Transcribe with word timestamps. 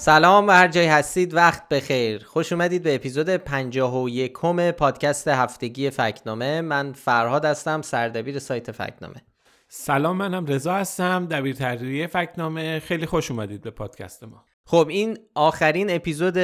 سلام 0.00 0.46
و 0.46 0.50
هر 0.50 0.68
جای 0.68 0.86
هستید 0.86 1.34
وقت 1.34 1.68
بخیر. 1.68 2.24
خوش 2.24 2.52
اومدید 2.52 2.82
به 2.82 2.94
اپیزود 2.94 3.28
51 3.28 4.32
پادکست 4.72 5.28
هفتگی 5.28 5.90
فکنامه. 5.90 6.60
من 6.60 6.92
فرهاد 6.92 7.44
هستم 7.44 7.82
سردبیر 7.82 8.38
سایت 8.38 8.72
فکنامه. 8.72 9.22
سلام 9.68 10.16
منم 10.16 10.46
رضا 10.46 10.74
هستم 10.74 11.26
دبیر 11.26 11.54
تحریریه 11.54 12.06
فکنامه. 12.06 12.78
خیلی 12.80 13.06
خوش 13.06 13.30
اومدید 13.30 13.60
به 13.60 13.70
پادکست 13.70 14.24
ما. 14.24 14.44
خب 14.64 14.86
این 14.90 15.18
آخرین 15.34 15.90
اپیزود 15.90 16.38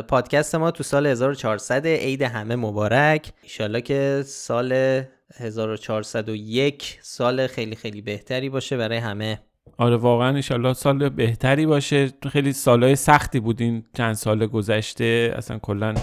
پادکست 0.00 0.54
ما 0.54 0.70
تو 0.70 0.82
سال 0.82 1.06
1400 1.06 1.86
عید 1.86 2.22
همه 2.22 2.56
مبارک. 2.56 3.32
ایشالله 3.42 3.80
که 3.80 4.22
سال 4.26 4.72
1401 5.34 6.98
سال 7.02 7.46
خیلی 7.46 7.76
خیلی 7.76 8.00
بهتری 8.00 8.48
باشه 8.48 8.76
برای 8.76 8.98
همه. 8.98 9.40
آره 9.78 9.96
واقعا 9.96 10.28
انشالله 10.28 10.72
سال 10.72 11.08
بهتری 11.08 11.66
باشه. 11.66 12.10
خیلی 12.30 12.52
سالهای 12.52 12.96
سختی 12.96 13.40
بود 13.40 13.60
این 13.60 13.84
چند 13.94 14.14
سال 14.14 14.46
گذشته. 14.46 15.34
اصلا 15.36 15.58
کلا 15.58 15.94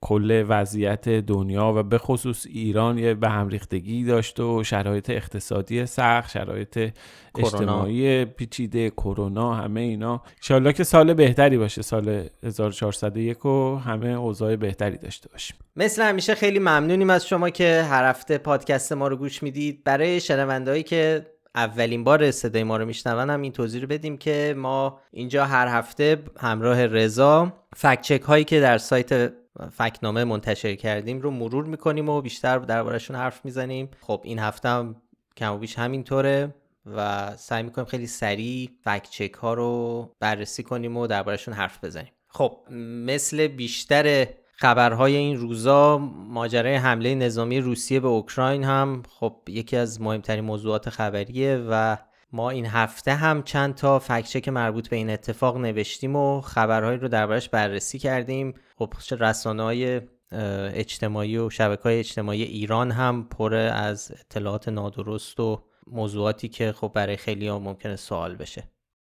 کل 0.00 0.44
وضعیت 0.48 1.08
دنیا 1.08 1.72
و 1.76 1.82
به 1.82 1.98
خصوص 1.98 2.46
ایران 2.46 2.98
یه 2.98 3.14
به 3.14 3.28
هم 3.28 3.48
ریختگی 3.48 4.04
داشت 4.04 4.40
و 4.40 4.64
شرایط 4.64 5.10
اقتصادی 5.10 5.86
سخت 5.86 6.30
شرایط 6.30 6.92
اجتماعی 7.38 8.24
پیچیده 8.24 8.90
کرونا 8.90 9.54
همه 9.54 9.80
اینا. 9.80 10.22
انشالله 10.36 10.72
که 10.72 10.84
سال 10.84 11.14
بهتری 11.14 11.58
باشه. 11.58 11.82
سال 11.82 12.24
1401 12.42 13.44
و 13.44 13.76
همه 13.76 14.08
اوضاع 14.08 14.56
بهتری 14.56 14.96
داشته 14.96 15.28
باشیم. 15.28 15.56
مثل 15.76 16.02
همیشه 16.02 16.34
خیلی 16.34 16.58
ممنونیم 16.58 17.10
از 17.10 17.26
شما 17.26 17.50
که 17.50 17.82
هر 17.82 18.10
هفته 18.10 18.38
پادکست 18.38 18.92
ما 18.92 19.08
رو 19.08 19.16
گوش 19.16 19.42
می‌دید. 19.42 19.84
برای 19.84 20.20
شنوندهایی 20.20 20.82
که 20.82 21.26
اولین 21.58 22.04
بار 22.04 22.30
صدای 22.30 22.64
ما 22.64 22.76
رو 22.76 22.84
میشنون 22.84 23.30
هم 23.30 23.42
این 23.42 23.52
توضیح 23.52 23.80
رو 23.80 23.86
بدیم 23.86 24.16
که 24.16 24.54
ما 24.58 25.00
اینجا 25.10 25.44
هر 25.44 25.66
هفته 25.68 26.22
همراه 26.40 26.86
رضا 26.86 27.52
فکچک 27.76 28.22
هایی 28.22 28.44
که 28.44 28.60
در 28.60 28.78
سایت 28.78 29.32
فکنامه 29.72 30.24
منتشر 30.24 30.74
کردیم 30.74 31.20
رو 31.20 31.30
مرور 31.30 31.64
می‌کنیم 31.64 32.08
و 32.08 32.20
بیشتر 32.20 32.58
دربارهشون 32.58 33.16
حرف 33.16 33.44
می‌زنیم. 33.44 33.90
خب 34.00 34.20
این 34.24 34.38
هفته 34.38 34.68
هم 34.68 34.96
کم 35.36 35.54
و 35.54 35.58
بیش 35.58 35.78
همینطوره 35.78 36.54
و 36.96 37.30
سعی 37.36 37.62
می‌کنیم 37.62 37.86
خیلی 37.86 38.06
سریع 38.06 38.70
فکچک 38.84 39.34
ها 39.34 39.54
رو 39.54 40.12
بررسی 40.20 40.62
کنیم 40.62 40.96
و 40.96 41.06
دربارهشون 41.06 41.54
حرف 41.54 41.84
بزنیم. 41.84 42.12
خب 42.28 42.58
مثل 43.06 43.46
بیشتر 43.46 44.26
خبرهای 44.60 45.16
این 45.16 45.36
روزا 45.36 45.98
ماجرای 46.28 46.74
حمله 46.74 47.14
نظامی 47.14 47.60
روسیه 47.60 48.00
به 48.00 48.08
اوکراین 48.08 48.64
هم 48.64 49.02
خب 49.08 49.36
یکی 49.48 49.76
از 49.76 50.00
مهمترین 50.00 50.44
موضوعات 50.44 50.90
خبریه 50.90 51.66
و 51.70 51.96
ما 52.32 52.50
این 52.50 52.66
هفته 52.66 53.14
هم 53.14 53.42
چند 53.42 53.74
تا 53.74 53.98
فکچک 53.98 54.48
مربوط 54.48 54.88
به 54.88 54.96
این 54.96 55.10
اتفاق 55.10 55.56
نوشتیم 55.56 56.16
و 56.16 56.40
خبرهایی 56.40 56.98
رو 56.98 57.08
دربارش 57.08 57.48
بررسی 57.48 57.98
کردیم. 57.98 58.54
خب 58.78 58.92
رسانه 59.10 59.62
های 59.62 60.00
اجتماعی 60.32 61.38
و 61.38 61.50
شبکه 61.50 61.82
های 61.82 61.98
اجتماعی 61.98 62.42
ایران 62.42 62.90
هم 62.90 63.28
پر 63.30 63.54
از 63.54 64.12
اطلاعات 64.20 64.68
نادرست 64.68 65.40
و 65.40 65.62
موضوعاتی 65.86 66.48
که 66.48 66.72
خب 66.72 66.92
برای 66.94 67.16
خیلی 67.16 67.48
ها 67.48 67.58
ممکنه 67.58 67.96
سوال 67.96 68.36
بشه. 68.36 68.68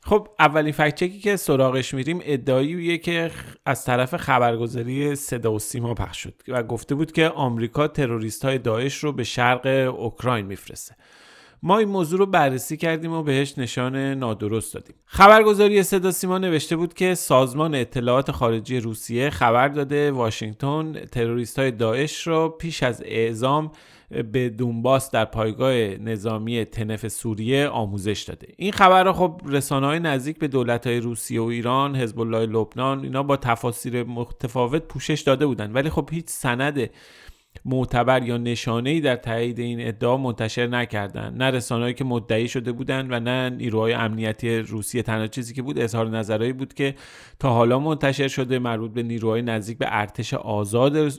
خب 0.08 0.28
اولین 0.40 0.72
فکچکی 0.72 1.20
که 1.20 1.36
سراغش 1.36 1.94
میریم 1.94 2.20
ادعاییه 2.24 2.98
که 2.98 3.32
از 3.66 3.86
طرف 3.86 4.16
خبرگزاری 4.18 5.16
صدا 5.16 5.54
و 5.54 5.60
سیما 5.60 5.94
پخش 5.94 6.24
شد 6.24 6.34
و 6.48 6.64
گفته 6.64 6.96
بود 6.96 7.12
که 7.12 7.30
آمریکا 7.30 7.88
تروریست 7.88 8.46
های 8.46 8.58
داعش 8.58 8.98
رو 8.98 9.12
به 9.12 9.24
شرق 9.24 9.94
اوکراین 9.98 10.46
میفرسته. 10.46 10.96
ما 11.64 11.78
این 11.78 11.90
موضوع 11.90 12.20
رو 12.20 12.26
بررسی 12.26 12.78
کردیم 12.78 13.12
و 13.12 13.24
بهش 13.24 13.58
نشان 13.58 13.96
نادرست 13.96 14.74
دادیم. 14.74 14.96
خبرگزاری 15.06 15.84
صدا 15.84 16.12
سیما 16.12 16.38
نوشته 16.38 16.76
بود 16.76 16.94
که 16.94 17.16
سازمان 17.16 17.76
اطلاعات 17.76 18.32
خارجی 18.32 18.80
روسیه 18.80 19.30
خبر 19.30 19.68
داده 19.68 20.12
واشنگتن 20.12 20.94
تروریست 20.94 21.60
های 21.60 21.72
داعش 21.72 22.28
رو 22.28 22.50
پیش 22.50 22.84
از 22.84 23.02
اعزام 23.06 23.72
به 24.32 24.50
دونباس 24.50 25.12
در 25.12 25.26
پایگاه 25.26 25.74
نظامی 25.98 26.66
تنف 26.66 27.08
سوریه 27.08 27.68
آموزش 27.68 28.24
داده. 28.28 28.48
این 28.58 28.72
خبر 28.72 29.04
را 29.04 29.14
خب 29.14 29.42
رسانه 29.46 29.88
های 29.88 30.00
نزدیک 30.00 30.40
به 30.40 30.48
دولت 30.48 30.88
های 30.88 31.00
روسیه 31.00 31.42
و 31.42 31.44
ایران 31.44 31.96
حزب 31.96 32.20
الله 32.20 32.46
لبنان 32.46 33.04
اینا 33.04 33.24
با 33.24 33.38
تفاسیر 33.38 34.04
متفاوت 34.04 34.84
پوشش 34.84 35.22
داده 35.22 35.46
بودند 35.46 35.76
ولی 35.76 35.90
خب 35.90 36.10
هیچ 36.12 36.26
سند 36.28 36.90
معتبر 37.66 38.24
یا 38.24 38.38
نشانه 38.38 38.90
ای 38.90 39.02
در 39.02 39.16
تایید 39.16 39.60
این 39.60 39.88
ادعا 39.88 40.18
منتشر 40.18 40.68
نکردند. 40.68 41.44
نه 41.44 41.52
رسانه‌ای 41.52 41.94
که 41.94 42.04
مدعی 42.04 42.48
شده 42.48 42.72
بودند 42.72 43.12
و 43.12 43.20
نه 43.20 43.50
نیروهای 43.50 43.94
امنیتی 43.94 44.58
روسیه 44.58 45.02
تنها 45.02 45.28
چیزی 45.28 45.54
که 45.54 45.62
بود 45.62 45.80
اظهار 45.80 46.10
نظرهایی 46.10 46.54
بود 46.54 46.74
که 46.74 46.96
تا 47.40 47.54
حالا 47.54 47.80
منتشر 47.80 48.28
شده 48.28 48.60
مربوط 48.60 48.92
به 48.92 49.04
نیروهای 49.04 49.42
نزدیک 49.42 49.78
به 49.78 49.86
ارتش 49.90 50.34
آزاد 50.34 51.10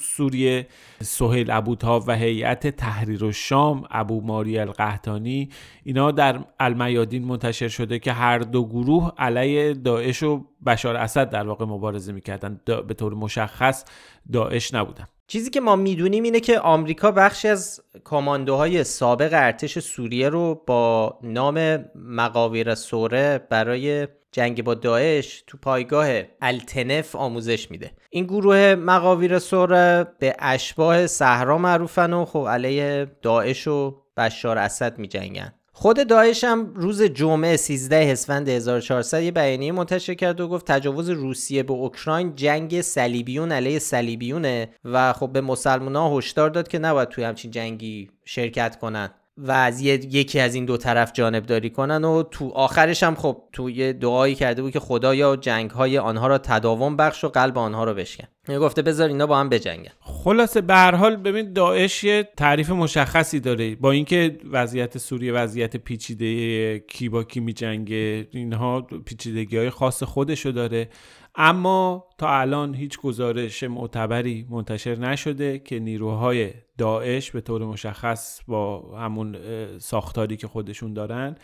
سوریه 0.00 0.66
سهیل 1.02 1.50
ابوتاب 1.50 2.04
و 2.06 2.16
هیئت 2.16 2.66
تحریر 2.66 3.24
و 3.24 3.32
شام 3.32 3.84
ابو 3.90 4.20
ماری 4.20 4.58
القحطانی 4.58 5.48
اینا 5.84 6.10
در 6.10 6.44
المیادین 6.60 7.24
منتشر 7.24 7.68
شده 7.68 7.98
که 7.98 8.12
هر 8.12 8.38
دو 8.38 8.64
گروه 8.64 9.12
علیه 9.18 9.74
داعش 9.74 10.22
و 10.22 10.44
بشار 10.66 10.96
اسد 10.96 11.30
در 11.30 11.46
واقع 11.46 11.64
مبارزه 11.64 12.12
می‌کردن 12.12 12.60
به 12.64 12.94
طور 12.94 13.14
مشخص 13.14 13.84
داعش 14.32 14.74
نبودن. 14.74 15.06
چیزی 15.28 15.50
که 15.50 15.60
ما 15.60 15.76
می‌دونیم 15.76 16.22
اینه 16.22 16.40
که 16.40 16.60
آمریکا 16.60 17.10
بخشی 17.10 17.48
از 17.48 17.80
کاماندوهای 18.04 18.84
سابق 18.84 19.30
ارتش 19.32 19.78
سوریه 19.78 20.28
رو 20.28 20.62
با 20.66 21.18
نام 21.22 21.84
مقاویر 21.94 22.74
سوره 22.74 23.46
برای 23.50 24.08
جنگ 24.32 24.64
با 24.64 24.74
داعش 24.74 25.44
تو 25.46 25.58
پایگاه 25.58 26.08
التنف 26.42 27.16
آموزش 27.16 27.70
میده 27.70 27.90
این 28.10 28.24
گروه 28.24 28.74
مقاویر 28.74 29.38
سوره 29.38 30.06
به 30.18 30.36
اشباه 30.38 31.06
صحرا 31.06 31.58
معروفن 31.58 32.12
و 32.12 32.24
خب 32.24 32.46
علیه 32.48 33.06
داعش 33.22 33.68
و 33.68 34.02
بشار 34.16 34.58
اسد 34.58 34.98
می 34.98 35.08
جنگن. 35.08 35.52
خود 35.78 36.08
داعش 36.08 36.44
هم 36.44 36.72
روز 36.74 37.02
جمعه 37.02 37.56
13 37.56 37.96
اسفند 37.96 38.48
1400 38.48 39.22
یه 39.22 39.30
بیانیه 39.30 39.72
منتشر 39.72 40.14
کرد 40.14 40.40
و 40.40 40.48
گفت 40.48 40.66
تجاوز 40.66 41.10
روسیه 41.10 41.62
به 41.62 41.72
اوکراین 41.72 42.34
جنگ 42.34 42.80
صلیبیون 42.80 43.52
علیه 43.52 43.78
صلیبیونه 43.78 44.68
و 44.84 45.12
خب 45.12 45.32
به 45.32 45.40
مسلمان‌ها 45.40 46.18
هشدار 46.18 46.50
داد 46.50 46.68
که 46.68 46.78
نباید 46.78 47.08
توی 47.08 47.24
همچین 47.24 47.50
جنگی 47.50 48.10
شرکت 48.24 48.78
کنن. 48.78 49.10
و 49.38 49.52
از 49.52 49.80
یکی 49.80 50.40
از 50.40 50.54
این 50.54 50.64
دو 50.64 50.76
طرف 50.76 51.12
جانبداری 51.12 51.70
کنن 51.70 52.04
و 52.04 52.22
تو 52.22 52.48
آخرش 52.48 53.02
هم 53.02 53.14
خب 53.14 53.42
توی 53.52 53.92
دعایی 53.92 54.34
کرده 54.34 54.62
بود 54.62 54.72
که 54.72 54.80
خدایا 54.80 55.36
جنگ 55.36 55.70
های 55.70 55.98
آنها 55.98 56.26
را 56.26 56.38
تداوم 56.38 56.96
بخش 56.96 57.24
و 57.24 57.28
قلب 57.28 57.58
آنها 57.58 57.84
را 57.84 57.94
بشکن. 57.94 58.26
گفته 58.48 58.82
بذار 58.82 59.08
اینا 59.08 59.26
با 59.26 59.38
هم 59.38 59.48
بجنگن. 59.48 59.90
خلاصه 60.00 60.60
به 60.60 60.74
هر 60.74 60.94
حال 60.94 61.16
ببین 61.16 61.52
داعش 61.52 62.04
یه 62.04 62.28
تعریف 62.36 62.70
مشخصی 62.70 63.40
داره. 63.40 63.74
با 63.74 63.90
اینکه 63.90 64.38
وضعیت 64.50 64.98
سوریه 64.98 65.32
وضعیت 65.32 65.76
پیچیده 65.76 66.78
کی 66.78 67.08
با 67.08 67.24
کی 67.24 67.40
میجنگه 67.40 68.28
اینها 68.30 68.80
پیچیدگی 68.80 69.56
های 69.56 69.70
خاص 69.70 70.02
خودشو 70.02 70.50
داره. 70.50 70.88
اما 71.34 72.04
تا 72.18 72.40
الان 72.40 72.74
هیچ 72.74 73.00
گزارش 73.00 73.62
معتبری 73.62 74.46
منتشر 74.50 74.98
نشده 74.98 75.58
که 75.58 75.78
نیروهای 75.78 76.50
داعش 76.78 77.30
به 77.30 77.40
طور 77.40 77.64
مشخص 77.64 78.40
با 78.48 78.96
همون 78.98 79.36
ساختاری 79.78 80.36
که 80.36 80.46
خودشون 80.46 80.92
دارن 80.92 81.34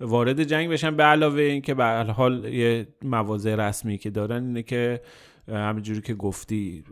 وارد 0.00 0.42
جنگ 0.42 0.70
بشن. 0.70 0.96
به 0.96 1.02
علاوه 1.02 1.42
اینکه 1.42 1.74
به 1.74 1.84
حال 2.16 2.44
یه 2.44 2.86
مواضع 3.02 3.54
رسمی 3.54 3.98
که 3.98 4.10
دارن 4.10 4.46
اینه 4.46 4.62
که 4.62 5.00
همینجوری 5.48 6.00
که 6.00 6.14
گفتی 6.14 6.84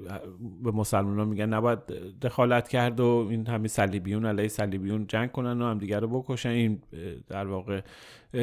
به 0.62 0.70
مسلمان 0.70 1.28
میگن 1.28 1.46
نباید 1.46 1.78
دخالت 2.22 2.68
کرد 2.68 3.00
و 3.00 3.26
این 3.30 3.46
همین 3.46 3.68
صلیبیون 3.68 4.26
علیه 4.26 4.48
صلیبیون 4.48 5.06
جنگ 5.06 5.32
کنن 5.32 5.62
و 5.62 5.64
هم 5.64 5.78
دیگر 5.78 6.00
رو 6.00 6.08
بکشن. 6.08 6.48
این 6.48 6.82
در 7.28 7.46
واقع 7.46 7.80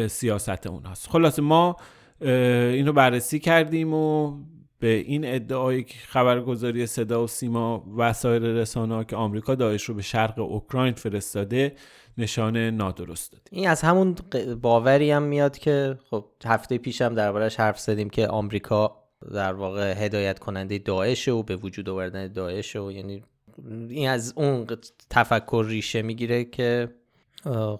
سیاست 0.07 0.67
اوناست. 0.67 1.09
خلاصه 1.09 1.41
ما 1.41 1.75
اینو 2.21 2.93
بررسی 2.93 3.39
کردیم 3.39 3.93
و 3.93 4.37
به 4.79 4.87
این 4.87 5.25
ادعای 5.25 5.85
خبرگزاری 6.07 6.85
صدا 6.85 7.23
و 7.23 7.27
سیما 7.27 7.85
و 7.97 8.13
سایر 8.13 8.41
رسانه 8.41 8.95
ها 8.95 9.03
که 9.03 9.15
آمریکا 9.15 9.55
داعش 9.55 9.83
رو 9.83 9.93
به 9.95 10.01
شرق 10.01 10.39
اوکراین 10.39 10.93
فرستاده 10.93 11.75
نشان 12.17 12.57
نادرست 12.57 13.31
داد 13.31 13.41
این 13.51 13.69
از 13.69 13.81
همون 13.81 14.15
باوری 14.61 15.11
هم 15.11 15.23
میاد 15.23 15.57
که 15.57 15.97
خب 16.09 16.25
هفته 16.45 16.77
پیشم 16.77 17.15
دربارش 17.15 17.59
حرف 17.59 17.79
زدیم 17.79 18.09
که 18.09 18.27
آمریکا 18.27 19.03
در 19.33 19.53
واقع 19.53 20.05
هدایت 20.05 20.39
کننده 20.39 20.77
داعش 20.77 21.27
و 21.27 21.43
به 21.43 21.55
وجود 21.55 21.89
آوردن 21.89 22.27
داعش 22.33 22.75
و 22.75 22.91
یعنی 22.91 23.23
این 23.89 24.09
از 24.09 24.33
اون 24.35 24.67
تفکر 25.09 25.65
ریشه 25.67 26.01
می‌گیره 26.01 26.43
که 26.43 26.89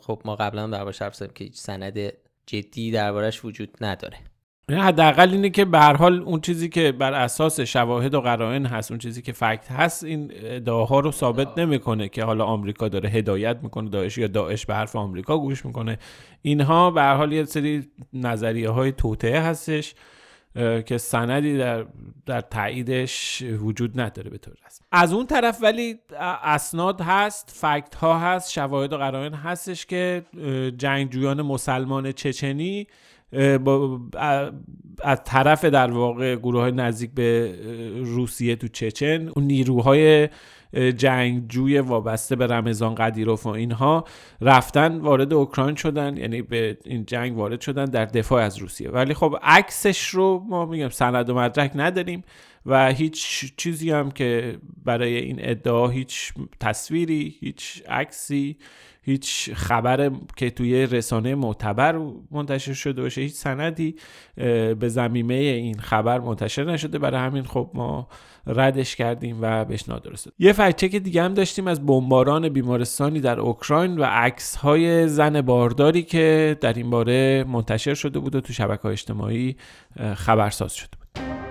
خب 0.01 0.21
ما 0.25 0.35
قبلا 0.35 0.67
دربارش 0.67 1.01
حرف 1.01 1.15
زدیم 1.15 1.33
که 1.33 1.43
هیچ 1.43 1.55
سند 1.55 2.13
جدی 2.45 2.91
دربارش 2.91 3.45
وجود 3.45 3.77
نداره. 3.81 4.17
حداقل 4.71 5.31
اینه 5.31 5.49
که 5.49 5.65
به 5.65 5.79
هر 5.79 5.95
حال 5.95 6.21
اون 6.21 6.41
چیزی 6.41 6.69
که 6.69 6.91
بر 6.91 7.13
اساس 7.13 7.59
شواهد 7.59 8.13
و 8.13 8.21
قرائن 8.21 8.65
هست 8.65 8.91
اون 8.91 8.97
چیزی 8.97 9.21
که 9.21 9.31
فکت 9.31 9.71
هست 9.71 10.03
این 10.03 10.31
ادعاها 10.35 10.99
رو 10.99 11.11
ثابت 11.11 11.57
نمی‌کنه 11.57 12.09
که 12.09 12.23
حالا 12.23 12.45
آمریکا 12.45 12.87
داره 12.87 13.09
هدایت 13.09 13.57
می‌کنه 13.63 13.89
داعش 13.89 14.17
یا 14.17 14.27
داعش 14.27 14.65
به 14.65 14.75
حرف 14.75 14.95
آمریکا 14.95 15.37
گوش 15.37 15.65
می‌کنه. 15.65 15.97
اینها 16.41 16.91
به 16.91 17.01
هر 17.01 17.15
حال 17.15 17.33
یه 17.33 17.43
سری 17.43 17.87
نظریه 18.13 18.69
های 18.69 18.91
توطعه 18.91 19.41
هستش 19.41 19.95
که 20.85 20.97
سندی 20.97 21.57
در 21.57 21.85
در 22.25 22.41
تاییدش 22.41 23.43
وجود 23.59 23.99
نداره 23.99 24.29
به 24.29 24.37
طور 24.37 24.53
رسمی. 24.65 24.87
از 24.91 25.13
اون 25.13 25.25
طرف 25.25 25.57
ولی 25.61 25.99
اسناد 26.43 27.01
هست 27.01 27.49
فکت 27.53 27.95
ها 27.95 28.19
هست 28.19 28.51
شواهد 28.51 28.93
و 28.93 28.97
قرائن 28.97 29.33
هستش 29.33 29.85
که 29.85 30.25
جنگجویان 30.77 31.41
مسلمان 31.41 32.11
چچنی 32.11 32.87
از 35.01 35.23
طرف 35.23 35.65
در 35.65 35.91
واقع 35.91 36.35
گروه 36.35 36.61
های 36.61 36.71
نزدیک 36.71 37.11
به 37.11 37.55
روسیه 38.03 38.55
تو 38.55 38.67
چچن 38.67 39.27
اون 39.27 39.43
نیروهای 39.45 40.29
جنگجوی 40.73 41.79
وابسته 41.79 42.35
به 42.35 42.47
رمضان 42.47 42.95
قدیروف 42.95 43.45
و 43.45 43.49
اینها 43.49 44.05
رفتن 44.41 44.97
وارد 44.97 45.33
اوکراین 45.33 45.75
شدن 45.75 46.17
یعنی 46.17 46.41
به 46.41 46.77
این 46.85 47.05
جنگ 47.05 47.37
وارد 47.37 47.61
شدن 47.61 47.85
در 47.85 48.05
دفاع 48.05 48.43
از 48.43 48.57
روسیه. 48.57 48.89
ولی 48.89 49.13
خب 49.13 49.37
عکسش 49.41 50.07
رو 50.07 50.45
ما 50.49 50.65
میگم 50.65 50.89
سند 50.89 51.29
و 51.29 51.35
مدرک 51.35 51.71
نداریم 51.75 52.23
و 52.65 52.89
هیچ 52.93 53.53
چیزی 53.57 53.91
هم 53.91 54.11
که 54.11 54.57
برای 54.85 55.15
این 55.15 55.37
ادعا 55.39 55.87
هیچ 55.87 56.33
تصویری 56.59 57.35
هیچ 57.39 57.83
عکسی 57.89 58.57
هیچ 59.07 59.53
خبر 59.53 60.11
که 60.35 60.49
توی 60.49 60.85
رسانه 60.85 61.35
معتبر 61.35 61.99
منتشر 62.31 62.73
شده 62.73 63.01
باشه 63.01 63.21
هیچ 63.21 63.33
سندی 63.33 63.95
به 64.79 64.89
زمینه 64.89 65.33
این 65.33 65.79
خبر 65.79 66.19
منتشر 66.19 66.63
نشده. 66.63 66.99
برای 66.99 67.19
همین 67.19 67.43
خب 67.43 67.71
ما 67.73 68.07
ردش 68.47 68.95
کردیم 68.95 69.37
و 69.41 69.65
بهش 69.65 69.89
نادرست 69.89 70.27
یه 70.39 70.53
فکچک 70.53 70.95
دیگه 70.95 71.23
هم 71.23 71.33
داشتیم 71.33 71.67
از 71.67 71.85
بمباران 71.85 72.49
بیمارستانی 72.49 73.19
در 73.19 73.39
اوکراین 73.39 73.97
و 73.97 74.03
عکس 74.03 74.55
های 74.55 75.07
زن 75.07 75.41
بارداری 75.41 76.03
که 76.03 76.57
در 76.61 76.73
این 76.73 76.89
باره 76.89 77.45
منتشر 77.47 77.93
شده 77.93 78.19
بود 78.19 78.35
و 78.35 78.41
تو 78.41 78.53
شبکه 78.53 78.85
اجتماعی 78.85 79.55
خبرساز 80.15 80.73
شده 80.73 80.89
بود. 80.99 81.46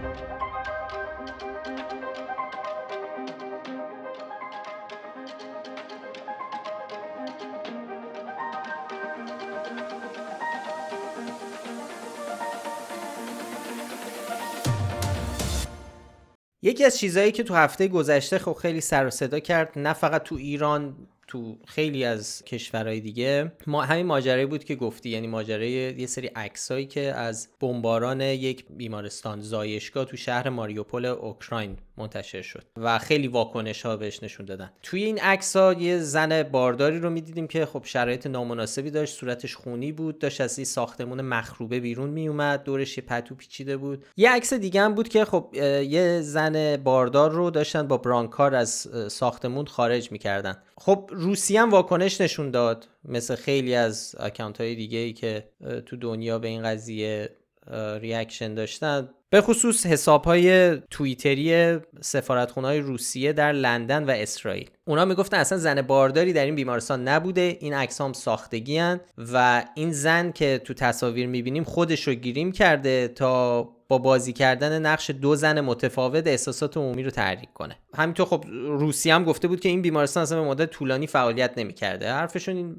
یکی 16.67 16.85
از 16.85 16.99
چیزهایی 16.99 17.33
که 17.33 17.43
تو 17.43 17.55
هفته 17.55 17.89
گذشته 17.89 18.39
خب 18.39 18.53
خیلی 18.53 18.81
سر 18.81 19.07
و 19.07 19.11
صدا 19.11 19.41
کرد 19.41 19.73
نه 19.79 19.93
فقط 19.93 20.23
تو 20.23 20.35
ایران 20.35 20.97
تو 21.27 21.57
خیلی 21.67 22.05
از 22.05 22.43
کشورهای 22.45 23.01
دیگه. 23.01 23.53
ما 23.67 23.83
همین 23.83 24.07
ماجرایی 24.07 24.47
بود 24.47 24.65
که 24.65 24.75
گفتی 24.75 25.11
یعنی 25.11 25.27
ماجرای 25.27 25.71
یه 25.71 26.07
سری 26.07 26.27
عکسایی 26.27 26.87
که 26.87 27.01
از 27.01 27.49
بمباران 27.61 28.21
یک 28.21 28.65
بیمارستان 28.71 29.41
زایشگاه 29.41 30.05
تو 30.05 30.17
شهر 30.17 30.49
ماریوپول 30.49 31.05
اوکراین 31.05 31.77
منتشر 31.99 32.43
شد 32.43 32.65
و 32.77 32.99
خیلی 32.99 33.29
واکنش 33.29 33.83
ها 33.87 33.97
بهش 33.97 34.23
نشون 34.23 34.47
دادن. 34.47 34.73
توی 34.83 35.05
این 35.05 35.19
عکس 35.19 35.57
ها 35.57 35.73
یه 35.73 35.99
زن 35.99 36.43
بارداری 36.43 36.99
رو 36.99 37.11
می‌دیدیم 37.11 37.47
که 37.47 37.67
خب 37.67 37.83
شرایط 37.85 38.27
نامناسبی 38.27 38.91
داشت 38.91 39.15
صورتش 39.15 39.57
خونی 39.57 39.93
بود 39.93 40.19
داشت 40.19 40.41
از 40.41 40.59
این 40.59 40.65
ساختمون 40.65 41.21
مخروبه 41.21 41.81
بیرون 41.81 42.11
میومد 42.11 42.63
دورش 42.65 42.99
یه 42.99 43.05
پتو 43.05 43.35
پیچیده 43.35 43.77
بود. 43.77 44.05
یه 44.17 44.31
عکس 44.31 44.55
دیگه 44.55 44.81
هم 44.81 44.95
بود 44.95 45.09
که 45.09 45.25
خب 45.25 45.51
یه 45.89 46.21
زن 46.23 46.77
باردار 46.77 47.31
رو 47.31 47.51
داشتن 47.51 47.89
با 47.89 47.97
برانکار 47.97 48.55
از 48.55 48.89
ساختمون 49.09 49.67
خارج 49.67 50.13
می‌کردن. 50.13 50.57
خب 50.79 51.11
روسیه 51.13 51.63
هم 51.63 51.71
واکنش 51.71 52.21
نشون 52.21 52.51
داد 52.51 52.89
مثل 53.05 53.35
خیلی 53.35 53.75
از 53.75 54.17
account 54.19 54.61
های 54.61 54.75
دیگه 54.75 54.99
ای 54.99 55.13
که 55.13 55.49
تو 55.87 55.97
دنیا 55.97 56.39
به 56.39 56.49
این 56.49 56.63
قضیه 56.63 57.37
reaction 58.01 58.55
داشتن. 58.55 59.09
به 59.31 59.41
خصوص 59.41 59.87
حساب 59.87 60.25
های 60.25 60.77
توییتری 60.91 61.79
سفارتخونه 62.01 62.67
های 62.67 62.81
روسیه 62.81 63.33
در 63.33 63.53
لندن 63.53 64.05
و 64.05 64.11
اسرائیل. 64.11 64.71
اونا 64.85 65.05
می‌گفتن 65.05 65.37
اصلا 65.37 65.59
زن 65.59 65.83
بارداری 65.83 66.33
در 66.33 66.45
این 66.45 66.55
بیمارستان 66.55 67.09
نبوده 67.09 67.57
این 67.61 67.75
عکس 67.75 68.01
هم 68.01 68.13
ساختگی 68.13 68.79
هن 68.79 69.01
و 69.33 69.65
این 69.75 69.93
زن 69.93 70.33
که 70.33 70.61
تو 70.65 70.75
تصاویر 70.75 71.27
می‌بینیم 71.27 71.65
خودش 71.65 72.09
رو 72.09 72.15
گریم 72.15 72.53
کرده 72.53 73.09
تا 73.09 73.76
با 73.89 73.99
بازی 73.99 74.33
کردن 74.33 74.87
نقش 74.87 75.11
دو 75.11 75.37
زن 75.37 75.61
متفاوت 75.61 76.27
احساسات 76.27 76.77
عمومی 76.77 77.03
رو 77.03 77.11
تحریک 77.11 77.53
کنه. 77.53 77.79
همینطور 77.95 78.27
خب 78.27 78.45
روسیه 78.69 79.15
هم 79.15 79.25
گفته 79.25 79.49
بود 79.49 79.61
که 79.61 79.69
این 79.69 79.83
بیمارستان 79.83 80.23
اصلا 80.23 80.43
به 80.43 80.49
مدت 80.49 80.71
طولانی 80.71 81.07
فعالیت 81.07 81.53
نمی‌کرده. 81.57 82.13
حرفشون 82.13 82.57
این 82.57 82.77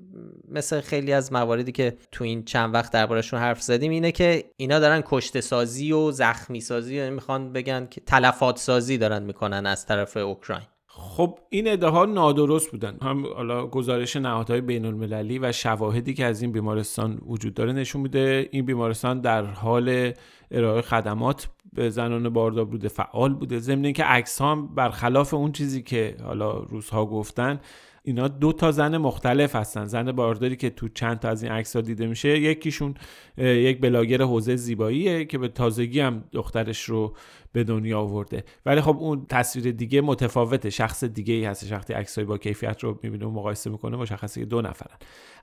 مثل 0.50 0.81
خیلی 0.81 1.13
از 1.13 1.33
مواردی 1.33 1.71
که 1.71 1.98
تو 2.12 2.24
این 2.24 2.44
چند 2.44 2.74
وقت 2.74 2.92
دربارشون 2.92 3.39
حرف 3.39 3.62
زدیم 3.62 3.92
اینه 3.92 4.12
که 4.12 4.44
اینا 4.57 4.80
دارن 4.80 5.04
کشته 5.06 5.42
سازی 5.42 5.92
و 5.92 6.12
زخمی 6.12 6.62
سازی 6.62 6.95
یعنی 6.95 7.10
می‌خوان 7.10 7.53
بگن 7.53 7.88
که 7.92 8.01
تلفات 8.01 8.57
سازی 8.57 8.98
دارن 8.98 9.24
می‌کنن 9.24 9.65
از 9.65 9.86
طرف 9.86 10.18
اوکراین. 10.18 10.68
خب 11.00 11.40
این 11.50 11.68
ادعا 11.68 12.06
نادرست 12.06 12.72
بودن. 12.72 12.98
هم 13.02 13.26
حالا 13.36 13.68
گزارش 13.68 14.16
نهادهای 14.16 14.62
بین 14.62 14.86
المللی 14.86 15.40
و 15.40 15.52
شواهدی 15.52 16.14
که 16.14 16.26
از 16.26 16.42
این 16.42 16.52
بیمارستان 16.52 17.22
وجود 17.26 17.54
داره 17.54 17.74
نشون 17.74 18.02
میده. 18.02 18.50
این 18.52 18.66
بیمارستان 18.66 19.22
در 19.22 19.46
حال 19.46 20.12
ارائه 20.52 20.82
خدمات 20.82 21.50
به 21.74 21.90
زنان 21.90 22.30
باردار 22.30 22.66
بوده 22.66 22.88
فعال 22.88 23.34
بوده. 23.34 23.60
ضمن 23.60 23.94
که 23.94 24.04
عکس 24.04 24.42
هم 24.42 24.68
برخلاف 24.76 25.34
اون 25.34 25.52
چیزی 25.52 25.82
که 25.82 26.16
حالا 26.24 26.52
روزها 26.52 27.06
گفتن 27.06 27.60
اینا 28.07 28.27
دو 28.27 28.54
تا 28.54 28.71
زن 28.71 28.98
مختلف 28.98 29.56
هستن. 29.56 29.86
زن 29.86 30.12
بارداری 30.12 30.56
که 30.56 30.69
تو 30.69 30.88
چند 30.88 31.19
تا 31.19 31.30
از 31.30 31.44
این 31.44 31.51
عکس 31.51 31.75
ها 31.75 31.81
دیده 31.81 32.07
میشه 32.07 32.39
یکیشون 32.39 32.95
یک 33.38 33.81
بلاگر 33.81 34.21
حوزه 34.21 34.56
زیباییه 34.56 35.25
که 35.25 35.38
به 35.38 35.48
تازگی 35.48 36.00
هم 36.00 36.24
دخترش 36.31 36.83
رو 36.83 37.15
به 37.51 37.63
دنیا 37.63 38.00
آورده. 38.00 38.44
ولی 38.65 38.81
خب 38.81 38.98
اون 38.98 39.25
تصویر 39.30 39.71
دیگه 39.71 40.01
متفاوته. 40.01 40.69
شخص 40.69 41.04
دیگه 41.04 41.33
ای 41.33 41.45
هست. 41.45 41.71
وقتی 41.71 41.94
عکسای 41.94 42.25
با 42.25 42.38
کیفیت 42.38 42.83
رو 42.83 43.00
می‌بینه 43.04 43.25
و 43.25 43.31
مقایسه 43.31 43.69
می‌کنه 43.69 43.98
مشخصه 43.98 44.45
دو 44.45 44.62
نفرن. 44.62 44.98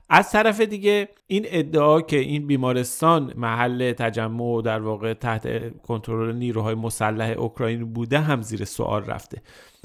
از 0.09 0.31
طرف 0.31 0.61
دیگه 0.61 1.09
این 1.27 1.45
ادعا 1.47 2.01
که 2.01 2.17
این 2.17 2.47
بیمارستان 2.47 3.33
محل 3.35 3.91
تجمع 3.91 4.43
و 4.43 4.61
در 4.61 4.79
واقع 4.79 5.13
تحت 5.13 5.77
کنترل 5.81 6.35
نیروهای 6.35 6.75
مسلح 6.75 7.29
اوکراین 7.37 7.93
بوده 7.93 8.19
هم 8.19 8.41
زیر 8.41 8.65
سوال 8.65 9.05
رفته. 9.05 9.41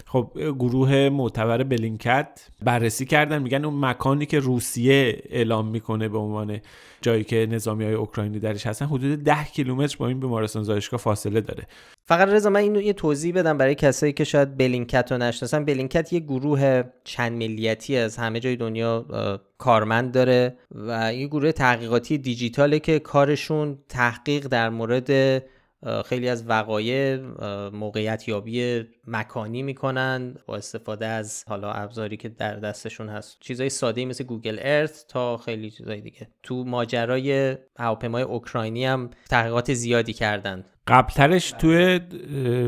خب 0.06 0.30
گروه 0.36 1.08
معتبر 1.08 1.62
بلینکت 1.62 2.48
بررسی 2.62 3.06
کردن 3.06 3.42
میگن 3.42 3.64
اون 3.64 3.84
مکانی 3.84 4.26
که 4.26 4.38
روسیه 4.38 5.22
اعلام 5.30 5.66
می‌کنه 5.68 6.08
به 6.08 6.18
عنوان 6.18 6.60
جایی 7.02 7.24
که 7.24 7.46
نظامی 7.50 7.84
های 7.84 7.94
اوکراینی 7.94 8.38
درش 8.38 8.66
هستن 8.66 8.86
حدود 8.86 9.24
10 9.24 9.44
کیلومتر 9.44 9.96
با 9.98 10.08
این 10.08 10.20
بیمارستان 10.20 10.62
زایشگاه 10.62 11.00
فاصله 11.00 11.40
داره. 11.40 11.66
فقط 12.04 12.28
رضا 12.28 12.50
من 12.50 12.60
اینو 12.60 12.80
یه 12.80 12.92
توضیح 12.92 13.34
بدم 13.34 13.58
برای 13.58 13.74
کسایی 13.74 14.12
که 14.12 14.24
شاید 14.24 14.56
بلینکت 14.56 15.12
رو 15.12 15.18
نشناسن. 15.18 15.64
بلینکت 15.64 16.12
یه 16.12 16.20
گروه 16.20 16.82
چند 17.04 17.32
ملیتی 17.32 17.96
از 17.96 18.16
همه 18.16 18.40
جای 18.40 18.56
دنیا 18.56 19.06
کارمند 19.58 20.12
داره 20.12 20.56
و 20.74 21.14
یه 21.14 21.26
گروه 21.26 21.52
تحقیقاتی 21.52 22.18
دیجیتاله 22.18 22.78
که 22.78 22.98
کارشون 22.98 23.78
تحقیق 23.88 24.46
در 24.46 24.70
مورد 24.70 25.42
خیلی 26.04 26.28
از 26.28 26.48
وقایع 26.48 27.16
موقعیت 27.72 28.28
یابی 28.28 28.84
مکانی 29.06 29.62
می‌کنن 29.62 30.34
با 30.46 30.56
استفاده 30.56 31.06
از 31.06 31.44
حالا 31.48 31.72
ابزاری 31.72 32.16
که 32.16 32.28
در 32.28 32.56
دستشون 32.56 33.08
هست. 33.08 33.36
چیزای 33.40 33.68
ساده 33.68 34.04
مثل 34.04 34.24
Google 34.24 34.58
Earth 34.60 35.04
تا 35.06 35.36
خیلی 35.36 35.70
چیزای 35.70 36.00
دیگه. 36.00 36.28
تو 36.42 36.64
ماجرای 36.64 37.56
هواپیمای 37.78 38.22
اوکراینی 38.22 38.84
هم 38.84 39.10
تحقیقات 39.30 39.74
زیادی 39.74 40.12
کردن. 40.12 40.64
قبلترش 40.86 41.54
توی 41.58 42.00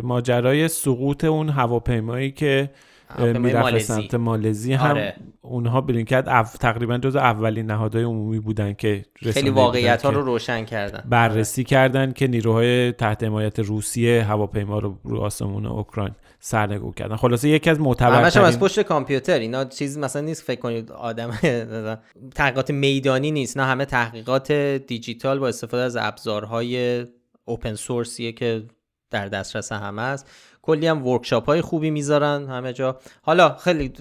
ماجرای 0.03 0.69
سقوط 0.69 1.25
اون 1.25 1.49
هواپیمایی 1.49 2.31
که 2.31 2.71
می‌رفت 3.19 3.79
سمت 3.79 4.15
مالزی 4.15 4.73
هم 4.73 4.91
آره. 4.91 5.17
اونها 5.43 5.81
Bellingcat 5.81 6.25
اف... 6.27 6.57
تقریبا 6.59 6.99
جز 6.99 7.17
اولین 7.17 7.67
نهادهای 7.67 8.05
عمومی 8.05 8.41
بودن 8.41 8.73
که 8.73 9.05
خیلی 9.33 9.51
واقعیت 9.51 10.03
ها 10.03 10.11
رو 10.11 10.23
روشن 10.23 10.65
کردن. 10.65 11.05
بررسی 11.09 11.65
کردن 11.65 12.13
که 12.13 12.27
نیروهای 12.27 12.93
تحت 12.93 13.25
حمایت 13.25 13.59
روسیه 13.59 14.25
هواپیما 14.25 14.79
رو 14.79 14.99
رو 15.05 15.19
آسمون 15.21 15.67
اوکراین 15.67 16.15
سرنگون 16.41 16.93
کردن. 16.93 17.17
خلاصه 17.17 17.49
یکی 17.49 17.71
از 17.71 17.81
معتبرترین 17.81 18.47
از 18.47 18.61
پشت 18.61 18.81
کامپیوتر. 18.81 19.39
اینا 19.39 19.65
چیز 19.65 19.99
مثلا 19.99 20.23
نیست 20.23 20.43
فکر 20.43 20.61
کنید 20.61 20.93
آدم 20.93 21.31
تحقیقات 22.35 22.71
میدانی 22.71 23.31
نیست. 23.31 23.57
نه 23.57 23.65
همه 23.65 23.85
تحقیقات 23.85 24.53
دیجیتال 24.53 25.39
با 25.39 25.49
استفاده 25.49 25.83
از 25.83 25.97
ابزارهای 25.97 27.07
اوپن 27.45 27.75
سورسیه 27.75 28.33
که 28.33 28.63
در 29.11 29.29
دسترس 29.29 29.73
همه 29.73 30.03
است. 30.03 30.31
کلی 30.63 30.87
هم 30.87 31.07
ورکشاپ 31.07 31.47
های 31.47 31.61
خوبی 31.61 31.91
می‌ذارن 31.91 32.47
همه 32.49 32.73
جا. 32.73 32.99
حالا 33.23 33.57
خیلی 33.57 33.93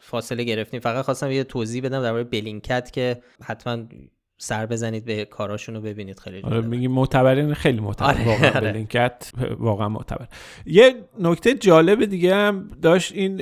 فاصله 0.00 0.44
گرفتیم. 0.44 0.80
فقط 0.80 1.04
خواستم 1.04 1.30
یه 1.30 1.44
توضیح 1.44 1.82
بدم 1.82 2.02
درباره 2.02 2.24
Bellingcat 2.24 2.90
که 2.92 3.22
حتما 3.42 3.76
سر 4.42 4.66
بزنید 4.66 5.04
به 5.04 5.24
کاراشون 5.24 5.74
رو 5.74 5.80
ببینید 5.80 6.20
خیلی 6.20 6.42
آره 6.42 6.60
میگی 6.60 6.88
معتبرین 6.88 7.54
خیلی 7.54 7.80
معتبر. 7.80 8.08
آره، 8.08 8.26
واقعا 8.26 8.50
آره. 8.50 8.72
Bellingcat 8.72 9.32
واقعا 9.58 9.88
معتبر. 9.88 10.26
یه 10.66 10.94
نکته 11.20 11.54
جالب 11.54 12.04
دیگه 12.04 12.34
هم 12.34 12.70
داشت 12.82 13.12
این 13.12 13.36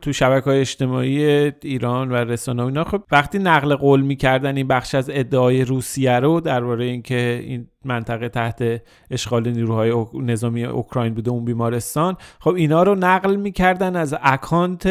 تو 0.00 0.12
شبکه 0.12 0.44
های 0.44 0.60
اجتماعی 0.60 1.24
ایران 1.62 2.10
و 2.10 2.14
رسانه 2.14 2.64
اینا 2.64 2.84
خب 2.84 3.02
وقتی 3.12 3.38
نقل 3.38 3.74
قول 3.74 4.00
می‌کردن 4.00 4.56
این 4.56 4.68
بخش 4.68 4.94
از 4.94 5.10
ادعای 5.12 5.64
روسیه 5.64 6.18
رو 6.18 6.40
درباره 6.40 6.84
اینکه 6.84 7.40
این 7.44 7.66
منطقه 7.84 8.28
تحت 8.28 8.82
اشغال 9.10 9.50
نیروهای 9.50 10.06
نظامی 10.14 10.64
اوکراین 10.64 11.14
بوده 11.14 11.30
اون 11.30 11.44
بیمارستان 11.44 12.16
خب 12.40 12.54
اینا 12.54 12.82
رو 12.82 12.94
نقل 12.94 13.36
می‌کردن 13.36 13.96
از 13.96 14.14
account 14.22 14.86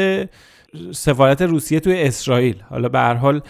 سفارت 0.92 1.42
روسیه 1.42 1.80
توی 1.80 2.02
اسرائیل. 2.02 2.62
حالا 2.70 2.90
به 2.90 3.00
هر 3.00 3.14
حال 3.14 3.42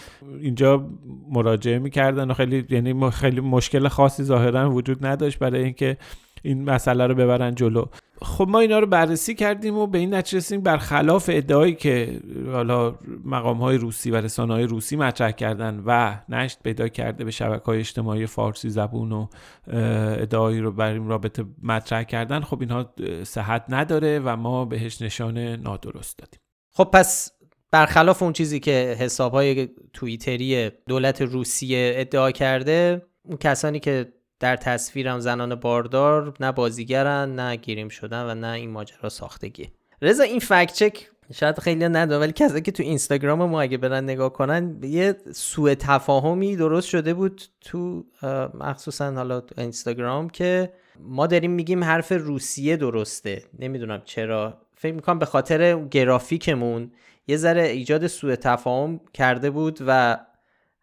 اینجا 0.42 0.90
مراجعه 1.30 1.80
می‌کردن 1.80 2.32
و 2.32 2.34
خیلی 2.34 2.66
یعنی 2.70 3.10
خیلی 3.12 3.42
مشکل 3.42 3.88
خاصی 3.88 4.24
ظاهرا 4.24 4.72
وجود 4.72 5.06
نداشت 5.06 5.40
برای 5.40 5.64
اینکه 5.64 5.98
این 6.44 6.70
مسئله 6.70 7.08
رو 7.08 7.16
ببرن 7.16 7.56
جلو. 7.56 7.86
خب 8.22 8.48
ما 8.50 8.60
اینا 8.60 8.80
رو 8.80 8.88
بررسی 8.88 9.36
کردیم 9.36 9.78
و 9.78 9.88
به 9.88 9.98
این 9.98 10.14
نتیجه 10.14 10.38
رسیدیم 10.38 10.64
برخلاف 10.64 11.30
ادعایی 11.34 11.76
که 11.76 12.20
حالا 12.52 12.96
مقام 13.26 13.58
های 13.58 13.78
روسی 13.78 14.12
و 14.12 14.16
رسانه 14.16 14.54
های 14.54 14.64
روسی 14.64 14.96
مطرح 14.96 15.32
کردن 15.32 15.84
و 15.86 16.16
نشت 16.30 16.60
پیدا 16.64 16.88
کرده 16.88 17.24
به 17.24 17.32
شبکه 17.32 17.66
های 17.66 17.80
اجتماعی 17.80 18.26
فارسی 18.26 18.70
زبون 18.70 19.12
و 19.12 19.28
ادعایی 19.68 20.60
رو 20.60 20.72
بر 20.72 20.94
این 20.94 21.08
رابطه 21.08 21.46
مطرح 21.64 22.04
کردن 22.04 22.42
خب 22.42 22.62
اینها 22.62 22.94
صحت 23.24 23.66
نداره 23.70 24.20
و 24.20 24.36
ما 24.36 24.66
بهش 24.66 25.02
نشان 25.02 25.38
نادرست 25.38 26.18
دادیم. 26.18 26.40
خب 26.80 26.90
پس 26.94 27.32
برخلاف 27.72 28.24
اون 28.24 28.34
چیزی 28.34 28.60
که 28.60 28.96
حسابهای 29.00 29.70
توییتری 29.94 30.70
دولت 30.88 31.22
روسیه 31.22 31.94
ادعا 31.96 32.32
کرده 32.32 33.02
اون 33.24 33.38
کسانی 33.38 33.80
که 33.80 34.14
در 34.40 34.56
تصویرم 34.56 35.20
زنان 35.20 35.56
باردار 35.56 36.34
نه 36.40 36.52
بازیگرن 36.52 37.36
نه 37.36 37.56
گیریم 37.56 37.90
شدن 37.90 38.24
و 38.24 38.36
نه 38.36 38.48
این 38.48 38.70
ماجرا 38.70 39.10
ساختگی. 39.10 39.70
رضا 40.02 40.24
این 40.24 40.40
فکت 40.40 40.74
چک 40.74 41.10
شاید 41.34 41.60
خیلی 41.60 41.90
نداره 41.90 42.22
ولی 42.22 42.32
کسایی 42.32 42.62
که 42.62 42.72
تو 42.72 42.84
اینستاگرام 42.84 43.46
ما 43.46 43.62
اگه 43.62 43.78
برن 43.78 44.04
نگاه 44.04 44.34
کنن 44.34 44.80
یه 44.84 45.16
سوء 45.34 45.76
تفاهمی 45.76 46.56
درست 46.56 46.88
شده 46.88 47.14
بود 47.14 47.42
تو 47.62 48.06
مخصوصا 48.54 49.12
حالا 49.12 49.42
تو 49.42 49.62
اینستاگرام 49.62 50.30
که 50.30 50.74
ما 51.00 51.28
داریم 51.28 51.52
میگیم 51.52 51.84
حرف 51.84 52.12
روسیه 52.12 52.78
درسته. 52.78 53.44
نمی‌دونم 53.60 54.02
چرا 54.06 54.62
فکر 54.82 54.94
می‌کنم 54.94 55.20
به 55.20 55.26
خاطر 55.26 55.86
گرافیکمون 55.86 56.92
یه 57.28 57.38
ذره 57.38 57.64
ایجاد 57.64 58.08
سوء 58.08 58.36
تفاهم 58.36 59.00
کرده 59.14 59.50
بود 59.50 59.80
و 59.88 60.20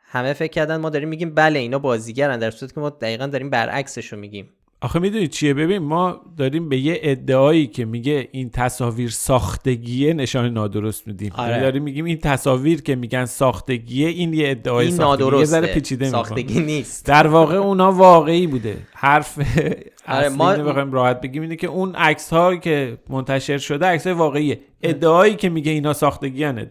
همه 0.00 0.32
فکر 0.32 0.52
کردن 0.52 0.76
ما 0.76 0.90
داریم 0.90 1.08
میگیم 1.08 1.34
بله 1.34 1.58
اینا 1.58 1.78
بازیگرن. 1.78 2.38
در 2.38 2.50
صورتی 2.50 2.74
که 2.74 2.80
ما 2.80 2.90
دقیقا 2.90 3.26
داریم 3.26 3.50
برعکسش 3.50 4.12
رو 4.12 4.18
میگیم. 4.18 4.52
آخه 4.80 4.98
می‌دونید 4.98 5.30
چیه 5.30 5.54
ببین 5.54 5.78
ما 5.78 6.20
داریم 6.36 6.68
به 6.68 6.78
یه 6.78 7.00
ادعایی 7.02 7.66
که 7.66 7.84
میگه 7.84 8.28
این 8.32 8.50
تصاویر 8.50 9.10
ساختگیه 9.10 10.12
نشان 10.12 10.48
نادرست 10.48 11.06
میدیم 11.06 11.32
آره. 11.36 11.50
یعنی 11.50 11.62
داریم 11.62 11.82
میگیم 11.82 12.04
این 12.04 12.18
تصاویر 12.18 12.82
که 12.82 12.96
میگن 12.96 13.24
ساختگیه 13.24 14.08
این 14.08 14.34
یه 14.34 14.50
ادعای 14.50 14.86
این 14.86 14.96
ساختگیه. 14.96 15.38
یه 15.38 15.44
ذره 15.44 15.74
پیچیده 15.74 16.10
ساختگی 16.10 16.42
می‌کنه 16.42 16.66
نیست 16.66 17.06
در 17.06 17.26
واقع 17.26 17.56
اونا 17.56 17.92
واقعی 17.92 18.46
بوده 18.46 18.76
حرف 18.94 19.38
آره، 20.08 20.28
ما- 20.28 20.52
بخوایم 20.52 20.92
راحت 20.92 21.20
بگیم 21.20 21.42
اینه 21.42 21.56
که 21.56 21.66
اون 21.66 21.94
عکس 21.94 22.32
ها 22.32 22.56
که 22.56 22.98
منتشر 23.08 23.58
شده 23.58 23.86
عکس 23.86 24.06
های 24.06 24.16
واقعیه 24.16 24.60
ادعایی 24.82 25.34
که 25.36 25.48
میگه 25.48 25.72
اینا 25.72 25.92
ساختگی 25.92 26.44
هن. 26.44 26.58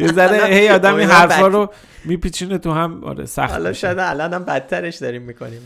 یه 0.00 0.12
ذره 0.12 0.54
هی 0.54 0.68
آدم 0.68 0.94
این 0.94 1.08
حرفا 1.08 1.46
رو 1.46 1.70
میپیچونه 2.04 2.58
تو 2.58 2.72
هم 2.72 3.04
آره 3.04 3.24
سخت 3.24 3.52
حالا. 3.52 3.72
شاید 3.72 3.98
الان 3.98 4.34
هم 4.34 4.44
بدترش 4.44 4.96
داریم 4.96 5.22
می‌کنیم. 5.22 5.60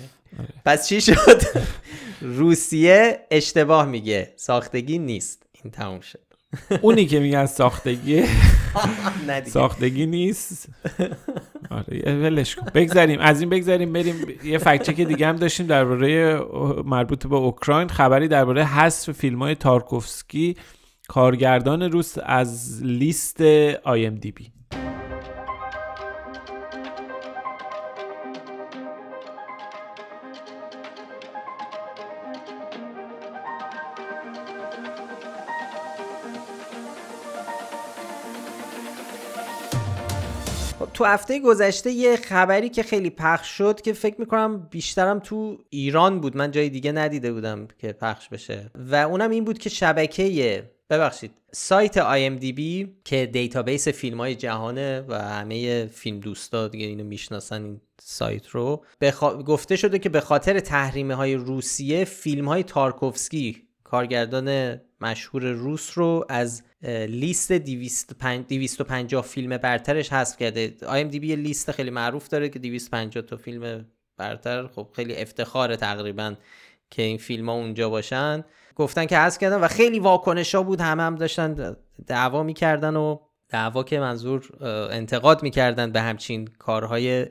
پس 0.65 0.89
چی 0.89 1.01
شد؟ 1.01 1.43
روسیه 2.21 3.19
اشتباه 3.31 3.87
میگه. 3.87 4.33
ساختگی 4.37 4.99
نیست. 4.99 5.43
این 5.53 5.71
تموم 5.71 6.01
شد. 6.01 6.21
اونی 6.83 7.07
که 7.07 7.21
میگن 7.21 7.47
دیگه. 7.85 8.29
ساختگی 9.47 10.07
نیست. 10.07 10.69
آره 11.71 12.15
ولش 12.15 12.57
کن. 12.57 12.67
بگذریم. 12.75 13.21
از 13.21 13.41
این 13.41 13.51
بگذریم 13.51 13.93
بریم. 13.93 14.15
یه 14.45 14.59
فکت 14.59 14.97
که 14.97 15.05
دیگه 15.05 15.27
هم 15.27 15.37
داشتیم 15.37 15.67
درباره 15.67 16.41
مربوط 16.85 17.27
به 17.27 17.37
اوکراین. 17.37 17.89
خبری 17.89 18.29
درباره 18.29 18.65
حذف 18.65 19.11
فیلم 19.13 19.39
های 19.39 19.55
تارکوفسکی 19.55 20.57
کارگردان 21.09 21.83
روس 21.83 22.15
از 22.25 22.83
لیست 22.85 23.41
آی 23.85 24.07
تو 41.03 41.09
هفته 41.09 41.41
گذشته 41.41 41.91
یه 41.91 42.17
خبری 42.17 42.69
که 42.69 42.83
خیلی 42.83 43.11
پخش 43.11 43.49
شد 43.49 43.81
که 43.81 43.93
فکر 43.93 44.21
می‌کنم 44.21 44.69
بیشترم 44.71 45.19
تو 45.19 45.59
ایران 45.71 46.21
بود. 46.21 46.37
من 46.37 46.51
جای 46.51 46.69
دیگه 46.69 46.93
ندیده 46.93 47.33
بودم 47.33 47.69
که 47.79 47.93
پخش 47.93 48.29
بشه. 48.29 48.71
و 48.75 48.95
اونم 48.95 49.31
این 49.31 49.45
بود 49.45 49.59
که 49.59 49.71
شبکه 49.71 50.71
ببخشید 50.91 51.31
سایت 51.53 52.01
IMDb 52.01 52.61
که 53.05 53.27
database 53.27 53.89
فیلم 53.89 54.19
های 54.19 54.35
جهانه 54.35 55.05
و 55.09 55.15
همه 55.15 55.87
فیلم 55.87 56.21
دوستا 56.21 56.69
دیگه 56.69 56.87
اینو 56.87 57.05
می‌شناسن 57.05 57.65
این 57.65 57.81
سایت 58.03 58.49
رو 58.49 58.85
بخا... 59.01 59.43
گفته 59.43 59.77
شده 59.77 59.99
که 59.99 60.09
به 60.09 60.21
خاطر 60.21 60.61
تحریم 60.61 61.15
های 61.15 61.35
روسیه 61.35 62.05
فیلم 62.05 62.49
های 62.49 62.63
تارکوفسکی 62.63 63.69
کارگردان 63.93 64.81
مشهور 65.01 65.43
روس 65.43 65.99
رو 65.99 66.27
از 66.29 66.63
لیست 67.09 67.53
205 67.53 68.47
250 68.47 69.23
فیلم 69.23 69.57
برترش 69.57 70.13
حذف 70.13 70.37
کرده. 70.37 70.75
IMDb 70.81 71.25
یه 71.25 71.37
لیست 71.37 71.73
خیلی 71.73 71.91
معروف 71.91 72.29
داره 72.29 72.49
که 72.49 72.59
250 72.59 73.25
تا 73.25 73.37
فیلم 73.37 73.87
برتر. 74.17 74.67
خب 74.67 74.89
خیلی 74.97 75.17
افتخاره 75.17 75.77
تقریبا 75.77 76.35
که 76.91 77.03
این 77.03 77.19
فیلم 77.19 77.49
ها 77.49 77.55
اونجا 77.55 77.91
باشن. 77.91 78.45
گفتن 78.77 79.07
که 79.07 79.19
حذف 79.19 79.39
کردن 79.39 79.57
و 79.61 79.69
خیلی 79.69 79.99
واکنش 79.99 80.55
ها 80.55 80.63
بود. 80.63 80.81
همه 80.81 81.03
هم 81.03 81.15
داشتن 81.15 81.77
دعوا 82.07 82.43
می‌کردن 82.43 82.97
و 82.97 83.19
دعوا 83.49 83.83
که 83.83 84.01
منظور 84.01 84.49
انتقاد 84.91 85.43
می‌کردن 85.43 85.93
به 85.93 86.01
همچین 86.01 86.49
کارهای 86.59 87.27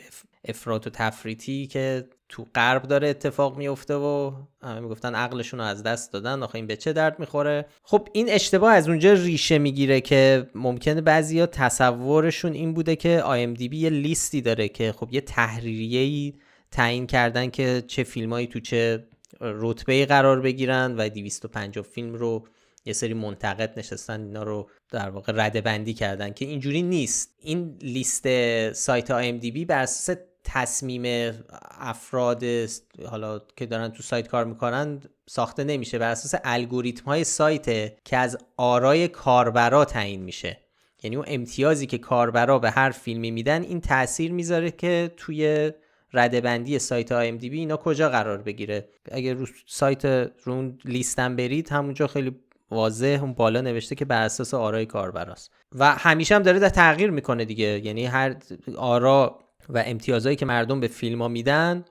افراط 0.46 0.88
و 0.88 0.90
تفریطی 0.90 1.68
که 1.68 2.10
تو 2.30 2.46
غرب 2.56 2.84
داره 2.84 3.08
اتفاق 3.08 3.58
میفته 3.58 3.96
و 3.96 4.34
همه 4.64 4.80
می‌گفتن 4.80 5.16
عقلشون 5.16 5.60
رو 5.60 5.66
از 5.66 5.84
دست 5.84 6.14
دادن 6.14 6.44
آخه 6.44 6.56
این 6.56 6.68
به 6.68 6.76
چه 6.76 6.94
درد 6.94 7.20
می‌خوره؟ 7.20 7.66
خب 7.84 8.08
این 8.14 8.30
اشتباه 8.30 8.74
از 8.74 8.90
اونجا 8.90 9.14
ریشه 9.14 9.58
می‌گیره 9.58 10.02
که 10.02 10.50
ممکنه 10.56 11.02
بعضیا 11.02 11.46
تصورشون 11.46 12.54
این 12.54 12.74
بوده 12.74 12.96
که 12.96 13.24
IMDb 13.26 13.74
یه 13.74 13.90
لیستی 13.90 14.42
داره 14.42 14.68
که 14.68 14.92
خب 14.92 15.10
یه 15.12 15.22
تحریریه‌ای 15.22 16.34
تعیین 16.72 17.08
کردن 17.08 17.50
که 17.50 17.84
چه 17.88 18.04
فیلمایی 18.04 18.48
تو 18.48 18.60
چه 18.60 19.04
رتبه 19.42 20.06
قرار 20.06 20.42
بگیرن 20.42 20.96
و 20.98 21.10
250 21.10 21.84
فیلم 21.84 22.14
رو 22.14 22.48
یه 22.86 22.94
سری 22.94 23.14
منتقد 23.14 23.80
نشستن 23.80 24.22
اینا 24.22 24.44
رو 24.44 24.70
در 24.92 25.10
واقع 25.10 25.34
رده 25.36 25.62
بندی 25.62 25.94
کردن 25.94 26.34
که 26.34 26.46
اینجوری 26.46 26.82
نیست. 26.82 27.36
این 27.40 27.78
لیست 27.82 28.24
سایت 28.72 29.22
IMDb 29.22 29.66
بر 29.66 29.82
اساس 29.82 30.18
تصمیم 30.54 31.34
افراد 31.80 32.44
حالا 33.10 33.42
که 33.56 33.66
دارن 33.66 33.90
تو 33.90 34.04
سایت 34.04 34.28
کار 34.28 34.46
می‌کنن 34.46 35.02
ساخته 35.30 35.64
نمیشه 35.64 35.98
بر 35.98 36.12
اساس 36.12 36.42
الگوریتم 36.44 37.06
های 37.06 37.24
سایت 37.24 37.66
که 38.06 38.18
از 38.18 38.38
آرای 38.58 39.08
کاربرا 39.08 39.86
تعیین 39.86 40.22
میشه. 40.22 40.58
یعنی 41.04 41.16
اون 41.16 41.26
امتیازی 41.28 41.88
که 41.88 41.98
کاربرا 41.98 42.60
به 42.60 42.72
هر 42.72 42.92
فیلمی 42.92 43.32
میدن 43.32 43.62
این 43.62 43.82
تاثیر 43.82 44.32
می‌ذاره 44.32 44.72
که 44.72 45.12
توی 45.18 45.72
ردبندی 46.14 46.80
سایت 46.80 47.10
IMDb 47.10 47.44
اینا 47.44 47.78
کجا 47.78 48.10
قرار 48.10 48.38
بگیره. 48.38 48.90
اگه 49.12 49.34
رو 49.34 49.46
سایت 49.68 50.06
رو 50.06 50.54
اون 50.54 50.80
لیستم 50.86 51.36
برید 51.36 51.70
همونجا 51.70 52.08
خیلی 52.08 52.36
واضح 52.72 53.20
اون 53.22 53.34
بالا 53.34 53.62
نوشته 53.62 53.96
که 53.96 54.06
بر 54.06 54.22
اساس 54.22 54.54
آرای 54.54 54.86
کاربراست. 54.86 55.52
و 55.76 55.96
همیشه 55.96 56.36
هم 56.36 56.44
داره 56.44 56.60
در 56.60 56.70
تغییر 56.70 57.10
می‌کنه 57.10 57.46
دیگه. 57.46 57.86
یعنی 57.86 58.06
هر 58.06 58.36
آرا 58.78 59.40
و 59.70 59.84
امتیازهایی 59.86 60.36
که 60.36 60.46
مردم 60.46 60.80
به 60.80 60.88
فیلم 60.88 61.22
ها 61.22 61.28
میدن 61.28 61.86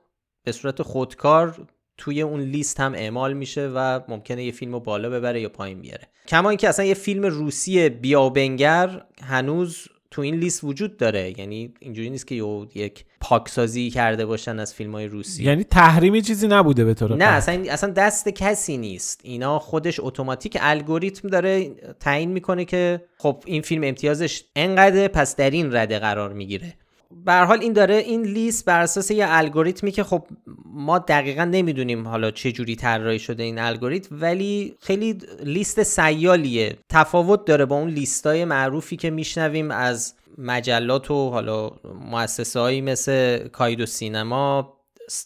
به 0.44 0.52
صورت 0.52 0.82
خودکار 0.82 1.66
توی 1.96 2.22
اون 2.22 2.40
لیست 2.40 2.80
هم 2.80 2.94
اعمال 2.94 3.32
میشه 3.32 3.68
و 3.68 4.00
ممکنه 4.08 4.44
یه 4.44 4.52
فیلم 4.52 4.72
رو 4.72 4.80
بالا 4.80 5.10
ببره 5.10 5.40
یا 5.40 5.48
پایین 5.48 5.80
بیاره. 5.80 6.08
کما 6.28 6.48
اینکه 6.48 6.68
اصلا 6.68 6.84
یه 6.84 6.94
فیلم 6.94 7.26
روسی 7.26 7.88
بیابنگر 7.88 9.04
هنوز 9.22 9.86
تو 10.10 10.22
این 10.22 10.34
لیست 10.34 10.64
وجود 10.64 10.96
داره. 10.96 11.38
یعنی 11.38 11.74
اینجوری 11.80 12.10
نیست 12.10 12.26
که 12.26 12.34
یه 12.34 12.66
یک 12.74 13.04
پاکسازی 13.20 13.90
کرده 13.90 14.26
باشن 14.26 14.58
از 14.58 14.74
فیلم 14.74 14.92
های 14.92 15.06
روسی. 15.06 15.44
یعنی 15.44 15.64
تحریمی 15.64 16.22
چیزی 16.22 16.48
نبوده 16.48 16.84
به 16.84 16.94
طور 16.94 17.16
نه. 17.16 17.24
اصلا 17.24 17.64
اصلا 17.70 17.90
دست 17.90 18.28
کسی 18.28 18.76
نیست. 18.76 19.20
اینا 19.24 19.58
خودش 19.58 20.00
اتوماتیک 20.00 20.58
الگوریتم 20.60 21.28
داره 21.28 21.70
تعیین 22.00 22.30
می‌کنه 22.30 22.64
که 22.64 23.04
خب 23.18 23.42
این 23.46 23.62
فیلم 23.62 23.84
امتیازش 23.84 24.44
انقدره 24.56 25.08
پس 25.08 25.36
در 25.36 25.50
این 25.50 25.76
رده 25.76 25.98
قرار 25.98 26.32
می‌گیره. 26.32 26.74
به 27.10 27.32
حال 27.32 27.60
این 27.60 27.72
داره 27.72 27.94
این 27.94 28.22
لیست 28.22 28.64
بر 28.64 28.80
اساس 28.80 29.10
یه 29.10 29.26
الگوریتمی 29.28 29.90
که 29.90 30.04
خب 30.04 30.26
ما 30.64 30.98
دقیقا 30.98 31.44
نمی‌دونیم 31.44 32.08
حالا 32.08 32.30
چه 32.30 32.52
جوری 32.52 32.76
طراحی 32.76 33.18
شده 33.18 33.42
این 33.42 33.58
الگوریتم 33.58 34.18
ولی 34.20 34.76
خیلی 34.80 35.18
لیست 35.44 35.82
سیالیه. 35.82 36.76
تفاوت 36.88 37.44
داره 37.44 37.64
با 37.64 37.76
اون 37.76 37.88
لیستای 37.88 38.44
معروفی 38.44 38.96
که 38.96 39.10
میشنویم 39.10 39.70
از 39.70 40.14
مجلات 40.38 41.10
و 41.10 41.30
حالا 41.30 41.70
مؤسسه 42.10 42.60
هایی 42.60 42.80
مثل 42.80 43.48
کایدو 43.48 43.86
سینما 43.86 44.76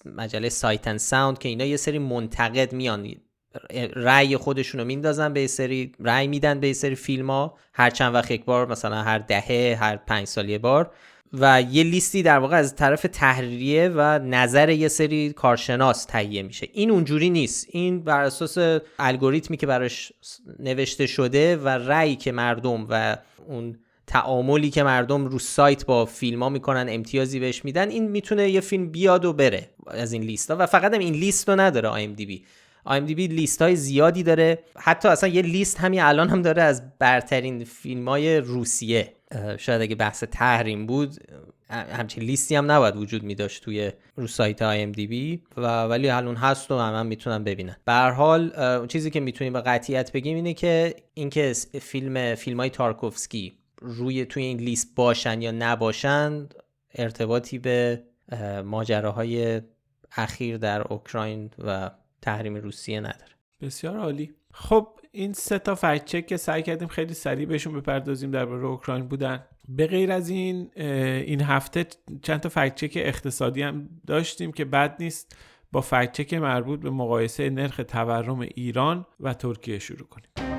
مجله 0.04 0.48
سایت 0.48 0.96
ساوند 0.96 1.38
که 1.38 1.48
اینا 1.48 1.64
یه 1.64 1.76
سری 1.76 1.98
منتقد 1.98 2.72
میان. 2.72 3.14
رأی 3.96 4.36
خودشون 4.36 4.80
رو 4.80 4.86
میندازن 4.86 5.32
به 5.32 5.46
سری 5.46 5.92
رأی 6.00 6.26
میدن 6.26 6.60
به 6.60 6.72
سری 6.72 6.94
فیلم 6.94 7.30
ها 7.30 7.58
هر 7.74 7.90
چند 7.90 8.14
وقت 8.14 8.30
یک 8.30 8.44
بار 8.44 8.68
مثلا 8.68 9.02
هر 9.02 9.18
دهه 9.18 9.78
هر 9.80 9.96
پنج 9.96 10.26
سال 10.26 10.48
یه 10.48 10.58
بار. 10.58 10.90
و 11.38 11.62
یه 11.70 11.82
لیستی 11.82 12.22
در 12.22 12.38
واقع 12.38 12.56
از 12.56 12.76
طرف 12.76 13.06
تحریریه 13.12 13.88
و 13.94 14.18
نظر 14.18 14.70
یه 14.70 14.88
سری 14.88 15.32
کارشناس 15.32 16.04
تهیه 16.04 16.42
میشه. 16.42 16.68
این 16.72 16.90
اونجوری 16.90 17.30
نیست. 17.30 17.66
این 17.70 18.04
بر 18.04 18.22
اساس 18.22 18.80
الگوریتمی 18.98 19.56
که 19.56 19.66
براش 19.66 20.12
نوشته 20.58 21.06
شده 21.06 21.56
و 21.56 21.68
رأی 21.68 22.16
که 22.16 22.32
مردم 22.32 22.86
و 22.90 23.16
اون 23.48 23.78
تعاملی 24.06 24.70
که 24.70 24.82
مردم 24.82 25.24
رو 25.24 25.38
سایت 25.38 25.86
با 25.86 26.04
فیلم 26.04 26.42
ها 26.42 26.48
می‌کنن 26.48 26.86
امتیازی 26.88 27.40
بهش 27.40 27.64
میدن 27.64 27.88
این 27.88 28.08
می‌تونه 28.08 28.50
یه 28.50 28.60
فیلم 28.60 28.90
بیاد 28.90 29.24
و 29.24 29.32
بره 29.32 29.70
از 29.86 30.12
این 30.12 30.22
لیست 30.22 30.50
ها. 30.50 30.56
و 30.60 30.66
فقط 30.66 30.94
هم 30.94 31.00
این 31.00 31.14
لیست 31.14 31.48
رو 31.48 31.60
نداره 31.60 32.06
IMDb 32.06 32.40
IMDb 32.88 33.18
لیست 33.18 33.62
های 33.62 33.76
زیادی 33.76 34.22
داره. 34.22 34.58
حتی 34.76 35.08
اصلا 35.08 35.28
یه 35.28 35.42
لیست 35.42 35.80
همین 35.80 36.02
الان 36.02 36.28
هم 36.28 36.42
داره 36.42 36.62
از 36.62 36.98
برترین 36.98 37.64
فیلم 37.64 38.08
های 38.08 38.36
روسیه. 38.36 39.12
شاید 39.58 39.82
اگه 39.82 39.94
بحث 39.94 40.24
تحریم 40.24 40.86
بود 40.86 41.16
همچین 41.70 42.22
لیستی 42.22 42.56
هم 42.56 42.70
نباید 42.70 42.96
وجود 42.96 43.22
می 43.22 43.34
داشت 43.34 43.62
توی 43.62 43.92
رو 44.16 44.26
سایت 44.26 44.58
IMDb 44.58 45.38
و 45.56 45.84
ولی 45.84 46.10
الان 46.10 46.36
هست 46.36 46.70
و 46.70 46.78
هم, 46.78 46.94
هم 46.94 47.06
می‌تونن 47.06 47.44
ببینن. 47.44 47.76
به 47.84 47.92
حال 47.92 48.52
چیزی 48.86 49.10
که 49.10 49.20
می‌تونیم 49.20 49.52
به 49.52 49.60
قطعیت 49.60 50.12
بگیم 50.12 50.36
اینه 50.36 50.54
که 50.54 50.94
اینکه 51.14 51.52
فیلم 51.80 52.34
فیلم 52.34 52.60
های 52.60 52.70
تارکوفسکی 52.70 53.58
روی 53.80 54.24
توی 54.24 54.42
این 54.42 54.58
لیست 54.58 54.94
باشن 54.96 55.42
یا 55.42 55.50
نباشن 55.50 56.48
ارتباطی 56.94 57.58
به 57.58 58.02
ماجراهای 58.64 59.60
اخیر 60.16 60.56
در 60.56 60.82
اوکراین 60.82 61.50
و 61.64 61.90
تحریم 62.22 62.54
روسیه 62.54 63.00
نداره. 63.00 63.32
بسیار 63.62 63.96
عالی. 63.96 64.34
خب 64.56 64.88
این 65.12 65.32
سه 65.32 65.58
تا 65.58 65.75
فکت 65.75 66.26
که 66.26 66.37
سعی 66.37 66.62
کردیم 66.62 66.88
خیلی 66.88 67.14
سریع 67.14 67.46
بهشون 67.46 67.80
بپردازیم 67.80 68.30
درباره 68.30 68.66
اوکراین 68.66 69.08
بودن. 69.08 69.44
به 69.68 69.87
غیر 69.87 70.12
از 70.12 70.28
این 70.28 70.70
این 70.76 71.40
هفته 71.40 71.87
چند 72.23 72.40
تا 72.40 72.49
فکت 72.49 72.75
چک 72.75 72.92
اقتصادی 72.96 73.62
هم 73.62 73.88
داشتیم 74.06 74.52
که 74.52 74.64
بد 74.64 74.96
نیست 75.00 75.37
با 75.73 75.80
فکت 75.80 76.12
چک 76.12 76.34
مربوط 76.34 76.80
به 76.80 76.90
مقایسه 76.90 77.50
نرخ 77.50 77.80
تورم 77.88 78.40
ایران 78.40 79.06
و 79.20 79.34
ترکیه 79.34 79.78
شروع 79.78 80.08
کنیم. 80.08 80.53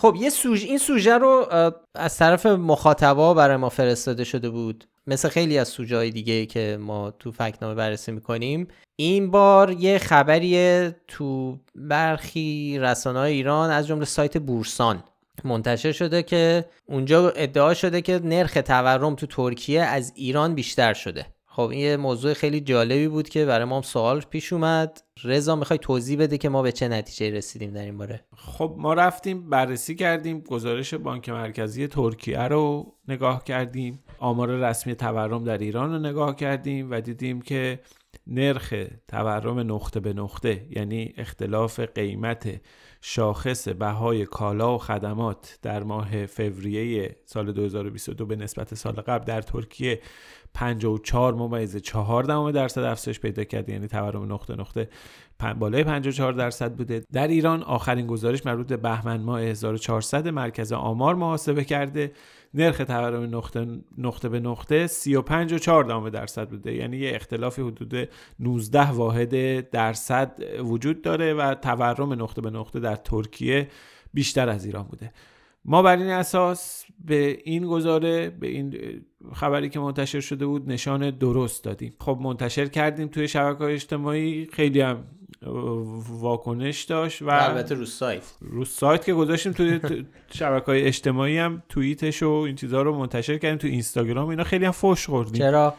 خب 0.00 0.16
یه 0.18 0.30
سوژ 0.30 0.64
این 0.64 0.78
سوژه 0.78 1.18
رو 1.18 1.46
از 1.94 2.16
طرف 2.16 2.46
مخاطبا 2.46 3.34
برای 3.34 3.56
ما 3.56 3.68
فرستاده 3.68 4.24
شده 4.24 4.50
بود. 4.50 4.84
مثل 5.06 5.28
خیلی 5.28 5.58
از 5.58 5.68
سوژه 5.68 5.96
های 5.96 6.10
دیگه 6.10 6.46
که 6.46 6.78
ما 6.80 7.10
تو 7.10 7.32
فکنامه 7.32 7.74
بررسی 7.74 8.12
می‌کنیم. 8.12 8.68
این 8.96 9.30
بار 9.30 9.70
یه 9.70 9.98
خبریه 9.98 10.96
تو 11.08 11.58
برخی 11.74 12.78
رسانه 12.78 13.18
های 13.18 13.32
ایران 13.32 13.70
از 13.70 13.86
جمله 13.86 14.04
سایت 14.04 14.38
بورسان 14.38 15.04
منتشر 15.44 15.92
شده 15.92 16.22
که 16.22 16.64
اونجا 16.86 17.30
ادعا 17.30 17.74
شده 17.74 18.02
که 18.02 18.20
نرخ 18.24 18.58
تورم 18.66 19.14
تو 19.14 19.26
ترکیه 19.26 19.82
از 19.82 20.12
ایران 20.16 20.54
بیشتر 20.54 20.94
شده. 20.94 21.26
خب 21.52 21.62
این 21.62 21.80
یه 21.80 21.96
موضوع 21.96 22.32
خیلی 22.34 22.60
جالبی 22.60 23.08
بود 23.08 23.28
که 23.28 23.44
برای 23.44 23.64
ما 23.64 23.76
هم 23.76 23.82
سوال 23.82 24.20
پیش 24.20 24.52
اومد. 24.52 25.02
رضا 25.24 25.56
می‌خوای 25.56 25.78
توضیح 25.78 26.18
بده 26.18 26.38
که 26.38 26.48
ما 26.48 26.62
به 26.62 26.72
چه 26.72 26.88
نتیجه 26.88 27.36
رسیدیم 27.36 27.70
در 27.70 27.84
این 27.84 27.98
باره؟ 27.98 28.24
خب 28.36 28.74
ما 28.78 28.94
رفتیم 28.94 29.50
بررسی 29.50 29.94
کردیم 29.94 30.40
گزارش 30.40 30.94
بانک 30.94 31.28
مرکزی 31.28 31.86
ترکیه 31.86 32.40
رو 32.40 32.94
نگاه 33.08 33.44
کردیم 33.44 33.98
آمار 34.18 34.48
رسمی 34.48 34.94
تورم 34.94 35.44
در 35.44 35.58
ایران 35.58 35.92
رو 35.92 35.98
نگاه 35.98 36.36
کردیم 36.36 36.90
و 36.90 37.00
دیدیم 37.00 37.42
که 37.42 37.80
نرخ 38.26 38.74
تورم 39.08 39.58
نقطه 39.74 40.00
به 40.00 40.12
نقطه 40.12 40.66
یعنی 40.70 41.14
اختلاف 41.16 41.80
قیمت 41.80 42.60
شاخص 43.00 43.68
بهای 43.68 44.26
کالا 44.26 44.74
و 44.74 44.78
خدمات 44.78 45.58
در 45.62 45.82
ماه 45.82 46.26
فوریه 46.26 47.16
سال 47.24 47.52
2022 47.52 48.26
به 48.26 48.36
نسبت 48.36 48.74
سال 48.74 48.92
قبل 48.92 49.24
در 49.24 49.42
ترکیه 49.42 50.00
54 50.54 51.34
ممیز 51.34 51.76
4 51.76 52.24
دهم 52.24 52.50
درصد 52.50 52.82
افزایش 52.82 53.20
پیدا 53.20 53.44
کرده 53.44 53.72
یعنی 53.72 53.86
تورم 53.86 54.32
نقطه 54.32 54.56
نقطه 54.56 54.88
بالای 55.58 55.84
54 55.84 56.32
درصد 56.32 56.72
بوده. 56.72 57.02
در 57.12 57.28
ایران 57.28 57.62
آخرین 57.62 58.06
گزارش 58.06 58.46
مربوط 58.46 58.66
به 58.66 58.76
بهمن 58.76 59.20
ماه 59.20 59.40
1400 59.40 60.28
مرکز 60.28 60.72
آمار 60.72 61.14
محاسبه 61.14 61.64
کرده. 61.64 62.12
نرخ 62.54 62.78
تورم 62.78 63.36
نقطه, 63.36 63.66
نقطه 63.98 64.28
به 64.28 64.40
نقطه 64.40 64.86
35 64.86 65.52
و 65.52 65.58
4 65.58 66.10
درصد 66.10 66.48
بوده. 66.48 66.74
یعنی 66.74 66.96
یه 66.96 67.12
اختلافی 67.14 67.62
حدود 67.62 68.08
19 68.40 68.90
واحد 68.90 69.70
درصد 69.70 70.42
وجود 70.60 71.02
داره 71.02 71.34
و 71.34 71.54
تورم 71.54 72.12
نقطه 72.12 72.40
به 72.40 72.50
نقطه 72.50 72.80
در 72.80 72.96
ترکیه 72.96 73.68
بیشتر 74.14 74.48
از 74.48 74.64
ایران 74.64 74.84
بوده. 74.84 75.12
ما 75.64 75.82
بر 75.82 75.96
این 75.96 76.10
اساس 76.10 76.84
به 77.04 77.38
این 77.44 77.66
گزاره 77.66 78.30
به 78.30 78.48
این 78.48 78.76
خبری 79.32 79.68
که 79.68 79.80
منتشر 79.80 80.20
شده 80.20 80.46
بود 80.46 80.68
نشان 80.68 81.10
درست 81.10 81.64
دادیم. 81.64 81.92
خب 82.00 82.18
منتشر 82.22 82.66
کردیم 82.66 83.08
توی 83.08 83.28
شبکه 83.28 83.64
اجتماعی. 83.64 84.46
خیلی 84.52 84.80
هم 84.80 85.04
واکنش 86.20 86.82
داشت 86.82 87.22
و 87.22 87.30
البته 87.30 87.74
رو 87.74 87.86
سایت. 87.86 88.22
رو 88.40 88.64
سایت 88.64 89.04
که 89.04 89.14
گذاشتیم 89.14 89.52
توی 89.52 89.80
شبکه 90.32 90.66
های 90.66 90.82
اجتماعی 90.82 91.38
هم 91.38 91.62
توییتش 91.68 92.22
و 92.22 92.30
این 92.30 92.56
چیزها 92.56 92.82
رو 92.82 92.98
منتشر 92.98 93.38
کردیم 93.38 93.58
تو 93.58 93.66
اینستاگرام. 93.66 94.28
اینا 94.28 94.44
خیلی 94.44 94.64
هم 94.64 94.72
فوش 94.72 95.06
خوردیم. 95.06 95.38
چرا؟ 95.38 95.74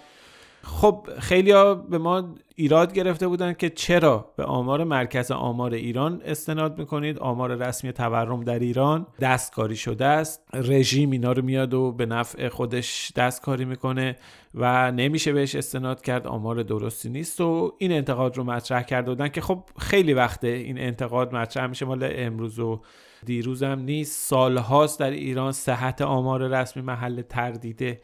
خب 0.64 1.08
خیلی 1.20 1.52
ها 1.52 1.76
به 1.76 1.98
ما 1.98 2.36
ایراد 2.56 2.94
گرفته 2.94 3.28
بودن 3.28 3.54
که 3.54 3.70
چرا 3.70 4.34
به 4.36 4.44
آمار 4.44 4.84
مرکز 4.84 5.32
آمار 5.32 5.74
ایران 5.74 6.22
استناد 6.26 6.78
می‌کنید؟ 6.78 7.20
آمار 7.20 7.56
رسمی 7.56 7.92
تورم 7.92 8.44
در 8.44 8.60
ایران 8.60 9.08
دستکاری 9.22 9.76
شده 9.76 10.06
است. 10.06 10.44
رژیم 10.54 11.12
اینا 11.12 11.32
رو 11.32 11.42
میاد 11.42 11.74
و 11.74 11.92
به 11.92 12.06
نفع 12.06 12.50
خودش 12.50 13.12
دستکاری 13.16 13.66
می‌کنه 13.66 14.16
و 14.56 14.92
نمیشه 14.92 15.34
بهش 15.34 15.56
استناد 15.56 16.02
کرد. 16.02 16.28
آمار 16.28 16.64
درستی 16.64 17.10
نیست 17.10 17.42
و 17.42 17.76
این 17.78 17.92
انتقاد 17.92 18.38
رو 18.38 18.44
مطرح 18.44 18.84
کرده 18.84 19.12
بودن 19.12 19.28
که 19.28 19.42
خب 19.42 19.64
خیلی 19.80 20.14
وقته 20.14 20.48
این 20.48 20.80
انتقاد 20.80 21.36
مطرح 21.36 21.68
میشه. 21.68 21.86
مال 21.86 22.10
امروز 22.16 22.60
و 22.60 22.82
دیروزم 23.26 23.80
نیست. 23.80 24.30
سالهاست 24.30 25.00
در 25.00 25.12
ایران 25.12 25.52
صحت 25.52 26.02
آمار 26.02 26.48
رسمی 26.48 26.84
محل 26.84 27.22
تردیده 27.22 28.02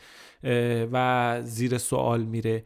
و 0.91 1.41
زیر 1.43 1.77
سوال 1.77 2.23
میره. 2.23 2.63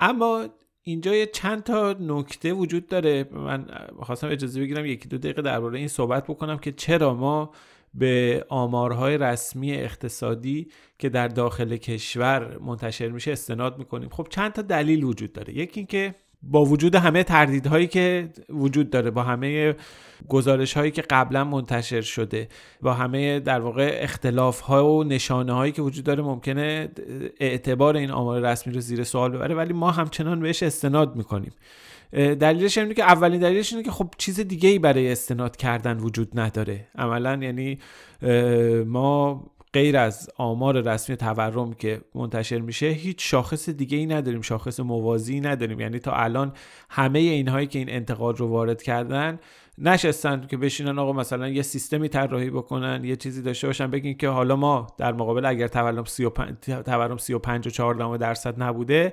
اما 0.00 0.48
اینجا 0.82 1.14
یه 1.14 1.26
چند 1.26 1.62
تا 1.62 1.96
نکته 2.00 2.52
وجود 2.52 2.86
داره. 2.86 3.28
من 3.32 3.66
خواستم 4.02 4.28
اجازه 4.28 4.60
بگیرم 4.60 4.86
یکی 4.86 5.08
دو 5.08 5.18
دقیقه 5.18 5.42
درباره 5.42 5.78
این 5.78 5.88
صحبت 5.88 6.24
بکنم 6.24 6.58
که 6.58 6.72
چرا 6.72 7.14
ما 7.14 7.50
به 7.94 8.44
آمارهای 8.48 9.18
رسمی 9.18 9.72
اقتصادی 9.72 10.68
که 10.98 11.08
در 11.08 11.28
داخل 11.28 11.76
کشور 11.76 12.58
منتشر 12.58 13.08
میشه 13.08 13.32
استناد 13.32 13.78
می‌کنیم. 13.78 14.08
خب 14.08 14.26
چند 14.30 14.52
تا 14.52 14.62
دلیل 14.62 15.04
وجود 15.04 15.32
داره. 15.32 15.56
یکی 15.56 15.80
اینکه 15.80 16.14
با 16.42 16.64
وجود 16.64 16.94
همه 16.94 17.22
تردیدهایی 17.22 17.86
که 17.86 18.28
وجود 18.48 18.90
داره 18.90 19.10
با 19.10 19.22
همه 19.22 19.74
گزارش 20.28 20.76
هایی 20.76 20.90
که 20.90 21.02
قبلا 21.02 21.44
منتشر 21.44 22.00
شده 22.00 22.48
با 22.82 22.94
همه 22.94 23.40
در 23.40 23.60
واقع 23.60 23.98
اختلاف 24.00 24.60
ها 24.60 24.86
و 24.86 25.04
نشانه 25.04 25.52
هایی 25.52 25.72
که 25.72 25.82
وجود 25.82 26.04
داره 26.04 26.22
ممکنه 26.22 26.88
اعتبار 27.40 27.96
این 27.96 28.10
آمار 28.10 28.40
رسمی 28.40 28.72
رو 28.72 28.80
زیر 28.80 29.04
سوال 29.04 29.30
ببره 29.30 29.54
ولی 29.54 29.72
ما 29.72 29.90
همچنان 29.90 30.40
بهش 30.40 30.62
استناد 30.62 31.16
می‌کنیم. 31.16 31.52
دلیلش 32.12 32.78
اینه 32.78 32.94
که 32.94 33.02
اولین 33.02 33.40
دلیلش 33.40 33.72
اینه 33.72 33.84
که 33.84 33.90
خب 33.90 34.10
چیز 34.18 34.40
دیگه 34.40 34.68
ای 34.68 34.78
برای 34.78 35.12
استناد 35.12 35.56
کردن 35.56 35.96
وجود 35.98 36.40
نداره. 36.40 36.86
عملا 36.98 37.38
یعنی 37.42 37.78
ما 38.86 39.44
غیر 39.74 39.96
از 39.96 40.30
آمار 40.36 40.80
رسمی 40.80 41.16
تورم 41.16 41.72
که 41.72 42.00
منتشر 42.14 42.58
میشه 42.58 42.86
هیچ 42.86 43.30
شاخص 43.30 43.68
دیگه 43.68 43.98
ای 43.98 44.06
نداریم 44.06 44.40
شاخص 44.40 44.80
موازی 44.80 45.40
نداریم. 45.40 45.80
یعنی 45.80 45.98
تا 45.98 46.12
الان 46.12 46.52
همه 46.90 47.18
اینهایی 47.18 47.66
که 47.66 47.78
این 47.78 47.90
انتقاد 47.90 48.40
رو 48.40 48.48
وارد 48.48 48.82
کردن 48.82 49.38
نشستن 49.78 50.46
که 50.46 50.56
بشینن 50.56 50.98
آقا 50.98 51.12
مثلا 51.12 51.48
یه 51.48 51.62
سیستمی 51.62 52.08
طراحی 52.08 52.50
بکنن 52.50 53.04
یه 53.04 53.16
چیزی 53.16 53.42
داشته 53.42 53.66
باشن 53.66 53.90
بگین 53.90 54.16
که 54.16 54.28
حالا 54.28 54.56
ما 54.56 54.86
در 54.98 55.12
مقابل 55.12 55.44
اگر 55.44 55.68
تورم 55.68 56.04
35 56.04 56.56
تورم 56.84 57.16
35 57.16 57.66
و 57.66 57.70
4 57.70 58.16
درصد 58.16 58.62
نبوده 58.62 59.12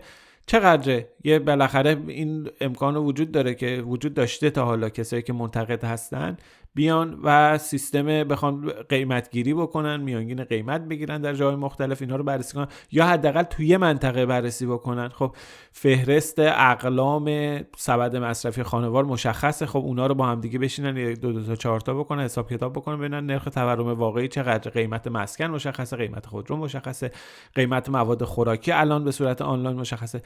چقدره؟ 0.50 1.10
یه 1.24 1.39
بالاخره 1.39 2.04
این 2.08 2.50
امکان 2.62 2.98
وجود 2.98 3.32
داره 3.32 3.54
که 3.54 3.84
وجود 3.88 4.13
داشته 4.13 4.50
تا 4.50 4.65
حالا 4.65 4.89
کسایی 4.89 5.22
که 5.22 5.34
منتقد 5.34 5.84
هستن. 5.84 6.38
بیان 6.80 7.20
و 7.24 7.58
سیستم 7.58 8.06
بخوان 8.06 8.72
قیمت 8.89 9.32
گیری 9.32 9.54
بکنن 9.54 10.02
میانگین 10.02 10.44
قیمت 10.44 10.82
بگیرن 10.82 11.22
در 11.22 11.34
جای 11.34 11.56
مختلف 11.56 12.02
اینها 12.02 12.15
رو 12.15 12.24
بررسی 12.24 12.54
کنن 12.54 12.68
یا 12.92 13.06
حداقل 13.06 13.44
توی 13.44 13.78
منطقه 13.78 14.26
بررسی 14.26 14.65
بکنن. 14.65 15.10
خب 15.10 15.36
فهرست 15.72 16.39
اقلام 16.39 17.60
سبد 17.78 18.15
مصرفی 18.15 18.63
خانوار 18.63 19.06
مشخصه. 19.06 19.65
خب 19.65 19.80
اونا 19.80 20.08
رو 20.08 20.15
با 20.15 20.26
هم 20.26 20.42
دیگه 20.42 20.60
بشینن 20.60 21.13
دو 21.13 21.32
دو 21.32 21.44
تا 21.44 21.56
چهار 21.56 21.80
تا 21.80 21.94
بکنن 21.94 22.24
حساب 22.24 22.50
کتاب 22.50 22.74
بکنن 22.74 22.98
ببینن 22.98 23.26
نرخ 23.26 23.44
تورم 23.44 23.88
واقعی 23.88 24.28
چقدر 24.28 24.72
قیمت 24.72 25.08
مسکن 25.08 25.46
مشخصه 25.46 25.98
قیمت 25.98 26.26
خودرو 26.26 26.58
مشخصه 26.58 27.12
قیمت 27.56 27.89
مواد 27.89 28.24
خوراکی 28.24 28.72
الان 28.72 29.04
به 29.04 29.12
صورت 29.12 29.42
آنلاین 29.42 29.78
مشخصه. 29.78 30.22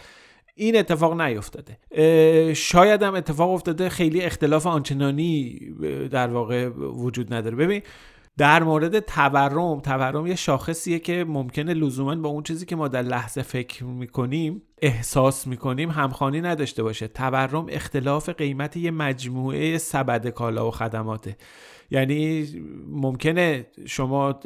این 0.56 0.78
اتفاق 0.78 1.22
نیفتاده. 1.22 1.78
شاید 2.54 3.04
هم 3.04 3.16
اتفاق 3.16 3.50
افتاده 3.50 3.90
خیلی 3.90 4.22
اختلاف 4.22 4.68
آنچنانی 4.68 5.60
در 6.12 6.28
واقع 6.28 6.43
وجود 6.78 7.34
نداره. 7.34 7.56
ببین 7.56 7.82
در 8.38 8.64
مورد 8.64 9.00
تورم 9.00 9.80
تورم 9.80 10.28
یه 10.28 10.36
شاخصیه 10.36 11.00
که 11.00 11.26
ممکنه 11.28 11.74
لزوما 11.74 12.16
با 12.16 12.30
اون 12.30 12.44
چیزی 12.44 12.66
که 12.66 12.76
ما 12.76 12.88
در 12.88 13.02
لحظه 13.02 13.42
فکر 13.42 13.84
می‌کنیم 13.84 14.62
احساس 14.82 15.48
می‌کنیم 15.48 15.90
همخوانی 15.90 16.42
نداشته 16.42 16.84
باشه. 16.84 17.08
تورم 17.08 17.66
اختلاف 17.70 18.30
قیمت 18.30 18.78
یه 18.78 18.92
مجموعه 18.92 19.78
سبد 19.78 20.28
کالا 20.28 20.68
و 20.68 20.72
خدماته. 20.72 21.38
یعنی 21.94 22.48
ممکنه 22.88 23.66
شما 23.86 24.40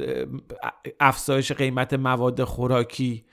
افزایش 0.99 1.51
قیمت 1.51 1.93
مواد 1.93 2.43
خوراکی 2.43 3.23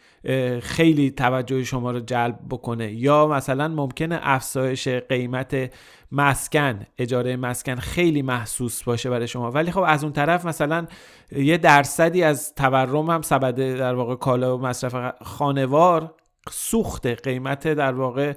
خیلی 0.60 1.10
توجه 1.10 1.64
شما 1.64 1.90
رو 1.90 2.00
جلب 2.00 2.38
بکنه. 2.50 2.92
یا 2.92 3.26
مثلا 3.26 3.68
ممکنه 3.68 4.18
افزایش 4.22 4.88
قیمت 4.88 5.74
مسکن 6.12 6.86
اجاره 6.98 7.36
مسکن 7.36 7.74
خیلی 7.74 8.22
محسوس 8.22 8.82
باشه 8.82 9.10
برای 9.10 9.28
شما. 9.28 9.50
ولی 9.50 9.70
خب 9.70 9.84
از 9.86 10.04
اون 10.04 10.12
طرف 10.12 10.46
مثلا 10.46 10.86
یه 11.32 11.58
درصدی 11.58 12.22
از 12.22 12.54
تورم 12.54 13.10
هم 13.10 13.22
سبد 13.22 13.54
در 13.54 13.94
واقع 13.94 14.14
کالا 14.14 14.58
و 14.58 14.60
مصرف 14.60 15.14
خانوار 15.22 16.14
سوخت 16.50 17.06
قیمت 17.06 17.68
در 17.68 17.92
واقع 17.92 18.32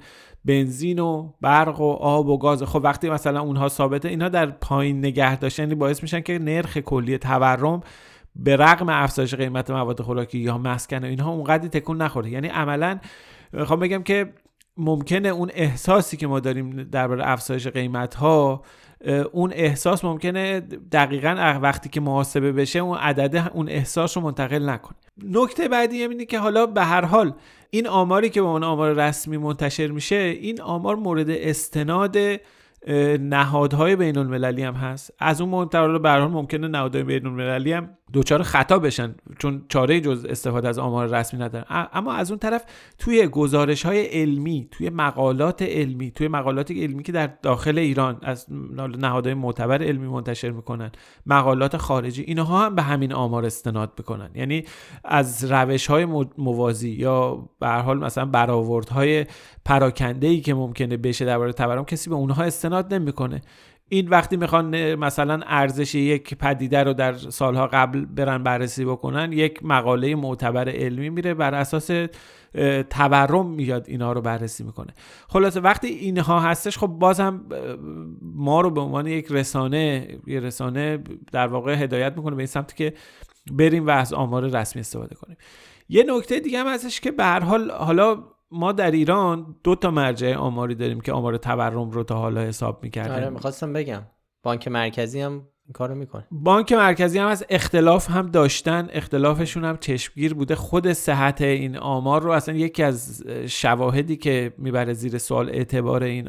بنزین 0.47 0.99
و 0.99 1.33
برق 1.41 1.81
و 1.81 1.91
آب 1.91 2.27
و 2.29 2.38
گاز. 2.38 2.63
خب 2.63 2.81
وقتی 2.83 3.10
مثلا 3.10 3.41
اونها 3.41 3.69
ثابته 3.69 4.10
اینها 4.10 4.29
در 4.29 4.45
پایین 4.45 4.99
نگه 4.99 5.36
داشتن 5.36 5.63
یعنی 5.63 5.75
باعث 5.75 6.01
میشن 6.01 6.21
که 6.21 6.39
نرخ 6.39 6.77
کلی 6.77 7.17
تورم 7.17 7.81
به 8.36 8.55
رغم 8.55 8.89
افزایش 8.89 9.36
قیمت 9.36 9.71
مواد 9.71 10.01
خوراکی 10.01 10.39
یا 10.39 10.57
مسکن 10.57 11.03
و 11.03 11.07
اینها 11.07 11.31
اونقدر 11.31 11.67
تکون 11.67 12.01
نخوره. 12.01 12.29
یعنی 12.29 12.47
عملا 12.47 12.99
می‌خوام 13.53 13.79
بگم 13.79 14.03
که 14.03 14.33
ممکنه 14.77 15.29
اون 15.29 15.51
احساسی 15.53 16.17
که 16.17 16.27
ما 16.27 16.39
داریم 16.39 16.83
درباره 16.83 17.27
افزایش 17.27 17.67
قیمت 17.67 18.15
ها 18.15 18.62
اون 19.31 19.53
احساس 19.55 20.05
ممکنه 20.05 20.60
دقیقا 20.91 21.60
وقتی 21.62 21.89
که 21.89 22.01
محاسبه 22.01 22.51
بشه 22.51 22.79
اون 22.79 22.97
عدد 22.97 23.51
اون 23.53 23.69
احساس 23.69 24.17
رو 24.17 24.23
منتقل 24.23 24.69
نکنه. 24.69 24.97
نکته 25.23 25.67
بعدی 25.67 26.03
اینه 26.03 26.25
که 26.25 26.39
حالا 26.39 26.65
به 26.65 26.83
هر 26.83 27.05
حال 27.05 27.33
این 27.69 27.88
آماری 27.88 28.29
که 28.29 28.41
به 28.41 28.47
عنوان 28.47 28.63
آمار 28.63 28.93
رسمی 28.93 29.38
منتشر 29.38 29.88
میشه 29.88 30.15
این 30.15 30.62
آمار 30.62 30.95
مورد 30.95 31.29
استناد 31.29 32.17
نهادهای 33.19 33.95
بین 33.95 34.17
المللی 34.17 34.63
هم 34.63 34.73
هست. 34.73 35.13
از 35.19 35.41
اون 35.41 35.49
منطقه 35.49 35.99
به 35.99 36.10
حال 36.10 36.27
ممکنه 36.27 36.67
نهادهای 36.67 37.03
بین 37.03 37.25
المللی 37.25 37.73
هم 37.73 37.89
دوچار 38.13 38.43
خطا 38.43 38.80
بشن 38.80 39.15
چون 39.39 39.65
چاره 39.70 40.02
جز 40.02 40.26
استفاده 40.30 40.67
از 40.67 40.80
آمار 40.80 41.08
رسمی 41.08 41.39
ندارن. 41.39 41.65
اما 41.70 42.13
از 42.13 42.32
اون 42.32 42.39
طرف 42.39 42.63
توی 43.00 43.28
گزارش 43.28 43.86
های 43.86 44.06
علمی 44.06 44.67
توی 44.72 44.89
مقالات 44.89 45.62
علمی 45.62 46.12
توی 46.12 46.28
مقالات 46.28 46.72
علمی 46.72 47.04
که 47.04 47.12
در 47.12 47.28
داخل 47.41 47.78
ایران 47.78 48.20
از 48.24 48.46
نهادهای 48.98 49.34
معتبر 49.34 49.84
علمی 49.84 50.08
منتشر 50.08 50.50
می‌کنن 50.50 50.91
مقالات 51.26 51.78
خارجی 51.78 52.22
اینها 52.22 52.65
هم 52.65 52.76
به 52.76 52.82
همین 52.82 53.13
آمار 53.13 53.46
استناد 53.46 53.93
می‌کنن. 53.98 54.30
یعنی 54.36 54.63
از 55.04 55.52
روش 55.52 55.88
های 55.88 56.06
موازی 56.38 56.89
یا 56.89 57.50
به 57.60 57.67
حال 57.67 58.00
مثلا 58.00 58.26
برآوردهای 58.26 59.26
پراکنده 59.65 60.28
ای 60.28 60.41
که 60.41 60.54
ممکنه 60.54 60.98
بشه 60.98 61.26
درباره 61.26 61.54
تورم 61.54 61.86
کسی 61.86 62.10
به 62.10 62.15
اونها 62.15 62.43
استناد 62.43 62.93
نمی‌کنه. 62.93 63.41
این 63.89 64.08
وقتی 64.08 64.38
می‌خوان 64.38 64.95
مثلا 64.95 65.39
ارزش 65.47 65.95
یک 65.95 66.36
پدیده 66.36 66.84
رو 66.84 66.93
در 66.93 67.13
سالها 67.13 67.67
قبل 67.67 68.06
برن 68.06 68.43
بررسی 68.43 68.86
بکنن 68.86 69.32
یک 69.32 69.65
مقاله 69.65 70.15
معتبر 70.15 70.69
علمی 70.69 71.10
میره 71.10 71.34
بر 71.34 71.56
اساس 71.56 71.89
تورم 72.89 73.45
میاد 73.45 73.86
اینا 73.88 74.12
رو 74.12 74.21
بررسی 74.21 74.63
می‌کنه. 74.63 74.93
خلاصه 75.28 75.60
وقتی 75.60 75.88
اینها 75.88 76.39
هستش 76.39 76.78
خب 76.78 76.88
بازم 76.88 77.45
ما 78.21 78.62
رو 78.62 78.69
به 78.69 78.82
عنوان 78.82 79.08
یک 79.08 79.28
رسانه 79.30 80.08
یه 80.28 80.39
رسانه 80.39 81.00
در 81.32 81.47
واقع 81.47 81.73
هدایت 81.73 82.17
می‌کنه 82.17 82.36
به 82.36 82.41
این 82.41 82.47
سمت 82.47 82.76
که 82.76 82.93
بریم 83.52 83.88
و 83.88 83.89
از 83.89 84.13
آمار 84.13 84.43
رسمی 84.43 84.80
استفاده 84.80 85.15
کنیم. 85.15 85.38
یه 85.89 86.06
نکته 86.08 86.39
دیگه 86.39 86.60
هم 86.60 86.67
هستش 86.67 87.02
که 87.02 87.12
به 87.12 87.23
هر 87.23 87.39
حال 87.39 87.71
حالا 87.71 88.23
ما 88.51 88.71
در 88.71 88.91
ایران 88.91 89.55
دو 89.63 89.75
تا 89.75 89.91
مرجع 89.91 90.36
آماری 90.36 90.75
داریم 90.75 91.01
که 91.01 91.13
آمار 91.13 91.38
تورم 91.38 91.89
رو 91.89 92.03
تا 92.03 92.15
حالا 92.15 92.41
حساب 92.41 92.83
می‌کردن 92.83 93.15
آره 93.15 93.29
می‌خواستم 93.29 93.73
بگم. 93.73 94.01
بانک 94.43 94.67
مرکزی 94.67 95.21
هم 95.21 95.31
این 95.31 95.73
کارو 95.73 95.95
می‌کنه. 95.95 96.27
بانک 96.31 96.71
مرکزی 96.71 97.19
هم 97.19 97.27
از 97.27 97.45
اختلاف 97.49 98.10
هم 98.10 98.25
داشتن. 98.25 98.88
اختلافشون 98.91 99.65
هم 99.65 99.77
چشمگیر 99.77 100.33
بوده. 100.33 100.55
خود 100.55 100.93
صحت 100.93 101.41
این 101.41 101.77
آمار 101.77 102.21
رو 102.21 102.31
اصلا 102.31 102.55
یکی 102.55 102.83
از 102.83 103.23
شواهدی 103.47 104.17
که 104.17 104.53
می‌بره 104.57 104.93
زیر 104.93 105.17
سوال 105.17 105.49
اعتبار 105.49 106.03
این 106.03 106.27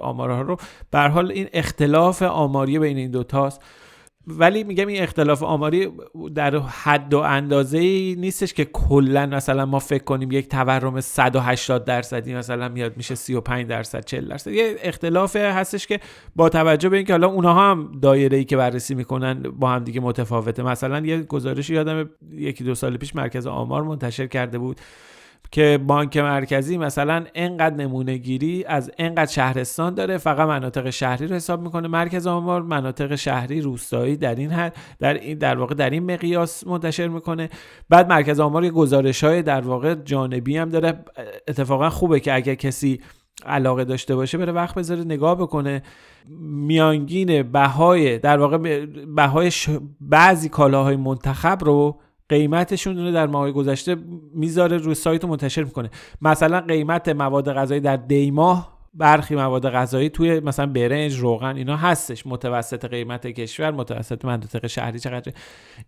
آمارها 0.00 0.42
رو. 0.42 0.56
به 0.90 1.00
حال 1.00 1.32
این 1.32 1.48
اختلاف 1.52 2.22
آماری 2.22 2.78
بین 2.78 2.96
این 2.96 3.10
دوتاست 3.10 3.62
ولی 4.28 4.64
میگم 4.64 4.86
این 4.86 5.02
اختلاف 5.02 5.42
آماری 5.42 5.88
در 6.34 6.58
حد 6.58 7.14
و 7.14 7.18
اندازه 7.18 7.78
ای 7.78 8.16
نیستش 8.18 8.54
که 8.54 8.64
کلا 8.64 9.26
مثلا 9.26 9.66
ما 9.66 9.78
فکر 9.78 10.04
کنیم 10.04 10.32
یک 10.32 10.48
تورم 10.48 11.00
180 11.00 11.84
درصدی 11.84 12.34
مثلا 12.34 12.68
میاد 12.68 12.96
میشه 12.96 13.14
35 13.14 13.66
درصد 13.66 14.04
40 14.04 14.28
درصد. 14.28 14.50
یه 14.50 14.76
اختلاف 14.82 15.36
هستش 15.36 15.86
که 15.86 16.00
با 16.36 16.48
توجه 16.48 16.88
به 16.88 16.96
اینکه 16.96 17.12
حالا 17.12 17.26
اونها 17.26 17.70
هم 17.70 17.92
دایره 18.02 18.36
ای 18.36 18.44
که 18.44 18.56
بررسی 18.56 18.94
می‌کنن 18.94 19.42
با 19.42 19.70
هم 19.70 19.84
دیگه 19.84 20.00
متفاوته. 20.00 20.62
مثلا 20.62 21.06
یه 21.06 21.22
گزارشی 21.22 21.74
یادم 21.74 22.10
یکی 22.32 22.64
دو 22.64 22.74
سال 22.74 22.96
پیش 22.96 23.16
مرکز 23.16 23.46
آمار 23.46 23.82
منتشر 23.82 24.26
کرده 24.26 24.58
بود. 24.58 24.80
که 25.50 25.78
بانک 25.86 26.16
مرکزی 26.16 26.78
مثلا 26.78 27.24
انقدر 27.34 27.76
نمونه 27.76 28.16
گیری 28.16 28.64
از 28.64 28.90
انقدر 28.98 29.32
شهرستان 29.32 29.94
داره 29.94 30.18
فقط 30.18 30.48
مناطق 30.48 30.90
شهری 30.90 31.26
رو 31.26 31.36
حساب 31.36 31.62
می‌کنه 31.62 31.88
مرکز 31.88 32.26
آمار 32.26 32.62
مناطق 32.62 33.14
شهری 33.14 33.60
روستایی 33.60 34.16
در 34.16 34.34
این 34.34 34.50
حد 34.50 34.76
در 34.98 35.14
این 35.14 35.38
در 35.38 35.58
واقع 35.58 35.74
در 35.74 35.90
این 35.90 36.12
مقیاس 36.12 36.66
منتشر 36.66 37.08
می‌کنه. 37.08 37.48
بعد 37.88 38.08
مرکز 38.08 38.40
آمار 38.40 38.64
یه 38.64 38.70
گزارش 38.70 39.24
های 39.24 39.42
در 39.42 39.60
واقع 39.60 39.94
جانبی 39.94 40.56
هم 40.56 40.68
داره. 40.68 41.04
اتفاقا 41.48 41.90
خوبه 41.90 42.20
که 42.20 42.34
اگر 42.34 42.54
کسی 42.54 43.00
علاقه 43.46 43.84
داشته 43.84 44.16
باشه 44.16 44.38
بره 44.38 44.52
وقت 44.52 44.74
بذاره 44.74 45.04
نگاه 45.04 45.34
بکنه. 45.34 45.82
میانگین 46.40 47.42
بهای 47.42 48.18
در 48.18 48.38
واقع 48.38 48.86
بهای 49.16 49.52
بعضی 50.00 50.48
کالاهای 50.48 50.96
منتخب 50.96 51.58
رو 51.64 52.00
قیمتشون 52.28 52.98
رو 52.98 53.12
در 53.12 53.26
ماه 53.26 53.52
گذشته 53.52 53.96
می‌ذاره 54.34 54.76
روی 54.76 54.94
سایت 54.94 55.22
رو 55.22 55.30
منتشر 55.30 55.64
می‌کنه. 55.64 55.90
مثلا 56.22 56.60
قیمت 56.60 57.08
مواد 57.08 57.52
غذایی 57.52 57.80
در 57.80 57.96
دیماه 57.96 58.77
برخی 58.94 59.34
مواد 59.34 59.70
غذایی 59.70 60.08
توی 60.08 60.40
مثلا 60.40 60.66
برنج 60.66 61.18
روغن 61.18 61.56
اینا 61.56 61.76
هستش. 61.76 62.26
متوسط 62.26 62.84
قیمت 62.84 63.26
کشور 63.26 63.70
متوسط 63.70 64.24
مناطق 64.24 64.66
شهری 64.66 64.98
چقدر 64.98 65.32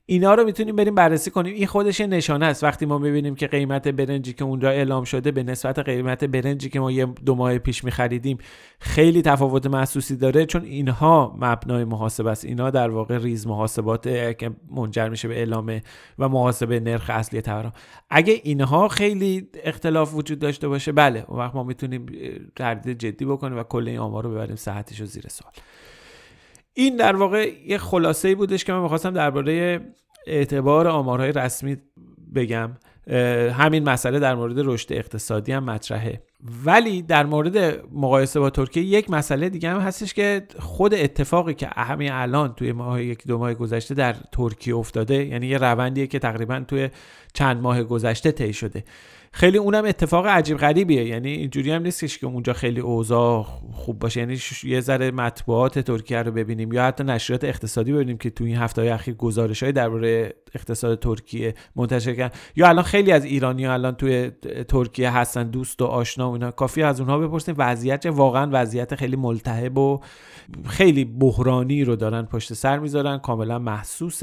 اینا 0.06 0.34
رو 0.34 0.44
می‌تونیم 0.44 0.76
بریم 0.76 0.94
بررسی 0.94 1.30
کنیم. 1.30 1.54
این 1.54 1.66
خودش 1.66 2.00
نشانه 2.00 2.46
است. 2.46 2.64
وقتی 2.64 2.86
ما 2.86 2.98
می‌بینیم 2.98 3.34
که 3.34 3.46
قیمت 3.46 3.88
برنجی 3.88 4.32
که 4.32 4.44
اونجا 4.44 4.70
اعلام 4.70 5.04
شده 5.04 5.30
به 5.30 5.42
نسبت 5.42 5.78
قیمت 5.78 6.24
برنجی 6.24 6.68
که 6.68 6.80
ما 6.80 6.90
یه 6.90 7.06
دو 7.06 7.34
ماه 7.34 7.58
پیش 7.58 7.84
میخریدیم 7.84 8.38
خیلی 8.80 9.22
تفاوت 9.22 9.66
محسوسی 9.66 10.16
داره 10.16 10.46
چون 10.46 10.64
اینها 10.64 11.36
مبنای 11.40 11.84
محاسبه 11.84 12.30
است. 12.30 12.44
اینا 12.44 12.70
در 12.70 12.90
واقع 12.90 13.18
ریز 13.18 13.46
محاسبات 13.46 14.02
که 14.38 14.50
منجر 14.70 15.08
میشه 15.08 15.28
به 15.28 15.38
اعلام 15.38 15.80
و 16.18 16.28
محاسبه 16.28 16.80
نرخ 16.80 17.10
اصلی 17.10 17.40
تورم. 17.42 17.72
اگه 18.10 18.40
اینها 18.42 18.88
خیلی 18.88 19.48
اختلاف 19.64 20.14
وجود 20.14 20.38
داشته 20.38 20.68
باشه 20.68 20.92
بله 20.92 21.24
اون 21.28 21.38
وقت 21.38 21.54
ما 21.54 21.62
می‌تونیم 21.62 22.06
تردید 22.56 22.89
جدی 22.94 23.24
بکنیم 23.24 23.58
و 23.58 23.62
کل 23.62 23.88
این 23.88 23.98
آمار 23.98 24.24
رو 24.24 24.30
ببریم 24.30 24.56
صحتش 24.56 25.00
رو 25.00 25.06
زیر 25.06 25.24
سوال. 25.28 25.52
این 26.74 26.96
در 26.96 27.16
واقع 27.16 27.52
یه 27.66 27.78
خلاصه 27.78 28.28
ای 28.28 28.34
بودش 28.34 28.64
که 28.64 28.72
من 28.72 28.82
می‌خواستم 28.82 29.10
درباره 29.10 29.80
اعتبار 30.26 30.88
آمارهای 30.88 31.32
رسمی 31.32 31.76
بگم. 32.34 32.70
همین 33.52 33.88
مسئله 33.88 34.18
در 34.18 34.34
مورد 34.34 34.54
رشد 34.58 34.92
اقتصادی 34.92 35.52
هم 35.52 35.64
مطرحه. 35.64 36.22
ولی 36.64 37.02
در 37.02 37.26
مورد 37.26 37.84
مقایسه 37.92 38.40
با 38.40 38.50
ترکیه 38.50 38.82
یک 38.82 39.10
مسئله 39.10 39.48
دیگه 39.48 39.70
هم 39.70 39.80
هستش 39.80 40.14
که 40.14 40.46
خود 40.58 40.94
اتفاقی 40.94 41.54
که 41.54 41.68
همین 41.76 42.12
الان 42.12 42.54
توی 42.54 42.72
ماه 42.72 43.02
یک 43.02 43.26
دو 43.26 43.38
ماه 43.38 43.54
گذشته 43.54 43.94
در 43.94 44.12
ترکیه 44.32 44.76
افتاده 44.76 45.26
یعنی 45.26 45.46
یه 45.46 45.58
روندیه 45.58 46.06
که 46.06 46.18
تقریبا 46.18 46.64
توی 46.68 46.88
چند 47.32 47.62
ماه 47.62 47.82
گذشته 47.82 48.32
طی 48.32 48.52
شده. 48.52 48.84
خیلی 49.32 49.58
اونم 49.58 49.84
اتفاق 49.84 50.26
عجیب 50.26 50.56
غریبیه. 50.56 51.04
یعنی 51.04 51.28
اینجوری 51.28 51.70
هم 51.70 51.82
نیستش 51.82 52.18
که 52.18 52.26
اونجا 52.26 52.52
خیلی 52.52 52.80
اوضاع 52.80 53.46
خوب 53.72 53.98
باشه. 53.98 54.20
یعنی 54.20 54.38
یه 54.64 54.80
ذره 54.80 55.10
مطبوعات 55.10 55.78
ترکیه 55.78 56.22
رو 56.22 56.32
ببینیم 56.32 56.72
یا 56.72 56.84
حتی 56.84 57.04
نشریات 57.04 57.44
اقتصادی 57.44 57.92
ببینیم 57.92 58.18
که 58.18 58.30
تو 58.30 58.44
این 58.44 58.56
هفته 58.56 58.82
اخیر 58.82 59.14
گزارش 59.14 59.62
های 59.62 59.72
درباره 59.72 60.34
اقتصاد 60.54 60.98
ترکیه 60.98 61.54
منتشر 61.76 62.14
کردن. 62.14 62.34
یا 62.56 62.68
الان 62.68 62.84
خیلی 62.84 63.12
از 63.12 63.24
ایرانی 63.24 63.64
ها 63.64 63.72
الان 63.72 63.94
توی 63.94 64.30
ترکیه 64.68 65.10
هستن 65.10 65.50
دوست 65.50 65.82
و 65.82 65.84
آشنا 65.84 66.30
و 66.30 66.32
اینا. 66.32 66.50
کافی 66.50 66.82
از 66.82 67.00
اونها 67.00 67.18
بپرسیم. 67.18 67.54
وضعیت 67.58 68.06
واقعا 68.06 68.50
وضعیت 68.52 68.94
خیلی 68.94 69.16
ملتهب 69.16 69.78
و 69.78 70.00
خیلی 70.66 71.04
بحرانی 71.04 71.84
رو 71.84 71.96
دارن 71.96 72.22
پشت 72.22 72.52
سر 72.54 72.78
می‌ذارن. 72.78 73.18
کاملا 73.18 73.58
محسوس 73.58 74.20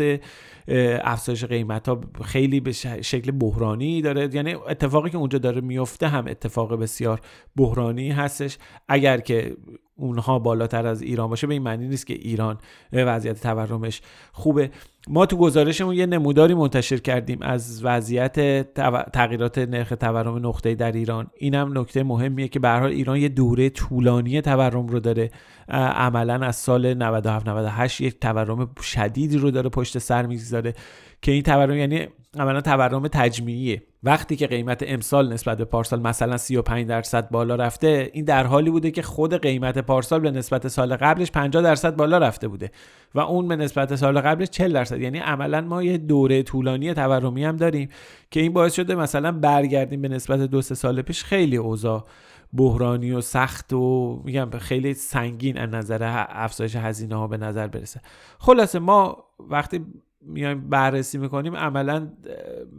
افزایش 1.04 1.46
قیمت 1.46 1.90
ها 1.90 2.02
خیلی 2.26 2.60
به 2.60 2.72
شکل 3.02 3.32
بحرانی 3.32 4.02
داره. 4.02 4.30
یعنی 4.34 4.56
اتفاقی 4.98 5.10
که 5.10 5.18
اونجا 5.18 5.40
داره 5.40 5.62
میفته 5.62 6.08
هم 6.08 6.28
اتفاق 6.28 6.76
بسیار 6.76 7.22
بحرانی 7.56 8.12
هستش. 8.12 8.58
اگر 8.88 9.18
که 9.18 9.58
اونها 9.96 10.40
بالاتر 10.40 10.88
از 10.88 11.02
ایران 11.02 11.30
باشه 11.30 11.48
به 11.48 11.54
این 11.54 11.64
معنی 11.64 11.88
نیست 11.88 12.08
که 12.08 12.14
ایران 12.14 12.58
وضعیت 12.94 13.42
تورمش 13.42 14.02
خوبه. 14.32 14.72
ما 15.08 15.26
تو 15.26 15.38
گزارشمون 15.38 15.96
یه 15.96 16.06
نموداری 16.06 16.54
منتشر 16.54 16.98
کردیم 16.98 17.38
از 17.42 17.86
وضعیت 17.86 18.74
تغییرات 19.14 19.58
نرخ 19.58 19.94
تورم 20.00 20.48
نقطه 20.48 20.76
در 20.76 20.92
ایران. 20.92 21.28
اینم 21.38 21.78
نکته 21.78 22.04
مهمیه 22.04 22.48
که 22.48 22.60
به 22.60 22.84
ایران 22.84 23.18
یه 23.18 23.30
دوره 23.30 23.70
طولانی 23.70 24.42
تورم 24.42 24.88
رو 24.88 25.00
داره. 25.00 25.32
عملا 25.70 26.34
از 26.34 26.56
سال 26.56 26.94
97 26.94 27.48
98 27.48 28.02
یک 28.02 28.20
تورم 28.20 28.70
شدیدی 28.82 29.38
رو 29.38 29.52
داره 29.52 29.70
پشت 29.70 29.98
سر 29.98 30.26
می‌گذاره 30.26 30.74
که 31.22 31.32
این 31.32 31.44
تورم 31.44 31.76
یعنی 31.76 32.08
عملا 32.36 32.62
تورم 32.62 33.08
تجمیعیه. 33.08 33.84
وقتی 34.04 34.36
که 34.36 34.48
قیمت 34.48 34.84
امسال 34.88 35.34
نسبت 35.34 35.58
به 35.58 35.66
پارسال 35.66 36.02
مثلا 36.02 36.38
35 36.38 36.88
درصد 36.88 37.30
بالا 37.30 37.56
رفته 37.56 38.10
این 38.14 38.26
در 38.26 38.48
حالی 38.48 38.70
بوده 38.70 38.92
که 38.92 39.02
خود 39.02 39.42
قیمت 39.42 39.78
پارسال 39.78 40.20
به 40.20 40.32
نسبت 40.32 40.68
سال 40.68 40.96
قبلش 40.96 41.32
50 41.32 41.64
درصد 41.64 41.96
بالا 41.96 42.18
رفته 42.18 42.48
بوده 42.48 42.72
و 43.16 43.20
اون 43.20 43.48
به 43.48 43.56
نسبت 43.56 43.96
سال 43.96 44.22
قبلش 44.22 44.48
40 44.48 44.74
درصد. 44.74 45.02
یعنی 45.02 45.18
عملا 45.18 45.62
ما 45.62 45.84
یه 45.84 45.98
دوره 45.98 46.44
طولانی 46.44 46.94
تورمی 46.94 47.44
هم 47.44 47.56
داریم 47.56 47.90
که 48.32 48.40
این 48.40 48.54
باعث 48.54 48.74
شده 48.74 48.96
مثلا 48.96 49.32
برگردیم 49.32 50.02
به 50.02 50.08
نسبت 50.08 50.40
دو 50.40 50.62
سه 50.62 50.76
سال 50.76 51.02
پیش 51.02 51.24
خیلی 51.24 51.58
اوضاع 51.58 52.06
بحرانی 52.54 53.12
و 53.12 53.22
سخت 53.22 53.74
و 53.74 54.22
میگم 54.26 54.50
خیلی 54.60 54.94
سنگین 54.94 55.58
از 55.58 55.70
نظر 55.70 56.26
افزایش 56.30 56.76
هزینه 56.76 57.16
ها 57.16 57.28
به 57.28 57.38
نظر 57.38 57.68
برسه. 57.68 58.02
خلاصه 58.40 58.80
ما 58.80 59.24
وقتی 59.40 59.86
میایم 60.22 60.70
بررسی 60.70 61.18
می‌کنیم 61.18 61.56
عملا 61.56 62.12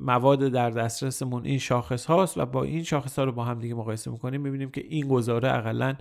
مواد 0.00 0.38
در 0.48 0.70
دسترسمون 0.70 1.44
این 1.44 1.58
شاخص 1.58 2.06
هاست 2.06 2.38
و 2.38 2.46
با 2.46 2.62
این 2.62 2.82
شاخص 2.82 3.18
ها 3.18 3.24
رو 3.24 3.32
با 3.32 3.44
هم 3.44 3.58
دیگه 3.58 3.74
مقایسه 3.74 4.10
می‌کنیم 4.10 4.40
می‌بینیم 4.40 4.70
که 4.70 4.84
این 4.88 5.08
گزاره 5.08 5.54
اقلا 5.54 5.96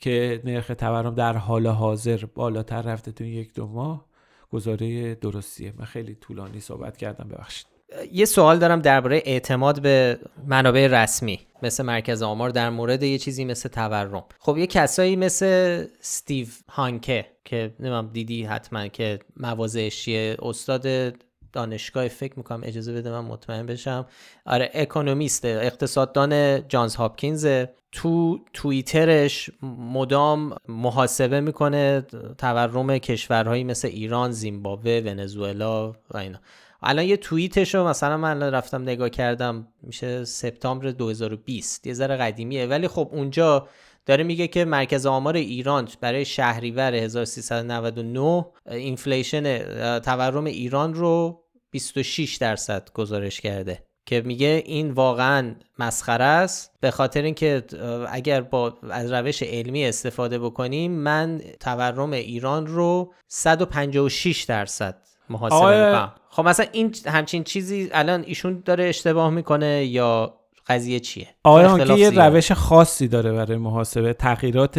که 0.00 0.42
نرخ 0.44 0.66
تورم 0.78 1.14
در 1.14 1.36
حال 1.36 1.66
حاضر 1.66 2.24
بالاتر 2.34 2.82
رفته 2.82 3.12
تو 3.12 3.24
یک 3.24 3.54
دو 3.54 3.66
ماه 3.66 4.06
گزاره 4.50 5.14
درستیه. 5.14 5.72
من 5.78 5.84
خیلی 5.84 6.14
طولانی 6.14 6.60
صحبت 6.60 6.96
کردم 6.96 7.28
ببخشید. 7.28 7.73
یه 8.12 8.24
سوال 8.24 8.58
دارم 8.58 8.80
درباره 8.80 9.22
اعتماد 9.24 9.82
به 9.82 10.18
منابع 10.46 10.86
رسمی 10.86 11.40
مثل 11.62 11.82
مرکز 11.84 12.22
آمار 12.22 12.50
در 12.50 12.70
مورد 12.70 13.02
یه 13.02 13.18
چیزی 13.18 13.44
مثل 13.44 13.68
تورم. 13.68 14.24
خب 14.38 14.58
یه 14.58 14.66
کسایی 14.66 15.16
مثل 15.16 15.84
استیو 16.00 16.46
هانکه 16.68 17.26
که 17.44 17.74
نمیم 17.80 18.10
دیدی 18.12 18.44
حتما 18.44 18.88
که 18.88 19.18
موازهش 19.36 20.08
استاد 20.42 21.14
دانشگاه 21.52 22.08
فکر 22.08 22.32
می‌کنم 22.36 22.60
اجازه 22.64 22.92
بده 22.92 23.10
من 23.10 23.20
مطمئن 23.20 23.66
بشم. 23.66 24.06
آره 24.46 24.70
economist 24.74 25.44
اقتصاددان 25.44 26.62
جانز 26.68 26.94
هاپکینز. 26.94 27.46
تو 27.92 28.38
توییترش 28.52 29.50
مدام 29.92 30.56
محاسبه 30.68 31.40
می‌کنه 31.40 32.06
تورم 32.38 32.98
کشورهایی 32.98 33.64
مثل 33.64 33.88
ایران، 33.88 34.30
زیمبابوه، 34.30 35.02
ونزوئلا 35.04 35.90
و 35.90 36.16
اینا. 36.16 36.38
الان 36.86 37.04
یه 37.04 37.16
توییتش 37.16 37.74
رو 37.74 37.88
مثلا 37.88 38.16
من 38.16 38.42
رفتم 38.42 38.82
نگاه 38.82 39.10
کردم 39.10 39.68
میشه 39.82 40.24
سپتامبر 40.24 40.90
2020 40.90 41.86
یه 41.86 41.94
ذره 41.94 42.16
قدیمیه. 42.16 42.66
ولی 42.66 42.88
خب 42.88 43.08
اونجا 43.12 43.68
داره 44.06 44.24
میگه 44.24 44.48
که 44.48 44.64
مرکز 44.64 45.06
آمار 45.06 45.36
ایران 45.36 45.88
برای 46.00 46.24
شهریور 46.24 46.94
1399 46.94 48.46
inflation 48.70 49.58
تورم 49.98 50.44
ایران 50.44 50.94
رو 50.94 51.44
26 51.70 52.36
درصد 52.36 52.88
گزارش 52.94 53.40
کرده. 53.40 53.82
که 54.06 54.20
میگه 54.20 54.62
این 54.66 54.90
واقعا 54.90 55.54
مسخره 55.78 56.24
است. 56.24 56.72
به 56.80 56.90
خاطر 56.90 57.22
اینکه 57.22 57.62
اگر 58.08 58.40
با 58.40 58.78
از 58.90 59.12
روش 59.12 59.42
علمی 59.42 59.84
استفاده 59.84 60.38
بکنیم 60.38 60.92
من 60.92 61.40
تورم 61.60 62.12
ایران 62.12 62.66
رو 62.66 63.12
156 63.28 64.42
درصد 64.42 65.02
محاسبه 65.30 65.86
می‌کنم. 65.86 66.12
خب 66.28 66.48
مثلا 66.48 66.66
این 66.72 66.94
همچین 67.06 67.44
چیزی 67.44 67.88
الان 67.92 68.24
ایشون 68.26 68.62
داره 68.64 68.84
اشتباه 68.84 69.30
می‌کنه 69.30 69.84
یا 69.84 70.34
قضیه 70.66 71.00
چیه؟ 71.00 71.28
آیا 71.44 71.78
که 71.78 71.94
یه 71.94 72.10
روش 72.10 72.52
خاصی 72.52 73.08
داره 73.08 73.32
برای 73.32 73.58
محاسبه. 73.58 74.12
تغییرات 74.12 74.78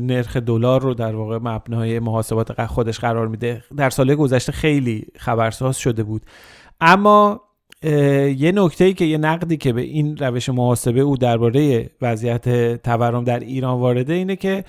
نرخ 0.00 0.36
دلار 0.36 0.82
رو 0.82 0.94
در 0.94 1.16
واقع 1.16 1.38
مبنای 1.42 1.98
محاسبات 1.98 2.66
خودش 2.66 2.98
قرار 2.98 3.28
میده. 3.28 3.64
در 3.76 3.90
سال 3.90 4.14
گذشته 4.14 4.52
خیلی 4.52 5.06
خبرساز 5.18 5.78
شده 5.78 6.02
بود. 6.02 6.22
اما 6.80 7.40
یه 8.36 8.52
نکته 8.54 8.84
ای 8.84 8.94
که 8.94 9.04
یه 9.04 9.18
نقدی 9.18 9.56
که 9.56 9.72
به 9.72 9.80
این 9.80 10.16
روش 10.16 10.48
محاسبه 10.48 11.00
او 11.00 11.16
درباره 11.16 11.90
وضعیت 12.02 12.76
تورم 12.82 13.24
در 13.24 13.40
ایران 13.40 13.80
وارده 13.80 14.12
اینه 14.12 14.36
که 14.36 14.64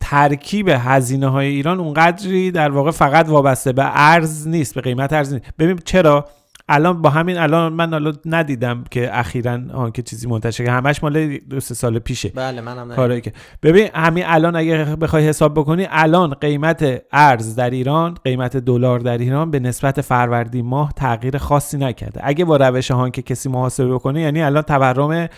ترکیب 0.00 0.68
هزینه 0.68 1.28
های 1.28 1.46
ایران 1.46 1.80
اونقدری 1.80 2.50
در 2.50 2.70
واقع 2.70 2.90
فقط 2.90 3.28
وابسته 3.28 3.72
به 3.72 3.82
ارز 3.86 4.48
نیست 4.48 4.74
به 4.74 4.80
قیمت 4.80 5.12
ارز 5.12 5.32
نیست. 5.32 5.44
ببین 5.58 5.78
چرا؟ 5.84 6.24
الان 6.68 7.02
با 7.02 7.10
همین 7.10 7.38
الان 7.38 7.72
من 7.72 7.94
الان 7.94 8.18
ندیدم 8.24 8.84
که 8.90 9.18
اخیرا 9.18 9.58
آن 9.74 9.92
که 9.92 10.02
چیزی 10.02 10.26
منتشر 10.28 10.64
که 10.64 10.70
همش 10.70 11.02
مال 11.02 11.38
دو 11.38 11.60
سه 11.60 11.74
سال 11.74 11.98
پیشه. 11.98 12.28
بله 12.28 12.60
منم 12.60 13.20
که 13.20 13.32
ببین 13.62 13.88
همین 13.94 14.24
الان 14.26 14.56
اگه 14.56 14.96
بخوای 14.96 15.28
حساب 15.28 15.54
بکنی 15.54 15.86
الان 15.90 16.34
قیمت 16.34 17.02
ارز 17.12 17.54
در 17.54 17.70
ایران 17.70 18.14
قیمت 18.24 18.56
دلار 18.56 18.98
در 18.98 19.18
ایران 19.18 19.50
به 19.50 19.60
نسبت 19.60 20.00
فروردین 20.00 20.66
ماه 20.66 20.92
تغییر 20.92 21.38
خاصی 21.38 21.78
نکرده. 21.78 22.20
اگه 22.24 22.44
با 22.44 22.56
روش 22.56 22.90
هان 22.90 23.10
که 23.10 23.22
کسی 23.22 23.48
محاسبه 23.48 23.94
بکنه 23.94 24.20
یعنی 24.20 24.42
الان 24.42 24.62
تورم 24.62 25.28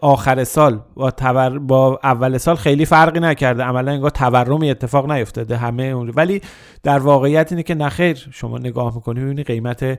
آخر 0.00 0.44
سال. 0.44 0.80
با, 0.94 1.10
تور... 1.10 1.58
با 1.58 2.00
اول 2.04 2.38
سال 2.38 2.56
خیلی 2.56 2.84
فرقی 2.84 3.20
نکرده. 3.20 3.62
عملا 3.62 3.92
انگار 3.92 4.10
تورمی 4.10 4.70
اتفاق 4.70 5.12
نیفتاده 5.12 5.56
همه 5.56 5.82
اون 5.82 6.12
ولی 6.16 6.40
در 6.82 6.98
واقعیت 6.98 7.52
اینه 7.52 7.62
که 7.62 7.74
نخیر 7.74 8.28
شما 8.32 8.58
نگاه 8.58 8.94
می‌کنی 8.94 9.20
ببینی 9.20 9.42
قیمت 9.42 9.98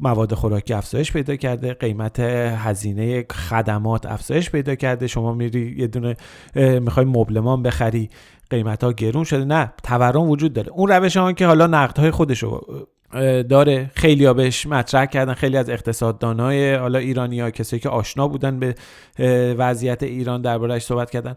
مواد 0.00 0.34
خوراکی 0.34 0.74
افزایش 0.74 1.12
پیدا 1.12 1.36
کرده 1.36 1.74
قیمت 1.74 2.20
هزینه 2.20 3.24
خدمات 3.30 4.06
افزایش 4.06 4.50
پیدا 4.50 4.74
کرده. 4.74 5.06
شما 5.06 5.34
میری 5.34 5.74
یه 5.78 5.86
دونه 5.86 6.16
می‌خوای 6.54 7.06
مبلمان 7.06 7.62
بخری 7.62 8.10
قیمت 8.50 8.84
ها 8.84 8.92
گرون 8.92 9.24
شده. 9.24 9.44
نه 9.44 9.72
تورم 9.82 10.28
وجود 10.30 10.52
داره. 10.52 10.72
اون 10.72 10.88
روش 10.88 11.16
ها 11.16 11.32
که 11.32 11.46
حالا 11.46 11.66
نقد 11.66 11.98
های 11.98 12.10
خودش 12.10 12.42
رو 12.42 12.66
داره 13.48 13.90
خیلی 13.94 14.24
ها 14.24 14.32
بهش 14.32 14.66
مطرح 14.66 15.06
کردن 15.06 15.34
خیلی 15.34 15.56
از 15.56 15.70
اقتصاددانای 15.70 16.74
حالا 16.74 16.98
ایرانی 16.98 17.40
ها 17.40 17.50
کسایی 17.50 17.80
که 17.80 17.88
آشنا 17.88 18.28
بودن 18.28 18.58
به 18.58 18.74
وضعیت 19.58 20.02
ایران 20.02 20.42
دربارهش 20.42 20.82
صحبت 20.82 21.10
کردن. 21.10 21.36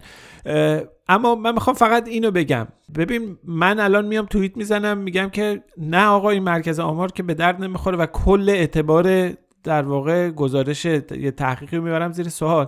اما 1.08 1.36
من 1.36 1.54
می‌خوام 1.54 1.76
فقط 1.76 2.08
اینو 2.08 2.32
بگم. 2.32 2.68
ببین 2.96 3.38
من 3.44 3.80
الان 3.80 4.06
میام 4.06 4.26
توییت 4.26 4.58
می‌زنم 4.58 4.98
میگم 4.98 5.30
که 5.30 5.64
نه 5.78 6.06
آقا 6.06 6.30
این 6.30 6.44
مرکز 6.44 6.80
آمار 6.80 7.12
که 7.12 7.24
به 7.24 7.34
درد 7.34 7.64
نمی‌خوره 7.64 7.98
و 7.98 8.06
کل 8.06 8.50
اعتبار 8.50 9.30
در 9.64 9.82
واقع 9.82 10.30
گزارش 10.30 10.86
یه 10.86 11.32
تحقیقی 11.38 11.80
می‌برم 11.80 12.12
زیر 12.12 12.30
سوال. 12.30 12.68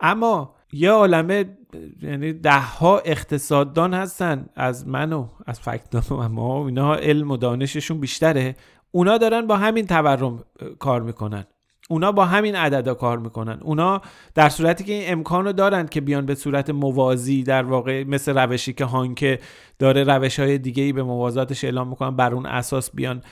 اما 0.00 0.54
یه 0.72 0.90
عالمه 0.90 1.58
یعنی 2.02 2.32
ده 2.32 2.60
ها 2.60 2.98
اقتصاددان 2.98 3.94
هستن 3.94 4.48
از 4.54 4.88
من 4.88 5.12
و 5.12 5.28
از 5.46 5.60
فکتان 5.60 6.18
و 6.18 6.28
ما 6.28 6.66
اینا 6.66 6.94
علم 6.94 7.30
و 7.30 7.36
دانششون 7.36 8.00
بیشتره. 8.00 8.56
اونا 8.90 9.18
دارن 9.18 9.46
با 9.46 9.56
همین 9.56 9.86
تورم 9.86 10.44
کار 10.78 11.02
می‌کنن. 11.02 11.44
اونا 11.92 12.12
با 12.12 12.24
همین 12.24 12.56
عددا 12.56 12.94
کار 12.94 13.18
می‌کنن. 13.18 13.58
اونا 13.62 14.00
در 14.34 14.48
صورتی 14.48 14.84
که 14.84 14.92
این 14.92 15.12
امکان 15.12 15.44
رو 15.44 15.52
دارند 15.52 15.90
که 15.90 16.00
بیان 16.00 16.26
به 16.26 16.34
صورت 16.34 16.70
موازی 16.70 17.42
در 17.42 17.62
واقع 17.62 18.04
مثل 18.04 18.38
روشی 18.38 18.72
که 18.72 18.84
هانکه 18.84 19.38
داره 19.78 20.04
روش 20.04 20.40
های 20.40 20.58
دیگه 20.58 20.82
ای 20.82 20.92
به 20.92 21.02
موازاتش 21.02 21.64
اعلام 21.64 21.88
می‌کنن 21.88 22.16
بر 22.16 22.34
اون 22.34 22.46
اساس 22.46 22.90
بیان 22.90 23.22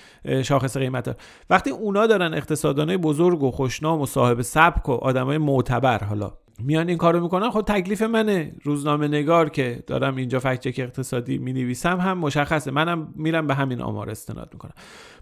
شاخص 0.43 0.77
قیمت 0.77 1.09
ها. 1.09 1.15
وقتی 1.51 1.71
اونا 1.71 2.07
دارن 2.07 2.35
اقتصادانه 2.35 2.97
بزرگ 2.97 3.43
و 3.43 3.51
خوشنام 3.51 4.01
و 4.01 4.07
صاحب 4.07 4.41
سبک 4.41 4.89
و 4.89 4.93
آدمای 4.93 5.39
معتبر 5.39 6.05
حالا 6.05 6.33
میان 6.59 6.89
این 6.89 6.99
کارو 6.99 7.21
می‌کنن 7.21 7.51
خب 7.51 7.63
تکلیف 7.63 8.03
منه. 8.03 8.53
روزنامه 8.63 9.09
نگار 9.09 9.49
که 9.49 9.83
دارم 9.87 10.17
اینجا 10.17 10.39
فکت 10.39 10.79
اقتصادی 10.79 11.39
می 11.39 11.53
نویسم 11.53 12.01
هم 12.01 12.19
مشخصه. 12.19 12.71
منم 12.71 13.13
میرم 13.17 13.47
به 13.47 13.55
همین 13.55 13.81
آمار 13.81 14.11
استناد 14.11 14.51
می‌کنم. 14.53 14.73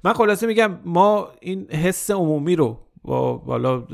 من 0.04 0.12
خلاصه 0.12 0.46
میگم 0.46 0.78
ما 0.84 1.28
این 1.40 1.70
حس 1.70 2.10
عمومی 2.10 2.56
رو 2.56 2.78
با 3.08 3.36
بالا 3.36 3.86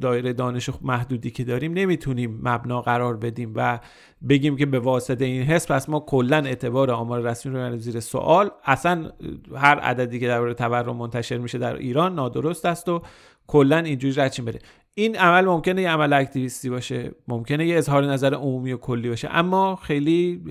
دایره 0.00 0.32
دانش 0.32 0.70
محدودی 0.82 1.30
که 1.30 1.44
داریم 1.44 1.72
نمی‌تونیم 1.72 2.40
مبنا 2.42 2.82
قرار 2.82 3.16
بدیم 3.16 3.52
و 3.56 3.80
بگیم 4.28 4.56
که 4.56 4.66
به 4.66 4.78
واسطه 4.78 5.24
این 5.24 5.42
حس 5.42 5.70
پس 5.70 5.88
ما 5.88 6.00
کلا 6.00 6.36
اعتبار 6.36 6.90
آمار 6.90 7.20
رسمی 7.20 7.52
رو 7.52 7.76
زیر 7.76 8.00
سوال 8.00 8.50
اصلا 8.64 9.10
هر 9.54 9.78
عددی 9.78 10.20
که 10.20 10.26
درباره 10.26 10.54
تورم 10.54 10.96
منتشر 10.96 11.38
میشه 11.38 11.58
در 11.58 11.76
ایران 11.76 12.14
نادرست 12.14 12.66
است 12.66 12.88
و 12.88 13.02
کلا 13.46 13.78
اینجوری 13.78 14.14
رچین 14.14 14.44
بره. 14.44 14.58
این 14.94 15.16
عمل 15.16 15.44
ممکنه 15.44 15.82
یه 15.82 15.90
عمل 15.90 16.12
اکتیویستی 16.12 16.70
باشه 16.70 17.10
ممکنه 17.28 17.66
یه 17.66 17.78
اظهار 17.78 18.04
نظر 18.04 18.34
عمومی 18.34 18.72
و 18.72 18.76
کلی 18.76 19.08
باشه 19.08 19.28
اما 19.30 19.76
خیلی 19.76 20.42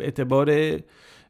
اعتبار 0.00 0.50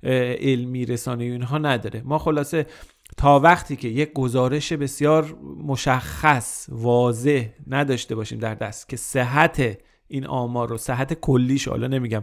علمی 0.03 0.87
رسانه 0.87 1.25
اینها 1.25 1.59
نداره. 1.59 2.03
ما 2.05 2.19
خلاصه 2.19 2.67
تا 3.17 3.41
وقتی 3.41 3.77
که 3.77 3.89
یک 3.89 4.13
گزارش 4.13 4.73
بسیار 4.73 5.35
مشخص 5.67 6.67
واضح 6.73 7.49
نداشته 7.67 8.15
باشیم 8.15 8.39
در 8.39 8.55
دست 8.55 8.89
که 8.89 8.97
صحت 8.97 9.79
این 10.09 10.27
آمار 10.27 10.69
رو 10.69 10.77
صحت 10.77 11.15
کلیش 11.15 11.69
حالا 11.69 11.87
نمیگم 11.87 12.23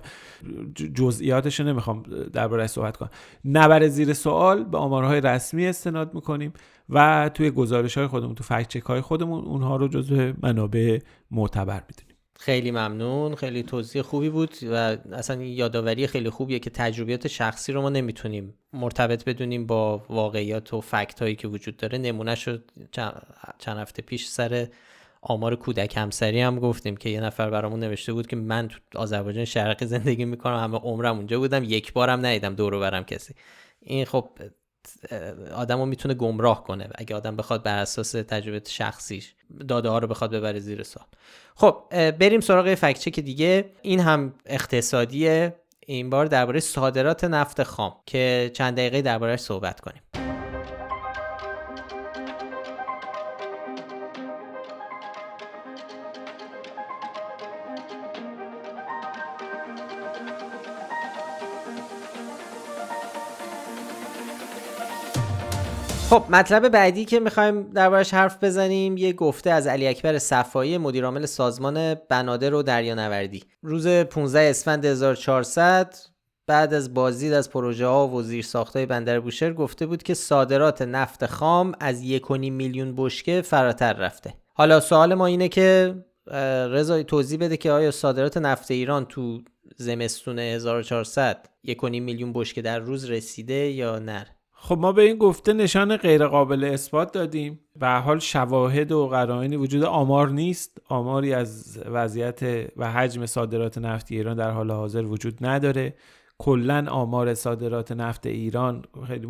جزئیاتش 0.93 1.59
رو 1.59 1.65
نمی‌خوام 1.65 2.03
درباره 2.33 2.67
صحبت 2.67 2.97
کنم. 2.97 3.09
نبر 3.45 3.87
زیر 3.87 4.13
سوال 4.13 4.63
به 4.63 4.77
آمارهای 4.77 5.21
رسمی 5.21 5.67
استناد 5.67 6.13
می‌کنیم 6.13 6.53
و 6.89 7.29
توی 7.33 7.51
گزارش 7.51 7.97
های 7.97 8.07
خودمون 8.07 8.35
تو 8.35 8.43
فکت 8.43 8.67
چک 8.67 8.83
های 8.83 9.01
خودمون 9.01 9.45
اونها 9.45 9.75
رو 9.75 9.87
جزو 9.87 10.33
منابع 10.43 10.99
معتبر 11.31 11.83
می‌دونیم 11.89 12.08
خیلی 12.41 12.71
ممنون. 12.71 13.35
خیلی 13.35 13.63
توضیح 13.63 14.01
خوبی 14.01 14.29
بود 14.29 14.55
و 14.71 14.97
اصلا 15.11 15.43
یادآوری 15.43 16.07
خیلی 16.07 16.29
خوبیه 16.29 16.59
که 16.59 16.69
تجربیات 16.69 17.27
شخصی 17.27 17.71
رو 17.71 17.81
ما 17.81 17.89
نمی‌تونیم 17.89 18.53
مرتبط 18.73 19.23
بدونیم 19.25 19.67
با 19.67 20.03
واقعیات 20.09 20.73
و 20.73 20.81
فکت 20.81 21.21
هایی 21.21 21.35
که 21.35 21.47
وجود 21.47 21.77
داره. 21.77 21.97
نمونه 21.97 22.35
شد 22.35 22.71
چند 23.59 23.77
هفته 23.77 24.01
پیش 24.01 24.27
سر 24.27 24.67
آمار 25.21 25.55
کودک 25.55 25.97
همسری 25.97 26.41
هم 26.41 26.59
گفتیم 26.59 26.97
که 26.97 27.09
یه 27.09 27.21
نفر 27.21 27.49
برامون 27.49 27.79
نوشته 27.79 28.13
بود 28.13 28.27
که 28.27 28.35
من 28.35 28.67
تو 28.67 28.99
آذربایجان 28.99 29.45
شرقی 29.45 29.85
زندگی 29.85 30.25
می‌کنم 30.25 30.57
همه 30.57 30.77
عمرم 30.77 31.17
اونجا 31.17 31.39
بودم 31.39 31.63
یک 31.63 31.93
بارم 31.93 32.25
ندیدم 32.25 32.55
دور 32.55 32.79
برم 32.79 33.03
کسی. 33.03 33.33
این 33.79 34.05
خب 34.05 34.29
آدم 35.55 35.79
رو 35.79 35.85
می‌تونه 35.85 36.13
گمراه 36.13 36.63
کنه 36.63 36.89
اگه 36.95 37.15
آدم 37.15 37.35
بخواد 37.35 37.63
بر 37.63 37.77
اساس 37.77 38.11
تجربه 38.11 38.61
شخصیش 38.67 39.33
داده 39.67 39.89
ها 39.89 39.99
رو 39.99 40.07
بخواد 40.07 40.31
ببره 40.31 40.59
زیر 40.59 40.83
سال 40.83 41.03
خب 41.55 41.83
بریم 42.11 42.39
سراغ 42.39 42.75
فکچک 42.75 43.19
دیگه. 43.19 43.65
این 43.81 43.99
هم 43.99 44.33
اقتصادیه. 44.45 45.55
این 45.79 46.09
بار 46.09 46.25
درباره 46.25 46.59
صادرات 46.59 47.23
نفت 47.23 47.63
خام 47.63 47.95
که 48.05 48.51
چند 48.53 48.77
دقیقه 48.77 49.01
دربارهش 49.01 49.39
صحبت 49.39 49.79
کنیم. 49.79 50.01
خب 66.09 66.23
مطلب 66.29 66.69
بعدی 66.69 67.05
که 67.05 67.19
می‌خوایم 67.19 67.63
دربارش 67.63 68.13
حرف 68.13 68.43
بزنیم 68.43 68.97
یه 68.97 69.13
گفته 69.13 69.49
از 69.49 69.67
علی 69.67 69.87
اکبر 69.87 70.17
صفایی 70.17 70.77
مدیرعامل 70.77 71.25
سازمان 71.25 71.95
بنادر 71.95 72.53
و 72.53 72.63
دریانوردی. 72.63 73.43
روز 73.61 73.87
15 73.87 74.39
اسفند 74.39 74.85
1400 74.85 75.95
بعد 76.47 76.73
از 76.73 76.93
بازدید 76.93 77.33
از 77.33 77.49
پروژه 77.49 77.85
ها 77.87 78.07
و 78.07 78.21
زیر 78.21 78.43
ساختای 78.43 78.85
بندر 78.85 79.19
بوشهر 79.19 79.53
گفته 79.53 79.85
بود 79.85 80.03
که 80.03 80.13
صادرات 80.13 80.81
نفت 80.81 81.25
خام 81.25 81.71
از 81.79 82.03
1.5 82.03 82.29
میلیون 82.31 82.93
بشکه 82.97 83.41
فراتر 83.41 83.93
رفته. 83.93 84.33
حالا 84.53 84.79
سوال 84.79 85.13
ما 85.13 85.25
اینه 85.25 85.47
که 85.47 85.95
رضای 86.71 87.03
توضیح 87.03 87.39
بده 87.39 87.57
که 87.57 87.71
آیا 87.71 87.91
صادرات 87.91 88.37
نفت 88.37 88.71
ایران 88.71 89.05
تو 89.05 89.41
زمستون 89.77 90.39
1400 90.39 91.49
1.5 91.67 91.83
میلیون 91.83 92.33
بشکه 92.33 92.61
در 92.61 92.79
روز 92.79 93.09
رسیده 93.09 93.53
یا 93.53 93.99
نه؟ 93.99 94.38
خب 94.61 94.77
ما 94.77 94.91
به 94.91 95.01
این 95.01 95.17
گفته 95.17 95.53
نشان 95.53 95.97
غیرقابل 95.97 96.63
اثبات 96.63 97.11
دادیم. 97.11 97.59
و 97.81 98.01
حال 98.01 98.19
شواهد 98.19 98.91
و 98.91 99.07
قرائنی 99.07 99.55
وجود 99.55 99.83
آمار 99.83 100.29
نیست. 100.29 100.81
آماری 100.89 101.33
از 101.33 101.79
وضعیت 101.85 102.39
و 102.77 102.91
حجم 102.91 103.25
صادرات 103.25 103.77
نفت 103.77 104.11
ایران 104.11 104.37
در 104.37 104.51
حال 104.51 104.71
حاضر 104.71 105.03
وجود 105.03 105.45
نداره. 105.45 105.95
کلا 106.37 106.85
آمار 106.89 107.33
صادرات 107.33 107.91
نفت 107.91 108.25
ایران 108.25 108.83
خیلی 109.07 109.27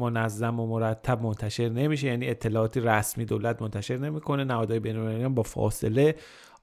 منظم 0.00 0.60
و 0.60 0.66
مرتب 0.66 1.22
منتشر 1.22 1.68
نمیشه. 1.68 2.06
یعنی 2.06 2.28
اطلاعاتی 2.28 2.80
رسمی 2.80 3.24
دولت 3.24 3.62
منتشر 3.62 3.96
نمی‌کنه. 3.96 4.44
نهادهای 4.44 4.80
بین‌المللی 4.80 5.28
با 5.28 5.42
فاصله 5.42 6.14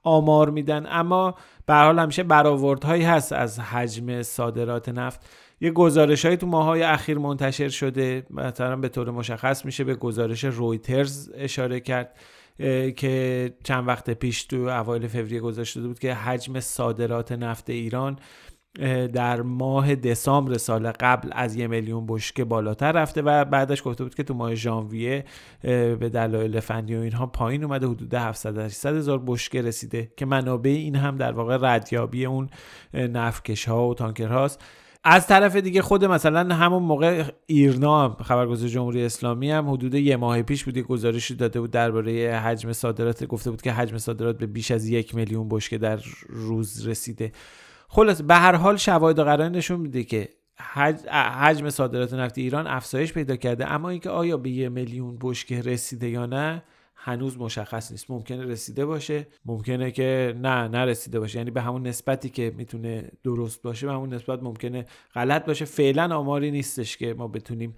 آمار 0.02 0.50
میدن. 0.50 0.86
اما 0.90 1.34
به 1.66 1.74
حال 1.74 1.98
همیشه 1.98 2.22
برآوردهایی 2.22 3.02
هست 3.02 3.32
از 3.32 3.60
حجم 3.60 4.22
صادرات 4.22 4.88
نفت. 4.88 5.20
یه 5.60 5.70
گزارش 5.70 6.24
های 6.24 6.36
تو 6.36 6.46
ماهای 6.46 6.82
اخیر 6.82 7.18
منتشر 7.18 7.68
شده 7.68 8.26
مثلا 8.30 8.76
به 8.76 8.88
طور 8.88 9.10
مشخص 9.10 9.64
میشه 9.64 9.84
به 9.84 9.94
گزارش 9.94 10.44
رویترز 10.44 11.30
اشاره 11.34 11.80
کرد 11.80 12.16
که 12.96 13.54
چند 13.64 13.88
وقت 13.88 14.10
پیش 14.10 14.44
تو 14.44 14.56
اوایل 14.56 15.06
فوریه 15.06 15.40
گذاشته 15.40 15.80
بود 15.80 15.98
که 15.98 16.14
حجم 16.14 16.60
صادرات 16.60 17.32
نفت 17.32 17.70
ایران 17.70 18.18
در 19.12 19.42
ماه 19.42 19.94
دسامبر 19.94 20.58
سال 20.58 20.90
قبل 20.90 21.28
از 21.32 21.56
یه 21.56 21.66
میلیون 21.66 22.06
بشکه 22.06 22.44
بالاتر 22.44 22.92
رفته 22.92 23.22
و 23.22 23.44
بعدش 23.44 23.82
گفته 23.84 24.04
بود 24.04 24.14
که 24.14 24.22
تو 24.22 24.34
ماه 24.34 24.54
ژانویه 24.54 25.24
به 25.62 26.10
دلایل 26.12 26.60
فنی 26.60 26.96
و 26.96 27.00
اینها 27.00 27.26
پایین 27.26 27.64
اومده 27.64 27.86
حدود 27.86 28.14
700 28.14 28.58
هزار 28.96 29.22
بشکه 29.26 29.62
رسیده 29.62 30.12
که 30.16 30.26
منابع 30.26 30.70
این 30.70 30.96
هم 30.96 31.16
در 31.16 31.32
واقع 31.32 31.58
ردیابی 31.60 32.24
اون 32.24 32.50
نفکش 32.94 33.68
ها 33.68 33.88
و 33.88 33.94
تانکر 33.94 34.28
هاست 34.28 34.62
از 35.08 35.26
طرف 35.26 35.56
دیگه 35.56 35.82
خود 35.82 36.04
مثلا 36.04 36.54
همون 36.54 36.82
موقع 36.82 37.24
ایرنا 37.46 38.16
خبرگزاری 38.24 38.70
جمهوری 38.70 39.04
اسلامی 39.04 39.50
هم 39.50 39.70
حدود 39.70 39.94
یه 39.94 40.16
ماه 40.16 40.42
پیش 40.42 40.64
بود 40.64 40.78
گزارشی 40.78 41.34
داده 41.34 41.60
بود 41.60 41.70
درباره 41.70 42.40
حجم 42.44 42.72
صادرات 42.72 43.24
گفته 43.24 43.50
بود 43.50 43.62
که 43.62 43.72
حجم 43.72 43.98
صادرات 43.98 44.38
به 44.38 44.46
بیش 44.46 44.70
از 44.70 44.88
یک 44.88 45.14
میلیون 45.14 45.48
بشکه 45.48 45.78
در 45.78 46.00
روز 46.28 46.86
رسیده. 46.86 47.32
خلاص 47.88 48.22
به 48.22 48.34
هر 48.34 48.54
حال 48.54 48.76
شواهد 48.76 49.18
و 49.18 49.24
قرائن 49.24 49.52
نشون 49.52 49.80
میده 49.80 50.04
که 50.04 50.28
حجم 51.14 51.70
صادرات 51.70 52.14
نفت 52.14 52.38
ایران 52.38 52.66
افزایش 52.66 53.12
پیدا 53.12 53.36
کرده 53.36 53.70
اما 53.72 53.88
اینکه 53.88 54.10
آیا 54.10 54.36
به 54.36 54.50
یه 54.50 54.68
میلیون 54.68 55.18
بشکه 55.20 55.62
رسیده 55.62 56.08
یا 56.08 56.26
نه 56.26 56.62
هنوز 57.06 57.38
مشخص 57.38 57.90
نیست. 57.90 58.10
ممکنه 58.10 58.44
رسیده 58.44 58.86
باشه. 58.86 59.26
ممکنه 59.44 59.90
که 59.90 60.34
نه 60.36 60.68
نرسیده 60.68 61.20
باشه. 61.20 61.38
یعنی 61.38 61.50
به 61.50 61.62
همون 61.62 61.86
نسبتی 61.86 62.28
که 62.28 62.52
می‌تونه 62.56 63.10
درست 63.24 63.62
باشه 63.62 63.86
به 63.86 63.92
همون 63.92 64.14
نسبت 64.14 64.42
ممکنه 64.42 64.86
غلط 65.14 65.46
باشه. 65.46 65.64
فعلا 65.64 66.16
آماری 66.16 66.50
نیستش 66.50 66.96
که 66.96 67.14
ما 67.14 67.28
بتونیم 67.28 67.74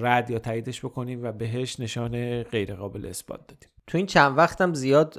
رد 0.00 0.30
یا 0.30 0.38
تاییدش 0.38 0.84
بکنیم 0.84 1.24
و 1.24 1.32
بهش 1.32 1.80
نشان 1.80 2.42
غیر 2.42 2.74
قابل 2.74 3.06
اثبات 3.06 3.40
دادیم. 3.48 3.68
تو 3.86 3.98
این 3.98 4.06
چند 4.06 4.38
وقتم 4.38 4.74
زیاد 4.74 5.18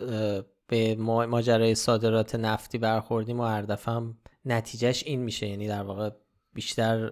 به 0.67 0.95
ماجرای 0.95 1.75
صادرات 1.75 2.35
نفتی 2.35 2.77
برخوردیم 2.77 3.39
و 3.39 3.43
هر 3.43 3.61
دفعه 3.61 4.01
نتیجهش 4.45 5.03
این 5.03 5.19
میشه. 5.19 5.47
یعنی 5.47 5.67
در 5.67 5.83
واقع 5.83 6.09
بیشتر 6.53 7.11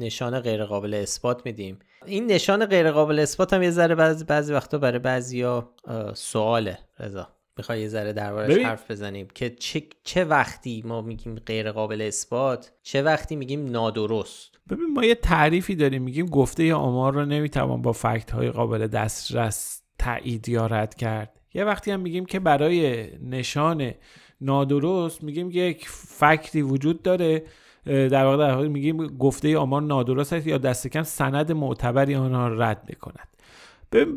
نشان 0.00 0.40
غیر 0.40 0.64
قابل 0.64 0.94
اثبات 0.94 1.46
میدیم. 1.46 1.78
این 2.06 2.26
نشان 2.26 2.66
غیر 2.66 2.90
قابل 2.90 3.18
اثبات 3.18 3.52
هم 3.52 3.62
یه 3.62 3.70
ذره 3.70 3.94
بعضی 3.94 4.24
بعضی 4.24 4.52
وقتا 4.52 4.78
برای 4.78 4.98
بعضیا 4.98 5.74
سواله. 6.14 6.78
رضا 6.98 7.28
می‌خوای 7.56 7.80
یه 7.80 7.88
ذره 7.88 8.12
دربارش 8.12 8.56
حرف 8.56 8.90
بزنیم؟ 8.90 9.28
که 9.34 9.50
چه, 9.50 9.82
چه 10.04 10.24
وقتی 10.24 10.82
ما 10.86 11.02
میگیم 11.02 11.34
غیر 11.34 11.72
قابل 11.72 12.02
اثبات 12.02 12.72
چه 12.82 13.02
وقتی 13.02 13.36
میگیم 13.36 13.66
نادرست؟ 13.70 14.50
ببین 14.70 14.92
ما 14.94 15.04
یه 15.04 15.14
تعریفی 15.14 15.74
داریم. 15.74 16.02
میگیم 16.02 16.26
گفته 16.26 16.64
یا 16.64 16.78
آمار 16.78 17.14
رو 17.14 17.24
نمی‌توان 17.24 17.82
با 17.82 17.92
فکت 17.92 18.30
های 18.30 18.50
قابل 18.50 18.86
دسترس 18.86 19.82
تایید 19.98 20.48
یا 20.48 20.66
رد 20.66 20.94
کرد. 20.94 21.40
یه 21.54 21.64
وقتی 21.64 21.90
هم 21.90 22.00
میگیم 22.00 22.24
که 22.24 22.40
برای 22.40 23.08
نشان 23.18 23.94
نادرست 24.40 25.22
میگیم 25.22 25.50
یک 25.52 25.88
فکتی 25.88 26.62
وجود 26.62 27.02
داره 27.02 27.42
در 27.86 28.24
واقع 28.24 28.36
در 28.36 28.54
واقع 28.54 28.68
میگیم 28.68 29.06
گفته 29.06 29.58
آمار 29.58 29.82
نادرست 29.82 30.32
است 30.32 30.46
یا 30.46 30.58
دست 30.58 30.88
کم 30.88 31.02
سند 31.02 31.52
معتبری 31.52 32.14
آنها 32.14 32.48
رد 32.48 32.84
می‌کند. 32.88 33.28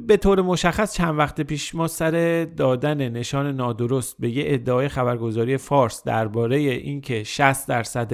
به 0.07 0.17
طور 0.17 0.41
مشخص 0.41 0.93
چند 0.93 1.17
وقت 1.17 1.41
پیش 1.41 1.75
ما 1.75 1.87
سر 1.87 2.47
دادن 2.57 3.09
نشان 3.09 3.55
نادرست 3.55 4.15
به 4.19 4.29
یه 4.29 4.43
ادعای 4.47 4.87
خبرگزاری 4.87 5.57
فارس 5.57 6.03
درباره 6.03 6.55
اینکه 6.57 7.23
60 7.23 7.67
درصد 7.67 8.13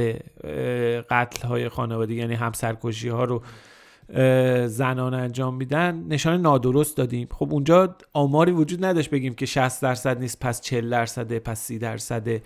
قتل 1.09 1.47
های 1.47 1.69
خانوادگی 1.69 2.15
یعنی 2.15 2.33
همسرکشی 2.33 3.09
ها 3.09 3.23
رو 3.23 3.41
زنان 4.67 5.13
انجام 5.13 5.55
میدن 5.55 6.03
نشان 6.07 6.41
نادرست 6.41 6.97
دادیم. 6.97 7.27
خب 7.31 7.53
اونجا 7.53 7.95
آماری 8.13 8.51
وجود 8.51 8.85
نداشت 8.85 9.09
بگیم 9.09 9.33
که 9.33 9.45
60 9.45 9.81
درصد 9.81 10.19
نیست 10.19 10.39
پس 10.39 10.61
40 10.61 10.89
درصده 10.89 11.39
پس 11.39 11.59
30 11.59 11.79
درصده. 11.79 12.41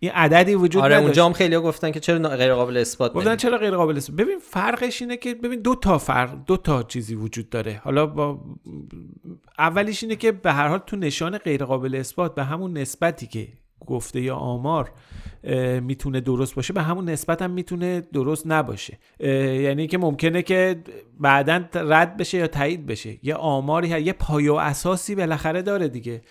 این 0.00 0.10
عددی 0.10 0.54
وجود 0.54 0.82
آره 0.82 0.94
نداشت. 0.94 1.04
اونجا 1.04 1.26
هم 1.26 1.32
خیلی 1.32 1.58
گفتن 1.58 1.90
که 1.90 2.00
چرا 2.00 2.28
غیر 2.28 2.54
قابل 2.54 2.76
اثبات 2.76 3.12
گفتن 3.12 3.36
چرا 3.36 3.58
غیر 3.58 3.76
قابل 3.76 3.96
اثبات؟ 3.96 4.20
ببین 4.20 4.38
فرقش 4.38 5.02
اینه 5.02 5.16
که 5.16 5.34
ببین 5.34 5.60
دو 5.60 5.74
تا 5.74 5.98
فرق 5.98 6.44
دو 6.46 6.56
تا 6.56 6.82
چیزی 6.82 7.14
وجود 7.14 7.50
داره. 7.50 7.80
حالا 7.84 8.06
با 8.06 8.40
اولیش 9.58 10.02
اینه 10.02 10.16
که 10.16 10.32
به 10.32 10.52
هر 10.52 10.68
حال 10.68 10.78
تو 10.78 10.96
نشان 10.96 11.38
غیر 11.38 11.64
قابل 11.64 11.94
اثبات 11.94 12.34
به 12.34 12.44
همون 12.44 12.78
نسبتی 12.78 13.26
که 13.26 13.48
گفته 13.86 14.20
یا 14.20 14.36
آمار 14.36 14.92
می‌تونه 15.82 16.20
درست 16.20 16.54
باشه 16.54 16.72
به 16.72 16.82
همون 16.82 17.08
نسبت 17.08 17.42
هم 17.42 17.50
می‌تونه 17.50 18.00
درست 18.00 18.46
نباشه. 18.46 18.98
یعنی 19.20 19.86
که 19.86 19.98
ممکنه 19.98 20.42
که 20.42 20.82
بعدا 21.20 21.64
رد 21.74 22.16
بشه 22.16 22.38
یا 22.38 22.46
تایید 22.46 22.86
بشه. 22.86 23.18
یه 23.22 23.34
آماری 23.34 23.88
یه 23.88 24.12
پایه 24.12 24.52
و 24.52 24.54
اساسی 24.54 25.14
بالاخره 25.14 25.62
داره 25.62 25.88
دیگه. 25.88 26.22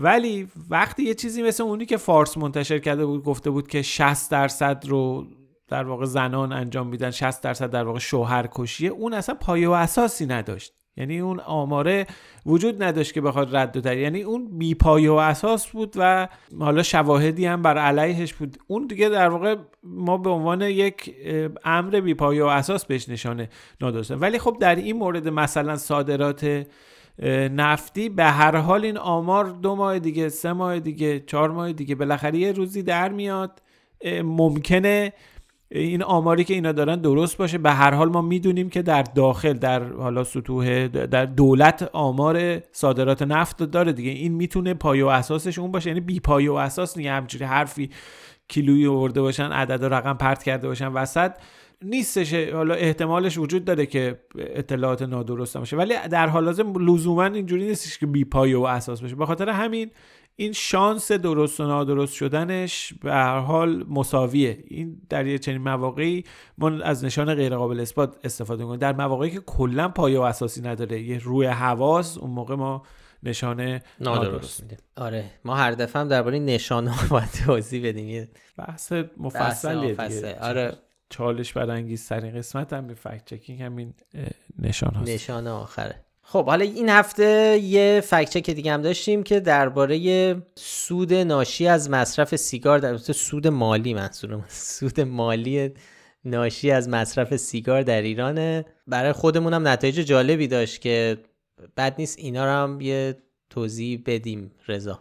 ولی 0.00 0.48
وقتی 0.70 1.02
یه 1.02 1.14
چیزی 1.14 1.42
مثل 1.42 1.62
اونی 1.62 1.86
که 1.86 1.96
فارس 1.96 2.38
منتشر 2.38 2.78
کرده 2.78 3.06
بود 3.06 3.24
گفته 3.24 3.50
بود 3.50 3.68
که 3.68 3.82
60 3.82 4.30
درصد 4.30 4.84
رو 4.86 5.26
در 5.68 5.84
واقع 5.84 6.04
زنان 6.04 6.52
انجام 6.52 6.86
میدن 6.86 7.10
60 7.10 7.42
درصد 7.42 7.70
در 7.70 7.84
واقع 7.84 7.98
شوهر 7.98 8.48
کشیه 8.52 8.90
اون 8.90 9.14
اصلا 9.14 9.34
پایه 9.34 9.68
و 9.68 9.72
اساسی 9.72 10.26
نداشت. 10.26 10.74
یعنی 10.96 11.20
اون 11.20 11.40
آماره 11.40 12.06
وجود 12.46 12.82
نداشت 12.82 13.12
که 13.12 13.20
بخواد 13.20 13.56
رد 13.56 13.86
و 13.86 13.94
یعنی 13.94 14.22
اون 14.22 14.58
بی 14.58 14.74
پایه 14.74 15.10
و 15.10 15.14
اساس 15.14 15.66
بود 15.66 15.94
و 15.96 16.28
حالا 16.58 16.82
شواهدی 16.82 17.46
هم 17.46 17.62
بر 17.62 17.78
علیهش 17.78 18.34
بود. 18.34 18.56
اون 18.66 18.86
دیگه 18.86 19.08
در 19.08 19.28
واقع 19.28 19.56
ما 19.82 20.18
به 20.18 20.30
عنوان 20.30 20.62
یک 20.62 21.14
امر 21.64 22.00
بی 22.00 22.14
پایه 22.14 22.44
و 22.44 22.46
اساس 22.46 22.84
بهش 22.84 23.08
نشانه 23.08 23.48
نادرسته 23.80 24.16
ولی 24.16 24.38
خب 24.38 24.56
در 24.60 24.74
این 24.74 24.96
مورد 24.96 25.28
مثلا 25.28 25.76
صادرات 25.76 26.66
نفتی 27.52 28.08
به 28.08 28.24
هر 28.24 28.56
حال 28.56 28.84
این 28.84 28.98
آمار 28.98 29.44
دو 29.44 29.74
ماه 29.74 29.98
دیگه 29.98 30.28
سه 30.28 30.52
ماه 30.52 30.80
دیگه 30.80 31.20
چهار 31.20 31.50
ماه 31.50 31.72
دیگه 31.72 31.94
بالاخره 31.94 32.38
یه 32.38 32.52
روزی 32.52 32.82
در 32.82 33.08
میاد. 33.08 33.62
ممکنه 34.24 35.12
این 35.72 36.02
آماری 36.02 36.44
که 36.44 36.54
اینا 36.54 36.72
دارن 36.72 37.00
درست 37.00 37.36
باشه. 37.36 37.58
به 37.58 37.70
هر 37.70 37.94
حال 37.94 38.08
ما 38.08 38.22
می‌دونیم 38.22 38.70
که 38.70 38.82
در 38.82 39.02
داخل 39.02 39.52
در 39.52 39.82
حالا 39.84 40.24
سطوح 40.24 40.88
در 40.88 41.24
دولت 41.24 41.90
آمار 41.92 42.60
صادرات 42.72 43.22
نفت 43.22 43.62
داره 43.62 43.92
دیگه. 43.92 44.10
این 44.10 44.32
می‌تونه 44.32 44.74
پایه 44.74 45.04
و 45.04 45.08
اساسش 45.08 45.58
اون 45.58 45.72
باشه. 45.72 45.90
یعنی 45.90 46.00
بی 46.00 46.20
پایه 46.20 46.50
و 46.50 46.54
اساس 46.54 46.96
نیه 46.96 47.12
همچوری 47.12 47.44
حرفی 47.44 47.90
کیلویی 48.48 48.86
آورده 48.86 49.20
باشن 49.20 49.52
عدد 49.52 49.82
و 49.82 49.88
رقم 49.88 50.14
پرت 50.14 50.42
کرده 50.42 50.68
باشن. 50.68 50.88
وسط 50.88 51.32
نیستش 51.82 52.34
حالا 52.34 52.74
احتمالش 52.74 53.38
وجود 53.38 53.64
داره 53.64 53.86
که 53.86 54.20
اطلاعات 54.38 55.02
نادرست 55.02 55.56
باشه. 55.56 55.76
ولی 55.76 55.94
در 56.10 56.26
حال 56.26 56.44
حاضر 56.44 56.62
لزوما 56.62 57.24
اینجوری 57.24 57.66
نیستش 57.66 57.98
که 57.98 58.06
بی 58.06 58.24
پایه 58.24 58.58
و 58.58 58.62
اساس 58.62 59.00
باشه. 59.00 59.14
به 59.14 59.26
خاطر 59.26 59.48
همین 59.48 59.90
این 60.36 60.52
شانس 60.52 61.12
درست 61.12 61.60
و 61.60 61.66
نادرست 61.66 62.14
شدنش 62.14 62.92
به 63.02 63.12
هر 63.12 63.38
حال 63.38 63.84
مساویه. 63.88 64.64
این 64.66 65.02
در 65.08 65.26
یه 65.26 65.38
چنین 65.38 65.62
مواقعی 65.62 66.24
ما 66.58 66.70
از 66.70 67.04
نشان 67.04 67.34
غیر 67.34 67.56
قابل 67.56 67.80
اثبات 67.80 68.16
استفاده 68.24 68.62
می‌کنیم. 68.62 68.80
در 68.80 68.92
مواقعی 68.92 69.30
که 69.30 69.40
کلا 69.40 69.88
پایه 69.88 70.18
و 70.18 70.22
اساسی 70.22 70.60
نداره 70.62 71.00
یه 71.02 71.18
روی 71.18 71.46
حواس 71.46 72.18
اون 72.18 72.30
موقع 72.30 72.54
ما 72.54 72.82
نشانه 73.22 73.82
نادرست 74.00 74.62
میده 74.62 74.76
آره 74.96 75.24
ما 75.44 75.54
هر 75.54 75.72
دفعه 75.72 76.02
هم 76.02 76.08
درباره 76.08 76.38
نشانه 76.38 76.94
باید 77.10 77.30
توضیح 77.46 77.88
بدیم. 77.88 78.28
بحث 78.56 78.92
مفصلیه 79.16 79.96
آره. 80.40 80.78
چالش 81.10 81.52
برانگیز 81.52 82.08
ترین 82.08 82.34
قسمت 82.34 82.72
هم 82.72 82.86
به 82.86 82.94
فکت 82.94 83.24
چکینگ 83.24 83.62
همین 83.62 83.94
نشان 84.58 84.94
هاست. 84.94 85.10
نشان 85.10 85.46
آخره. 85.46 85.94
خب 86.22 86.46
حالا 86.46 86.64
این 86.64 86.88
هفته 86.88 87.58
یه 87.62 88.02
فکچک 88.04 88.50
دیگه 88.50 88.72
هم 88.72 88.82
داشتیم 88.82 89.22
که 89.22 89.40
درباره 89.40 90.36
سود 90.54 91.14
ناشی 91.14 91.66
از 91.66 91.90
مصرف 91.90 92.36
سیگار 92.36 92.78
در 92.78 92.96
سود 92.96 93.46
مالی 93.46 93.94
منظورم 93.94 94.44
سود 94.78 95.00
مالی 95.00 95.70
ناشی 96.24 96.70
از 96.70 96.88
مصرف 96.88 97.36
سیگار 97.36 97.82
در 97.82 98.02
ایرانه 98.02 98.64
برای 98.86 99.12
خودمون 99.12 99.54
هم 99.54 99.68
نتایج 99.68 99.94
جالبی 99.94 100.48
داشت 100.48 100.80
که 100.80 101.18
بد 101.76 101.94
نیست 101.98 102.18
اینا 102.18 102.44
رو 102.44 102.50
هم 102.50 102.80
یه 102.80 103.16
توضیح 103.50 104.02
بدیم 104.06 104.52
رضا. 104.68 105.00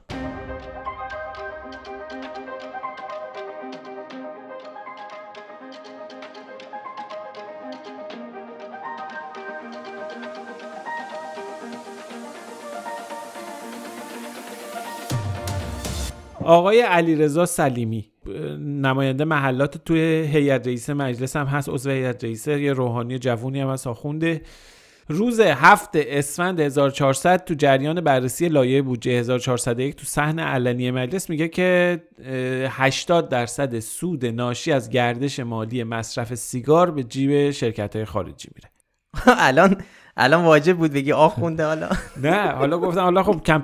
آقای 16.50 16.82
علیرضا 16.82 17.46
سلیمی 17.46 18.12
نماینده 18.60 19.26
محلات 19.26 19.78
توی 19.78 20.00
هیئت 20.34 20.68
رئیس 20.68 20.90
مجلس 20.90 21.36
هم 21.36 21.46
هست 21.46 21.70
عضو 21.70 21.90
هیئت 21.90 22.24
رئیس 22.24 22.48
یه 22.48 22.74
روحانی 22.74 23.20
جوونی 23.20 23.62
هم 23.62 23.68
از 23.68 23.88
آخونده. 23.88 24.42
روز 25.08 25.40
هفت 25.40 25.90
اسفند 25.96 26.60
1400 26.60 27.44
تو 27.46 27.54
جریان 27.54 28.02
بررسی 28.02 28.50
لایه 28.50 28.82
بودجه 28.82 29.12
1401 29.12 29.96
تو 29.96 30.06
صحن 30.06 30.40
علنی 30.40 30.92
مجلس 30.92 31.30
میگه 31.30 31.48
که 31.48 32.02
80 32.70 33.30
درصد 33.30 33.80
سود 33.80 34.26
ناشی 34.26 34.72
از 34.72 34.90
گردش 34.90 35.40
مالی 35.40 35.84
مصرف 35.84 36.36
سیگار 36.36 36.92
به 36.92 37.04
جیب 37.04 37.52
شرکت 37.52 37.96
های 37.96 38.06
خارجی 38.06 38.50
میره. 38.56 38.70
الان 39.48 39.78
الان 40.22 40.46
واجب 40.46 40.78
بود 40.78 40.94
بگی 40.94 41.12
آخونده 41.12 41.66
حالا. 41.66 41.90
نه 42.24 42.52
حالا 42.52 42.78
گفتم 42.78 43.02
حالا 43.02 43.24
خب 43.24 43.42
کم 43.46 43.64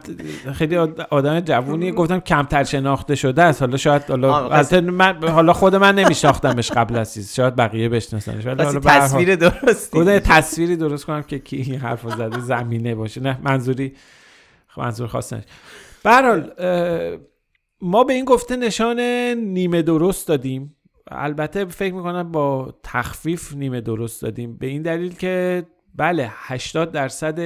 خیلی 0.53 0.77
آدم 1.09 1.39
جوونی 1.39 1.91
گفتم 1.91 2.19
کمتر 2.19 2.63
شناخته 2.63 3.15
شده 3.15 3.43
است. 3.43 3.61
حالا 3.61 3.77
شاید 3.77 4.03
حالا 4.03 4.49
من 4.81 5.29
حالا 5.29 5.53
خود 5.53 5.75
من 5.75 5.95
نمیشناختمش 5.95 6.71
قبل 6.71 6.97
از 6.97 7.13
چیز. 7.13 7.33
شاید 7.33 7.55
بقیه 7.55 7.89
بشناسنش. 7.89 8.45
ولی 8.45 8.63
حالا 8.63 8.79
تصویر 8.79 9.35
درست 9.35 9.91
گفتم 9.95 10.19
تصویری 10.19 10.75
درست 10.75 11.05
کنم 11.05 11.23
که 11.23 11.39
کی 11.39 11.57
این 11.57 11.75
حرفو 11.75 12.09
زده 12.09 12.39
زمینه 12.39 12.95
باشه. 12.95 13.21
نه 13.21 13.39
منظوری 13.43 13.93
منظور 14.77 15.07
خاص 15.07 15.33
به 16.03 16.43
ما 17.81 18.03
به 18.03 18.13
این 18.13 18.25
گفته 18.25 18.55
نشان 18.55 18.99
نیمه 19.37 19.81
درست 19.81 20.27
دادیم. 20.27 20.75
البته 21.11 21.65
فکر 21.65 21.93
می‌کنم 21.93 22.31
با 22.31 22.73
تخفیف 22.83 23.53
نیمه 23.53 23.81
درست 23.81 24.21
دادیم. 24.21 24.57
به 24.57 24.67
این 24.67 24.81
دلیل 24.81 25.13
که 25.15 25.65
بله 25.97 26.31
80 26.33 26.91
درصد 26.91 27.39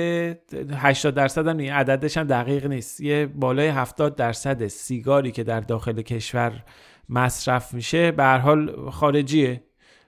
80 0.73 1.15
درصد 1.15 1.47
هم 1.47 1.59
عددش 1.59 2.17
هم 2.17 2.23
دقیق 2.23 2.65
نیست. 2.65 3.01
یه 3.01 3.25
بالای 3.25 3.67
70 3.67 4.15
درصد 4.15 4.67
سیگاری 4.67 5.31
که 5.31 5.43
در 5.43 5.59
داخل 5.59 6.01
کشور 6.01 6.63
مصرف 7.09 7.73
میشه 7.73 8.11
به 8.11 8.23
هر 8.23 8.37
حال 8.37 8.89
خارجیه. 8.89 9.63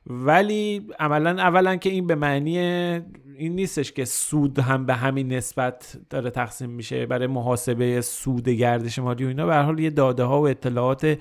ولی 0.08 0.88
عملا 1.00 1.30
اولا 1.30 1.76
که 1.76 1.90
این 1.90 2.08
به 2.08 2.16
معنی 2.16 2.58
این 3.38 3.56
نیستش 3.56 3.92
که 3.92 4.06
سود 4.06 4.60
هم 4.60 4.86
به 4.86 4.94
همین 4.94 5.34
نسبت 5.34 5.98
داره 6.10 6.30
تقسیم 6.30 6.70
میشه 6.70 7.06
برای 7.06 7.28
محاسبه 7.28 8.02
سود 8.02 8.50
گردش 8.50 9.00
مالی 9.00 9.26
و 9.26 9.28
اینا. 9.28 9.46
به 9.46 9.54
هر 9.54 9.64
حال 9.64 9.80
یه 9.80 9.90
داده 9.90 10.24
ها 10.24 10.42
و 10.42 10.48
اطلاعات 10.48 11.18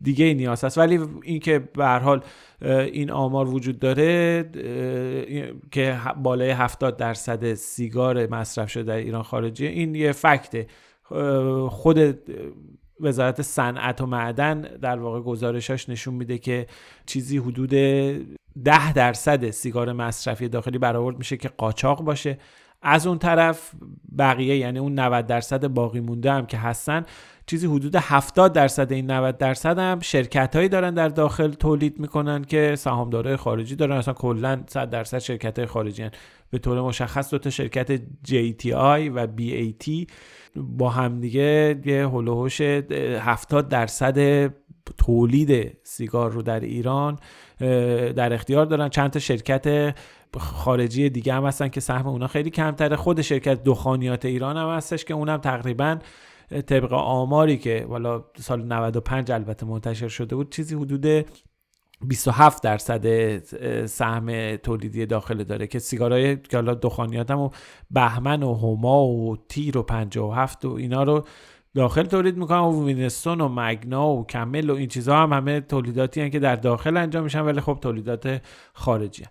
دیگه 0.00 0.34
نیاز 0.34 0.64
هست. 0.64 0.78
ولی 0.78 1.00
اینکه 1.22 1.58
به 1.58 1.84
هر 1.84 1.98
حال 1.98 2.22
این 2.62 3.10
آمار 3.10 3.48
وجود 3.48 3.78
داره 3.78 4.44
که 5.70 6.00
بالای 6.22 6.50
70 6.50 6.96
درصد 6.96 7.54
سیگار 7.54 8.26
مصرف 8.26 8.70
شده 8.70 8.82
در 8.82 8.96
ایران 8.96 9.22
خارجی 9.22 9.66
این 9.66 9.94
یه 9.94 10.12
فکته 10.12 10.66
خود 11.68 12.18
وزارت 13.00 13.42
صنعت 13.42 14.00
و 14.00 14.06
معدن 14.06 14.60
در 14.60 14.98
واقع 14.98 15.20
گزارشاش 15.20 15.88
نشون 15.88 16.14
میده 16.14 16.38
که 16.38 16.66
چیزی 17.06 17.38
حدود 17.38 17.70
10 18.64 18.92
درصد 18.92 19.50
سیگار 19.50 19.92
مصرفی 19.92 20.48
داخلی 20.48 20.78
برآورد 20.78 21.18
میشه 21.18 21.36
که 21.36 21.48
قاچاق 21.48 22.02
باشه. 22.02 22.38
از 22.82 23.06
اون 23.06 23.18
طرف 23.18 23.72
بقیه 24.18 24.56
یعنی 24.56 24.78
اون 24.78 24.98
90 24.98 25.26
درصد 25.26 25.66
باقی 25.66 26.00
مونده 26.00 26.32
هم 26.32 26.46
که 26.46 26.56
هستن 26.56 27.04
چیزی 27.48 27.66
حدود 27.66 27.96
70 27.96 28.52
درصد 28.52 28.92
این 28.92 29.10
90 29.10 29.38
درصد 29.38 29.78
هم 29.78 30.00
شرکت 30.00 30.56
هایی 30.56 30.68
دارن 30.68 30.94
در 30.94 31.08
داخل 31.08 31.52
تولید 31.52 31.98
می‌کنن 32.00 32.44
که 32.44 32.74
سهامدارای 32.76 33.36
خارجی 33.36 33.76
دارن. 33.76 33.96
اصلا 33.96 34.14
کلا 34.14 34.62
100 34.66 34.90
درصد 34.90 35.18
شرکت 35.18 35.58
های 35.58 35.66
خارجی 35.66 36.02
هن. 36.02 36.10
به 36.50 36.58
طور 36.58 36.80
مشخص 36.80 37.30
دو 37.30 37.38
تا 37.38 37.50
شرکت 37.50 37.96
JTI 38.28 39.10
و 39.14 39.26
BAT 39.26 40.06
با 40.56 40.90
همدیگه 40.90 41.80
یه 41.84 42.08
هلوهوش 42.08 42.60
70 42.60 43.68
درصد 43.68 44.50
تولید 44.98 45.76
سیگار 45.82 46.30
رو 46.30 46.42
در 46.42 46.60
ایران 46.60 47.18
در 48.16 48.32
اختیار 48.32 48.66
دارن. 48.66 48.88
چند 48.88 49.10
تا 49.10 49.18
شرکت 49.18 49.94
خارجی 50.38 51.10
دیگه 51.10 51.34
هم 51.34 51.44
هستن 51.44 51.68
که 51.68 51.80
سهم 51.80 52.06
اونا 52.06 52.26
خیلی 52.26 52.50
کمتره. 52.50 52.96
خود 52.96 53.22
شرکت 53.22 53.64
دخانیات 53.64 54.24
ایران 54.24 54.56
هم 54.56 54.68
هستش 54.68 55.04
که 55.04 55.14
اونم 55.14 55.36
تقریبا 55.36 55.98
طبق 56.48 56.92
آماری 56.92 57.58
که 57.58 57.86
والا 57.88 58.24
سال 58.40 58.64
95 58.64 59.32
البته 59.32 59.66
منتشر 59.66 60.08
شده 60.08 60.36
بود 60.36 60.52
چیزی 60.52 60.74
حدود 60.74 61.26
27 62.00 62.62
درصد 62.62 63.38
سهم 63.86 64.56
تولیدی 64.56 65.06
داخل 65.06 65.44
داره 65.44 65.66
که 65.66 65.78
سیگارهای 65.78 66.36
که 66.36 66.56
حالا 66.56 66.74
دخانیات 66.74 67.30
و 67.30 67.50
بهمن 67.90 68.42
و 68.42 68.54
هما 68.54 69.06
و 69.06 69.36
تیر 69.48 69.78
و 69.78 69.82
57 69.82 70.64
و 70.64 70.72
اینا 70.72 71.02
رو 71.02 71.24
داخل 71.74 72.02
تولید 72.02 72.36
می‌کنن 72.36 72.58
و 72.58 72.86
وینستون 72.86 73.40
و 73.40 73.48
مگنا 73.48 74.08
و 74.08 74.26
کمل 74.26 74.70
و 74.70 74.74
این 74.74 74.88
چیزها 74.88 75.22
هم 75.22 75.32
همه 75.32 75.60
تولیداتی 75.60 76.20
هن 76.20 76.30
که 76.30 76.38
در 76.38 76.56
داخل 76.56 76.96
انجام 76.96 77.24
میشن 77.24 77.40
ولی 77.40 77.60
خب 77.60 77.78
تولیدات 77.82 78.42
خارجی 78.72 79.24
هن. 79.24 79.30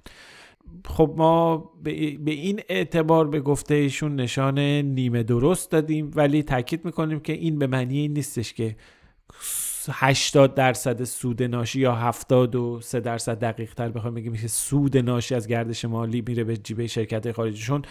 خب 0.85 1.13
ما 1.17 1.57
به 1.83 2.31
این 2.31 2.61
اعتبار 2.69 3.27
به 3.27 3.39
گفته 3.39 3.75
ایشون 3.75 4.15
نشان 4.15 4.59
نیمه 4.59 5.23
درست 5.23 5.71
دادیم 5.71 6.11
ولی 6.15 6.43
تاکید 6.43 6.85
می‌کنیم 6.85 7.19
که 7.19 7.33
این 7.33 7.59
به 7.59 7.67
معنی 7.67 7.97
این 7.97 8.13
نیستش 8.13 8.53
که 8.53 8.75
80 9.91 10.53
درصد 10.55 11.03
سود 11.03 11.43
ناشی 11.43 11.79
یا 11.79 11.95
73 11.95 12.99
درصد 12.99 13.39
دقیق 13.39 13.73
تر 13.73 13.89
بخوایم 13.89 14.15
بگیم 14.15 14.33
که 14.33 14.47
سود 14.47 14.97
ناشی 14.97 15.35
از 15.35 15.47
گردش 15.47 15.85
مالی 15.85 16.23
میره 16.27 16.43
به 16.43 16.57
جیبه 16.57 16.87
شرکت 16.87 17.31
خارجیشون. 17.31 17.81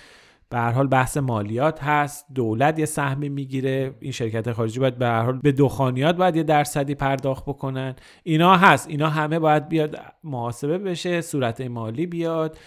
به 0.49 0.59
هر 0.59 0.71
حال 0.71 0.87
بحث 0.87 1.17
مالیات 1.17 1.83
هست 1.83 2.27
دولت 2.35 2.79
یه 2.79 2.85
سهمی 2.85 3.29
می‌گیره 3.29 3.95
این 4.01 4.13
شرکت 4.13 4.53
خارجی 4.53 4.81
باید 4.81 4.99
به 4.99 5.07
هر 5.07 5.23
حال 5.23 5.39
به 5.39 5.53
دخانیات 5.53 6.17
باید 6.17 6.37
یه 6.37 6.43
درصدی 6.43 6.95
پرداخت 6.95 7.45
بکنن. 7.45 7.95
اینا 8.23 8.57
هست 8.57 8.89
اینا 8.89 9.09
همه 9.09 9.39
باید 9.39 9.69
بیاد 9.69 9.99
محاسبه 10.25 10.79
بشه 10.79 11.21
صورت 11.21 11.61
مالی 11.61 12.07
بیاد. 12.07 12.59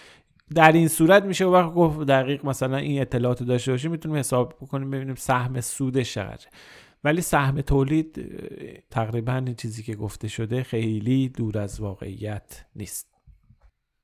در 0.54 0.72
این 0.72 0.88
صورت 0.88 1.24
میشه 1.24 1.44
وقت 1.44 1.74
گفت 1.74 2.00
دقیق 2.00 2.46
مثلا 2.46 2.76
این 2.76 3.00
اطلاعات 3.00 3.42
داشته 3.42 3.70
باشیم 3.70 3.90
می‌تونیم 3.90 4.18
حساب 4.18 4.54
بکنیم 4.60 4.90
ببینیم 4.90 5.14
سهم 5.14 5.60
سودش 5.60 6.14
چقدره. 6.14 6.50
ولی 7.04 7.20
سهم 7.20 7.60
تولید 7.60 8.40
تقریبا 8.90 9.44
چیزی 9.56 9.82
که 9.82 9.94
گفته 9.94 10.28
شده 10.28 10.62
خیلی 10.62 11.28
دور 11.28 11.58
از 11.58 11.80
واقعیت 11.80 12.64
نیست. 12.76 13.06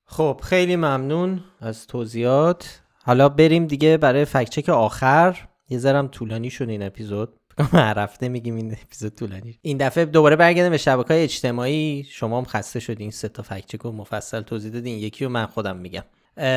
خب 0.04 0.40
خیلی 0.42 0.76
ممنون 0.76 1.40
از 1.60 1.86
توضیحات. 1.86 2.82
حالا 3.06 3.28
بریم 3.28 3.66
دیگه 3.66 3.96
برای 3.96 4.24
فکچک 4.24 4.68
آخر. 4.68 5.36
یه 5.68 5.78
ذرم 5.78 6.08
طولانی 6.08 6.50
شد 6.50 6.68
این 6.68 6.82
اپیزود. 6.82 7.28
هر 7.72 7.98
هفته 7.98 8.28
میگیم 8.28 8.56
این 8.56 8.76
اپیزود 8.82 9.14
طولانی 9.14 9.58
این 9.62 9.76
دفعه 9.76 10.04
دوباره 10.04 10.36
برگردیم 10.36 10.70
به 10.70 10.76
شبکه 10.76 11.14
های 11.14 11.22
اجتماعی. 11.22 12.04
شما 12.10 12.38
هم 12.38 12.44
خسته 12.44 12.80
شدین. 12.80 13.10
سه 13.10 13.28
تا 13.28 13.42
فکچک 13.42 13.80
رو 13.80 13.92
مفصل 13.92 14.40
توضیح 14.40 14.72
دادین. 14.72 14.98
یکی 14.98 15.24
رو 15.24 15.30
من 15.30 15.46
خودم 15.46 15.76
میگم. 15.76 16.02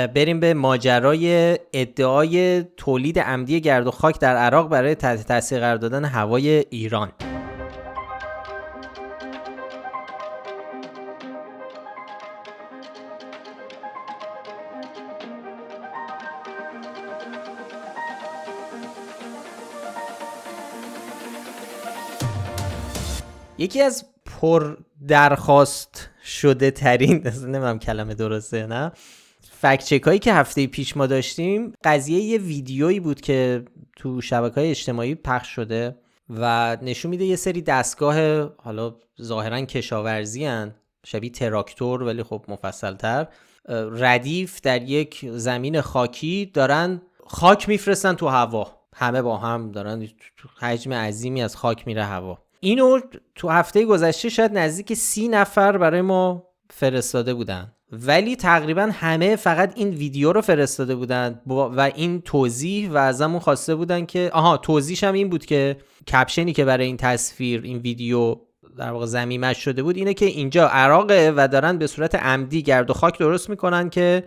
بریم 0.07 0.39
به 0.39 0.53
ماجرای 0.53 1.57
ادعای 1.73 2.63
تولید 2.63 3.19
عمدی 3.19 3.61
گرد 3.61 3.87
و 3.87 3.91
خاک 3.91 4.19
در 4.19 4.35
عراق 4.35 4.69
برای 4.69 4.95
تحت 4.95 5.27
تاثیر 5.27 5.59
قرار 5.59 5.77
دادن 5.77 6.05
هوای 6.05 6.65
ایران. 6.69 7.11
یکی 23.59 23.81
از 23.81 24.05
پر 24.25 24.77
درخواست 25.07 26.09
شده 26.23 26.71
ترین 26.71 27.17
نمی‌دونم 27.43 27.79
کلمه 27.79 28.13
درسته 28.13 28.67
نه. 28.67 28.91
فکت 29.41 30.07
هایی 30.07 30.19
که 30.19 30.33
هفته 30.33 30.67
پیش 30.67 30.97
ما 30.97 31.07
داشتیم 31.07 31.73
قضیه 31.83 32.19
یه 32.19 32.37
ویدیویی 32.37 32.99
بود 32.99 33.21
که 33.21 33.65
تو 33.95 34.21
شبکه 34.21 34.55
های 34.55 34.69
اجتماعی 34.69 35.15
پخش 35.15 35.47
شده 35.47 35.95
و 36.29 36.77
نشون 36.81 37.11
میده 37.11 37.25
یه 37.25 37.35
سری 37.35 37.61
دستگاه 37.61 38.41
حالا 38.57 38.95
ظاهرا 39.21 39.61
کشاورزی 39.61 40.45
هن 40.45 40.75
شبیه 41.05 41.29
تراکتور 41.29 42.03
ولی 42.03 42.23
خب 42.23 42.45
مفصلتر 42.47 43.27
ردیف 43.91 44.61
در 44.61 44.81
یک 44.81 45.25
زمین 45.31 45.81
خاکی 45.81 46.51
دارن 46.53 47.01
خاک 47.27 47.69
میفرستن 47.69 48.13
تو 48.13 48.27
هوا. 48.27 48.79
همه 48.95 49.21
با 49.21 49.37
هم 49.37 49.71
دارن 49.71 50.07
حجم 50.59 50.93
عظیمی 50.93 51.41
از 51.41 51.55
خاک 51.55 51.87
میره 51.87 52.03
هوا. 52.03 52.48
اینو 52.59 52.99
تو 53.35 53.49
هفته 53.49 53.85
گذشته 53.85 54.29
شاید 54.29 54.57
نزدیک 54.57 54.93
سی 54.93 55.27
نفر 55.27 55.77
برای 55.77 56.01
ما 56.01 56.43
فرستاده 56.69 57.33
بودن. 57.33 57.71
ولی 57.91 58.35
تقریبا 58.35 58.89
همه 58.93 59.35
فقط 59.35 59.73
این 59.75 59.89
ویدیو 59.89 60.33
رو 60.33 60.41
فرستاده 60.41 60.95
بودن 60.95 61.41
و 61.47 61.91
این 61.95 62.21
توضیح 62.21 62.91
و 62.91 62.97
ازمون 62.97 63.39
خواسته 63.39 63.75
بودن 63.75 64.05
که 64.05 64.29
آها 64.33 64.57
توضیحش 64.57 65.03
هم 65.03 65.13
این 65.13 65.29
بود 65.29 65.45
که 65.45 65.77
کپشنی 66.07 66.53
که 66.53 66.65
برای 66.65 66.85
این 66.85 66.97
تصویر 66.97 67.61
این 67.63 67.77
ویدیو 67.77 68.35
در 68.77 68.91
واقع 68.91 69.05
زمیمش 69.05 69.57
شده 69.57 69.83
بود 69.83 69.97
اینه 69.97 70.13
که 70.13 70.25
اینجا 70.25 70.67
عراقه 70.67 71.33
و 71.35 71.47
دارن 71.47 71.77
به 71.77 71.87
صورت 71.87 72.15
عمدی 72.15 72.63
گرد 72.63 72.89
و 72.89 72.93
خاک 72.93 73.19
درست 73.19 73.49
می‌کنن 73.49 73.89
که 73.89 74.23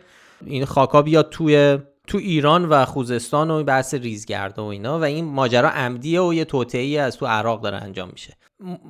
این 0.47 0.65
خاکا 0.65 1.03
بیاد 1.03 1.29
توی 1.31 1.79
تو 2.07 2.19
ایران 2.19 2.65
و 2.65 2.85
خوزستان 2.85 3.51
و 3.51 3.65
بحث 3.65 3.95
ریزگرد 3.95 4.59
و 4.59 4.65
اینا 4.65 4.99
و 4.99 5.05
این 5.05 5.25
ماجرا 5.25 5.71
عمدیه 5.71 6.21
و 6.21 6.35
یه 6.35 6.45
توطئه‌ای 6.45 6.99
از 6.99 7.17
تو 7.17 7.27
عراق 7.27 7.61
داره 7.63 7.77
انجام 7.77 8.11
میشه. 8.13 8.37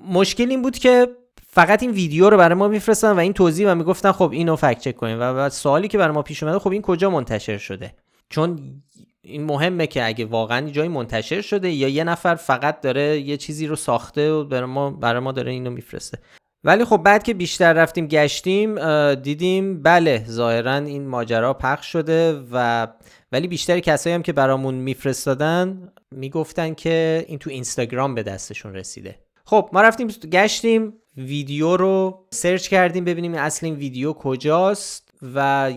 مشکل 0.08 0.50
این 0.50 0.62
بود 0.62 0.78
که 0.78 1.08
فقط 1.46 1.82
این 1.82 1.92
ویدیو 1.92 2.30
رو 2.30 2.36
برای 2.36 2.54
ما 2.54 2.68
میفرستن 2.68 3.12
و 3.12 3.18
این 3.18 3.32
توضیح 3.32 3.72
و 3.72 3.74
می‌گفتن 3.74 4.12
خب 4.12 4.30
اینو 4.30 4.56
فکت 4.56 4.80
چک 4.80 4.96
کنیم 4.96 5.16
و 5.20 5.34
بعد 5.34 5.52
سوالی 5.52 5.88
که 5.88 5.98
برای 5.98 6.14
ما 6.14 6.22
پیش 6.22 6.42
اومده 6.42 6.58
خب 6.58 6.70
این 6.70 6.82
کجا 6.82 7.10
منتشر 7.10 7.58
شده؟ 7.58 7.94
چون 8.30 8.82
این 9.22 9.44
مهمه 9.44 9.86
که 9.86 10.06
اگه 10.06 10.24
واقعا 10.24 10.70
جایی 10.70 10.88
منتشر 10.88 11.40
شده 11.40 11.70
یا 11.70 11.88
یه 11.88 12.04
نفر 12.04 12.34
فقط 12.34 12.80
داره 12.80 13.20
یه 13.20 13.36
چیزی 13.36 13.66
رو 13.66 13.76
ساخته 13.76 14.32
و 14.32 14.44
برای 14.44 14.66
ما 14.66 14.90
برای 14.90 15.20
ما 15.20 15.32
داره 15.32 15.52
اینو 15.52 15.70
میفرسته. 15.70 16.18
ولی 16.64 16.84
خب 16.84 16.96
بعد 16.96 17.22
که 17.22 17.34
بیشتر 17.34 17.72
رفتیم 17.72 18.06
گشتیم 18.06 18.74
دیدیم 19.14 19.82
بله 19.82 20.24
ظاهرا 20.28 20.74
این 20.74 21.06
ماجرا 21.06 21.54
پخش 21.54 21.92
شده 21.92 22.42
و 22.52 22.88
ولی 23.32 23.48
بیشتر 23.48 23.80
کسایی 23.80 24.14
هم 24.14 24.22
که 24.22 24.32
برامون 24.32 24.74
میفرستادن 24.74 25.92
می‌گفتن 26.10 26.74
که 26.74 27.24
این 27.28 27.38
تو 27.38 27.50
اینستاگرام 27.50 28.14
به 28.14 28.22
دستشون 28.22 28.74
رسیده. 28.74 29.18
خب 29.44 29.70
ما 29.72 29.82
رفتیم 29.82 30.08
گشتیم 30.08 30.92
ویدیو 31.16 31.76
رو 31.76 32.26
سرچ 32.30 32.68
کردیم 32.68 33.04
ببینیم 33.04 33.34
اصل 33.34 33.66
این 33.66 33.74
ویدیو 33.74 34.12
کجاست 34.12 35.14
و 35.34 35.72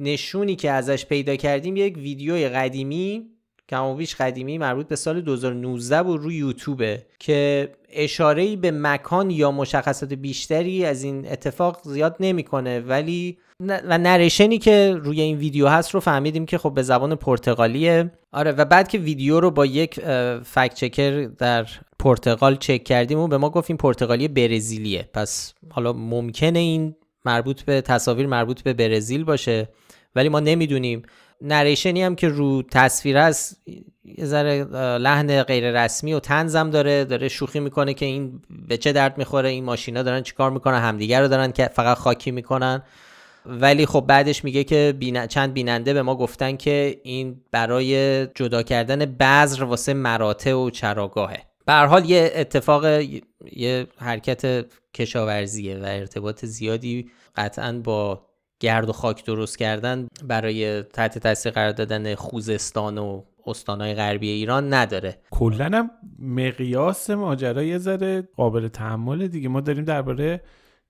نشونی 0.00 0.56
که 0.56 0.70
ازش 0.70 1.06
پیدا 1.06 1.36
کردیم 1.36 1.76
یک 1.76 1.96
ویدیو 1.96 2.48
قدیمی 2.48 3.30
کمابیش 3.68 4.14
قدیمی 4.14 4.58
مربوط 4.58 4.88
به 4.88 4.96
سال 4.96 5.20
2019 5.20 6.02
بود 6.02 6.20
روی 6.20 6.36
یوتیوبه 6.36 7.06
که 7.18 7.68
اشاره 7.92 8.56
به 8.56 8.70
مکان 8.70 9.30
یا 9.30 9.50
مشخصات 9.50 10.12
بیشتری 10.12 10.84
از 10.84 11.02
این 11.02 11.32
اتفاق 11.32 11.80
زیاد 11.84 12.16
نمی‌کنه 12.20 12.80
ولی 12.80 13.38
و 13.60 13.98
نریشنی 13.98 14.58
که 14.58 14.94
روی 15.02 15.20
این 15.20 15.36
ویدیو 15.36 15.68
هست 15.68 15.90
رو 15.90 16.00
فهمیدیم 16.00 16.46
که 16.46 16.58
خب 16.58 16.74
به 16.74 16.82
زبان 16.82 17.14
پرتغالیه. 17.14 18.10
آره 18.32 18.52
و 18.52 18.64
بعد 18.64 18.88
که 18.88 18.98
ویدیو 18.98 19.40
رو 19.40 19.50
با 19.50 19.66
یک 19.66 20.00
فکت 20.44 20.74
چکر 20.74 21.24
در 21.38 21.66
پرتغال 21.98 22.56
چک 22.56 22.84
کردیم 22.84 23.18
و 23.18 23.28
به 23.28 23.38
ما 23.38 23.50
گفتیم 23.50 23.76
پرتغالی 23.76 24.28
برزیلیه. 24.28 25.08
پس 25.14 25.54
حالا 25.70 25.92
ممکنه 25.92 26.58
این 26.58 26.96
مربوط 27.24 27.62
به 27.62 27.80
تصاویر 27.80 28.26
مربوط 28.26 28.62
به 28.62 28.72
برزیل 28.72 29.24
باشه 29.24 29.68
ولی 30.14 30.28
ما 30.28 30.40
نمی‌دونیم. 30.40 31.02
نریشنی 31.42 32.02
هم 32.02 32.14
که 32.14 32.28
رو 32.28 32.62
تصویر 32.62 33.16
هست 33.16 33.62
یه 34.18 34.24
ذره 34.24 34.64
لحن 34.98 35.42
غیر 35.42 35.84
رسمی 35.84 36.12
و 36.12 36.20
تنزم 36.20 36.70
داره 36.70 37.04
داره 37.04 37.28
شوخی 37.28 37.60
می‌کنه 37.60 37.94
که 37.94 38.06
این 38.06 38.42
به 38.68 38.76
چه 38.76 38.92
درد 38.92 39.18
می‌خوره 39.18 39.48
این 39.48 39.64
ماشینا 39.64 40.02
دارن 40.02 40.22
چیکار 40.22 40.50
می‌کنن 40.50 40.78
همدیگر 40.78 41.20
رو 41.20 41.28
دارن 41.28 41.52
که 41.52 41.70
فقط 41.74 41.96
خاکی 41.96 42.30
می‌کنن. 42.30 42.82
ولی 43.46 43.86
خب 43.86 44.04
بعدش 44.08 44.44
میگه 44.44 44.64
که 44.64 44.94
چند 45.28 45.54
بیننده 45.54 45.94
به 45.94 46.02
ما 46.02 46.16
گفتن 46.16 46.56
که 46.56 47.00
این 47.02 47.40
برای 47.50 48.26
جدا 48.26 48.62
کردن 48.62 48.98
بذر 48.98 49.64
واسه 49.64 49.94
مراتع 49.94 50.54
و 50.54 50.70
چراگاهه. 50.70 51.42
به 51.66 51.72
حال 51.72 52.10
یه 52.10 52.32
اتفاق 52.34 52.84
یه 53.52 53.86
حرکت 53.96 54.66
کشاورزیه 54.94 55.78
و 55.78 55.84
ارتباط 55.84 56.44
زیادی 56.44 57.10
قطعا 57.36 57.80
با 57.84 58.26
گرد 58.60 58.88
و 58.88 58.92
خاک 58.92 59.24
درست 59.24 59.58
کردن 59.58 60.08
برای 60.24 60.82
تحت 60.82 61.18
تاثیر 61.18 61.52
قرار 61.52 61.72
دادن 61.72 62.14
خوزستان 62.14 62.98
و 62.98 63.22
استانهای 63.46 63.94
غربی 63.94 64.28
ایران 64.28 64.74
نداره. 64.74 65.18
کلا 65.30 65.70
هم 65.74 65.90
مقیاس 66.18 67.10
ماجرا 67.10 67.62
یه 67.62 67.78
ذره 67.78 68.28
قابل 68.36 68.68
تحمل 68.68 69.26
دیگه. 69.26 69.48
ما 69.48 69.60
داریم 69.60 69.84
درباره 69.84 70.42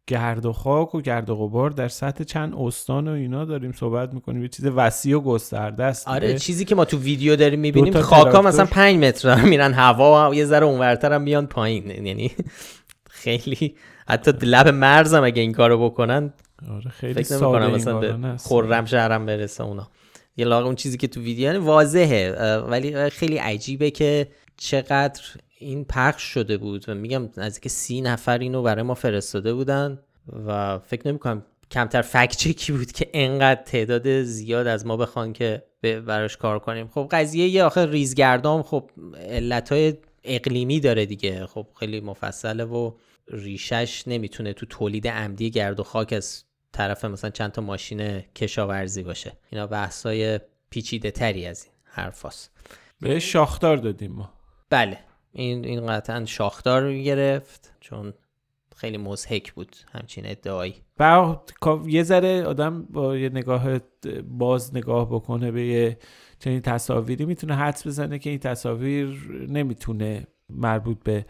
گرد 0.06 0.46
و 0.46 0.52
خاک 0.52 0.94
و 0.94 1.00
گرد 1.00 1.30
و 1.30 1.36
غبار 1.36 1.70
در 1.70 1.88
سطح 1.88 2.24
چند 2.24 2.54
استان 2.56 3.08
و 3.08 3.10
اینا 3.10 3.44
داریم 3.44 3.72
صحبت 3.72 4.14
می‌کنیم. 4.14 4.42
یه 4.42 4.48
چیز 4.48 4.66
وسیع 4.66 5.16
و 5.16 5.20
گسترده 5.20 5.84
است 5.84 6.08
آره 6.08 6.38
چیزی 6.38 6.64
که 6.64 6.74
ما 6.74 6.84
تو 6.84 6.98
ویدیو 6.98 7.36
داریم 7.36 7.60
می‌بینیم 7.60 8.00
خاکا 8.00 8.42
مثلا 8.42 8.66
5 8.66 9.04
متر 9.04 9.44
میرن 9.44 9.72
هوا 9.72 10.30
و 10.30 10.34
یه 10.34 10.44
ذره 10.44 10.66
اونورتر 10.66 11.12
هم 11.12 11.22
میان 11.22 11.46
پایین. 11.46 12.06
یعنی 12.06 12.30
خیلی 13.10 13.74
حتی 14.08 14.32
لب 14.42 14.68
مرزم 14.68 15.24
اگه 15.24 15.42
این 15.42 15.52
کارو 15.52 15.84
بکنن 15.90 16.32
آره 16.70 16.90
خیلی 16.90 17.24
فکر 17.24 17.34
نمی‌کنم 17.34 17.70
مثلا 17.70 17.98
به 17.98 18.36
خرم 18.36 18.84
شهرم 18.84 19.26
برسه 19.26 19.64
اونا. 19.64 19.88
لاغ 20.38 20.66
اون 20.66 20.74
چیزی 20.74 20.98
که 20.98 21.08
تو 21.08 21.20
ویدیو 21.20 21.64
واضحه. 21.64 22.32
ولی 22.58 23.10
خیلی 23.10 23.36
عجیبه 23.36 23.90
که 23.90 24.28
چقدر 24.56 25.22
این 25.58 25.84
پخش 25.84 26.22
شده 26.22 26.56
بود. 26.56 26.88
و 26.88 26.94
میگم 26.94 27.28
نزدیک 27.36 27.68
سی 27.68 28.00
نفر 28.00 28.38
اینو 28.38 28.62
برای 28.62 28.82
ما 28.82 28.94
فرستاده 28.94 29.54
بودن 29.54 29.98
و 30.46 30.78
فکر 30.78 31.08
نمی‌کنم 31.08 31.46
کمتر 31.70 32.02
فکت 32.02 32.36
چکی 32.36 32.72
بود 32.72 32.92
که 32.92 33.10
انقدر 33.14 33.62
تعداد 33.62 34.22
زیاد 34.22 34.66
از 34.66 34.86
ما 34.86 34.96
بخوان 34.96 35.32
که 35.32 35.62
براش 35.82 36.36
کار 36.36 36.58
کنیم. 36.58 36.88
خب 36.88 37.08
قضیه 37.10 37.48
یه 37.48 37.64
آخر 37.64 37.86
ریزگردام 37.86 38.62
خب 38.62 38.90
علتهای 39.28 39.94
اقلیمی 40.24 40.80
داره 40.80 41.06
دیگه. 41.06 41.46
خب 41.46 41.66
خیلی 41.80 42.00
مفصله 42.00 42.64
و 42.64 42.92
ریشش 43.28 44.04
نمی‌تونه 44.06 44.52
تو 44.52 44.66
تولید 44.66 45.08
عمدی 45.08 45.50
گرد 45.50 45.80
و 45.80 45.82
خاک 45.82 46.12
از 46.12 46.44
طرف 46.72 47.04
مثلا 47.04 47.30
چند 47.30 47.52
تا 47.52 47.62
ماشین 47.62 48.20
کشاورزی 48.20 49.02
باشه. 49.02 49.32
اینا 49.50 49.66
بحثای 49.66 50.40
پیچیده 50.70 51.10
تری 51.10 51.46
از 51.46 51.64
این 51.64 51.72
حرفاست 51.84 52.50
به 53.00 53.18
شاخدار 53.18 53.76
دادیم 53.76 54.12
ما. 54.12 54.32
بله. 54.70 54.98
این 55.32 55.64
این 55.64 55.86
قطعا 55.86 56.24
شاخدار 56.24 56.94
گرفت 56.94 57.72
چون 57.80 58.14
خیلی 58.76 58.98
مزهک 58.98 59.52
بود 59.52 59.76
همچین 59.92 60.26
ادعایی. 60.26 60.74
بعد 60.96 61.40
یه 61.86 62.02
ذره 62.02 62.44
آدم 62.44 62.82
با 62.82 63.16
یه 63.16 63.28
نگاه 63.28 63.78
باز 64.24 64.76
نگاه 64.76 65.08
بکنه 65.10 65.50
به 65.50 65.66
یه 65.66 65.98
چنین 66.38 66.60
تصاویری 66.60 67.24
می‌تونه 67.24 67.54
حدس 67.54 67.86
بزنه 67.86 68.18
که 68.18 68.30
این 68.30 68.38
تصاویر 68.38 69.08
نمی‌تونه 69.48 70.26
مربوط 70.50 71.02
به 71.04 71.26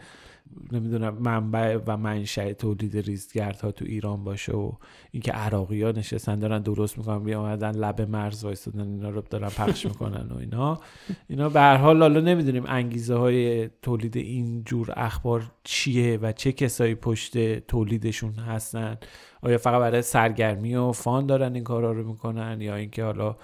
نمی‌دونم 0.71 1.17
منبع 1.19 1.77
و 1.87 1.97
منشأ 1.97 2.53
تولید 2.53 2.97
ریزگردها 2.97 3.71
تو 3.71 3.85
ایران 3.85 4.23
باشه 4.23 4.53
و 4.53 4.71
اینکه 5.11 5.31
عراقی 5.31 5.83
ها 5.83 5.91
نشستن 5.91 6.39
دارن 6.39 6.61
درست 6.61 6.97
می‌کنن 6.97 7.33
اومدن 7.33 7.71
لب 7.71 8.01
مرز 8.01 8.43
وایستادن 8.43 8.79
اینا 8.79 9.09
رو 9.09 9.21
دارن 9.29 9.49
پخش 9.49 9.85
می‌کنن 9.85 10.27
و 10.31 10.37
اینا. 10.37 10.79
اینا 11.27 11.49
به 11.49 11.59
هر 11.59 11.77
حال 11.77 12.01
حالا 12.01 12.19
نمی‌دونیم 12.19 12.63
انگیزه 12.67 13.15
های 13.15 13.69
تولید 13.81 14.17
این 14.17 14.63
جور 14.63 14.93
اخبار 14.95 15.51
چیه 15.63 16.17
و 16.17 16.31
چه 16.31 16.51
کسایی 16.51 16.95
پشت 16.95 17.59
تولیدشون 17.59 18.33
هستن. 18.33 18.97
آیا 19.41 19.57
فقط 19.57 19.79
برای 19.79 20.01
سرگرمی 20.01 20.75
و 20.75 20.91
فان 20.91 21.25
دارن 21.25 21.55
این 21.55 21.63
کارا 21.63 21.91
رو 21.91 22.07
می‌کنن 22.07 22.61
یا 22.61 22.75
اینکه 22.75 23.03
حالا 23.03 23.35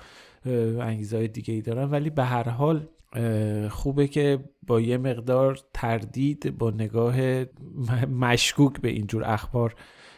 انگیزه 0.80 1.18
های 1.18 1.28
دیگه 1.28 1.53
ای 1.53 1.62
دارن؟ 1.62 1.91
ولی 1.91 2.10
به 2.10 2.24
هر 2.24 2.49
حال 2.49 2.88
خوبه 3.70 4.08
که 4.08 4.39
با 4.68 4.82
یه 4.82 4.97
مقدار 4.97 5.60
تردید 5.74 6.58
با 6.58 6.72
نگاه 6.72 7.16
مشکوک 8.12 8.82
به 8.82 8.89
اینجور 8.89 9.24
اخبار 9.26 9.76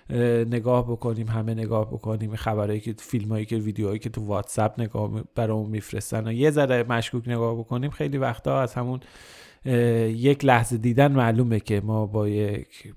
اه، 0.10 0.20
نگاه 0.28 0.92
بکنیم 0.92 1.28
همه 1.28 1.54
نگاه 1.54 1.88
بکنیم 1.88 2.36
خبرهایی 2.36 2.80
که 2.80 2.96
فیلمایی 2.98 3.46
که 3.46 3.56
ویدیوهایی 3.56 4.00
که 4.00 4.10
تو 4.10 4.26
واتساپ 4.26 4.80
نگاه 4.80 5.24
برامون 5.36 5.70
میفرستن 5.70 6.28
و 6.28 6.32
یه 6.32 6.52
ذره 6.52 6.84
مشکوک 6.84 7.28
نگاه 7.28 7.60
بکنیم 7.60 7.90
خیلی 7.90 8.18
وقتا 8.18 8.62
از 8.62 8.74
همون 8.74 9.00
یک 10.06 10.46
لحظه 10.46 10.78
دیدن 10.78 11.12
معلومه 11.12 11.60
که 11.60 11.82
ما 11.82 12.06
با 12.06 12.28
یک 12.28 12.94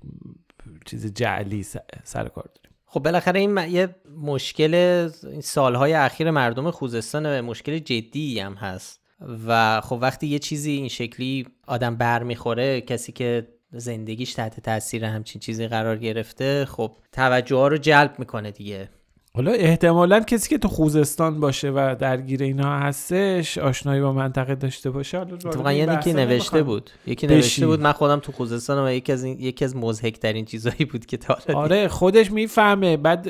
چیز 0.85 1.13
جعلی 1.13 1.63
سر 2.03 2.27
کار 2.27 2.49
داریم. 2.55 2.77
خب 2.85 2.99
بالاخره 2.99 3.39
این 3.39 3.57
یه 3.57 3.95
مشکل 4.21 5.07
سالهای 5.43 5.93
اخیر 5.93 6.31
مردم 6.31 6.71
خوزستان 6.71 7.41
مشکل 7.41 7.79
جدی 7.79 8.39
هم 8.39 8.53
هست. 8.53 9.02
و 9.47 9.81
خب 9.81 9.99
وقتی 10.01 10.27
یه 10.27 10.39
چیزی 10.39 10.71
این 10.71 10.87
شکلی 10.87 11.47
آدم 11.67 11.95
بر 11.95 12.23
می‌خوره 12.23 12.81
کسی 12.81 13.11
که 13.11 13.47
زندگیش 13.71 14.33
تحت 14.33 14.59
تاثیر 14.59 15.05
همچین 15.05 15.41
چیزی 15.41 15.67
قرار 15.67 15.97
گرفته 15.97 16.65
خب 16.65 16.95
توجه 17.11 17.55
ها 17.55 17.67
رو 17.67 17.77
جلب 17.77 18.19
می‌کنه 18.19 18.51
دیگه. 18.51 18.89
حالا 19.35 19.51
احتمالا 19.51 20.19
کسی 20.19 20.49
که 20.49 20.57
تو 20.57 20.67
خوزستان 20.67 21.39
باشه 21.39 21.69
و 21.69 21.95
درگیر 21.99 22.43
اینا 22.43 22.79
هستش 22.79 23.57
آشنایی 23.57 24.01
با 24.01 24.13
منطقه 24.13 24.55
داشته 24.55 24.89
باشه 24.89 25.17
حالا 25.17 25.73
یعنی 25.73 25.99
که 26.03 26.13
نوشته. 26.13 26.63
بود 26.63 26.89
یکی 27.07 27.27
بشی. 27.27 27.35
نوشته 27.35 27.67
بود 27.67 27.81
من 27.81 27.91
خودم 27.91 28.19
تو 28.19 28.31
خوزستانم 28.31 28.85
و 28.85 28.91
یکی 28.91 29.11
از 29.11 29.23
این 29.23 29.39
یکی 29.39 29.65
از 29.65 29.75
مضحک 29.75 30.19
ترین 30.19 30.45
چیزایی 30.45 30.85
بود 30.85 31.05
که 31.05 31.17
تا. 31.17 31.37
آره 31.53 31.87
خودش 31.87 32.31
می‌فهمه 32.31 32.97
بعد 32.97 33.23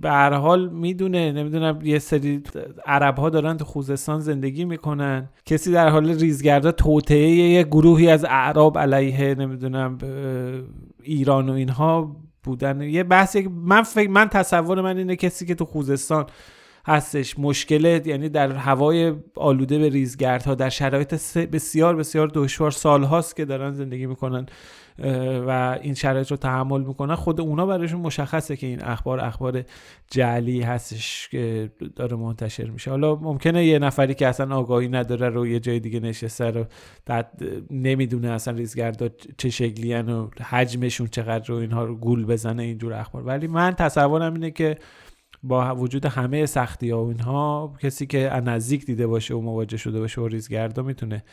به 0.00 0.10
هر 0.10 0.32
حال 0.32 0.68
می‌دونه 0.68 1.32
نمی‌دونم 1.32 1.78
یه 1.84 1.98
سری 1.98 2.42
عرب 2.86 3.18
ها 3.18 3.30
دارن 3.30 3.56
تو 3.56 3.64
خوزستان 3.64 4.20
زندگی 4.20 4.64
می‌کنن 4.64 5.28
کسی 5.44 5.72
در 5.72 5.88
حال 5.88 6.06
ریزگردا 6.06 6.72
توطئه 6.72 7.28
یه 7.28 7.62
گروهی 7.62 8.08
از 8.08 8.24
اعراب 8.24 8.78
علیه 8.78 9.34
نمی‌دونم 9.34 9.98
ایران 11.02 11.48
و 11.48 11.52
اینها 11.52 12.16
بودن. 12.46 12.80
یه 12.80 13.02
بحثی 13.02 13.48
من 13.48 13.82
فکر 13.82 14.10
من 14.10 14.28
تصور 14.28 14.80
من 14.80 14.96
اینه 14.96 15.16
کسی 15.16 15.46
که 15.46 15.54
تو 15.54 15.64
خوزستان 15.64 16.26
هستش. 16.86 17.38
مشکل 17.38 18.00
یعنی 18.06 18.28
در 18.28 18.52
هوای 18.52 19.14
آلوده 19.34 19.78
به 19.78 19.88
ریزگردها 19.88 20.54
در 20.54 20.68
شرایط 20.68 21.14
بسیار 21.38 21.96
بسیار 21.96 22.30
دشوار 22.34 22.70
سالهاست 22.70 23.36
که 23.36 23.44
دارن 23.44 23.72
زندگی 23.72 24.06
می‌کنن 24.06 24.46
و 25.46 25.78
این 25.82 25.94
شرایط 25.94 26.30
رو 26.30 26.36
تحمل 26.36 26.80
می‌کنن. 26.80 27.14
خود 27.14 27.40
اونا 27.40 27.66
براشون 27.66 28.00
مشخصه 28.00 28.56
که 28.56 28.66
این 28.66 28.84
اخبار 28.84 29.20
اخبار 29.20 29.62
جعلی 30.10 30.62
هستش 30.62 31.28
که 31.28 31.70
داره 31.96 32.16
منتشر 32.16 32.70
میشه. 32.70 32.90
حالا 32.90 33.14
ممکنه 33.14 33.66
یه 33.66 33.78
نفری 33.78 34.14
که 34.14 34.26
اصلا 34.26 34.56
آگاهی 34.56 34.88
نداره 34.88 35.28
رو 35.28 35.46
یه 35.46 35.60
جای 35.60 35.80
دیگه 35.80 36.00
نشسته 36.00 36.50
رو 36.50 36.64
نمی‌دونه 37.70 38.30
اصلا 38.30 38.54
ریزگردا 38.54 39.08
چه 39.38 39.50
شکلی 39.50 39.94
و 39.94 40.26
حجمشون 40.42 41.06
چقدر 41.06 41.48
رو 41.48 41.56
اینها 41.56 41.84
رو 41.84 41.96
گول 41.96 42.24
بزنه 42.24 42.62
اینجور 42.62 42.92
اخبار. 42.92 43.22
ولی 43.22 43.46
من 43.46 43.72
تصورم 43.72 44.34
اینه 44.34 44.50
که 44.50 44.76
با 45.42 45.74
وجود 45.74 46.06
همه 46.06 46.46
سختی 46.46 46.90
ها 46.90 47.04
و 47.04 47.08
اینها 47.08 47.74
کسی 47.82 48.06
که 48.06 48.18
نزدیک 48.18 48.86
دیده 48.86 49.06
باشه 49.06 49.34
و 49.34 49.40
مواجه 49.40 49.76
شده 49.76 50.00
باشه 50.00 50.20
و 50.20 50.28
ریزگردا 50.28 50.82
می‌تونه 50.82 51.24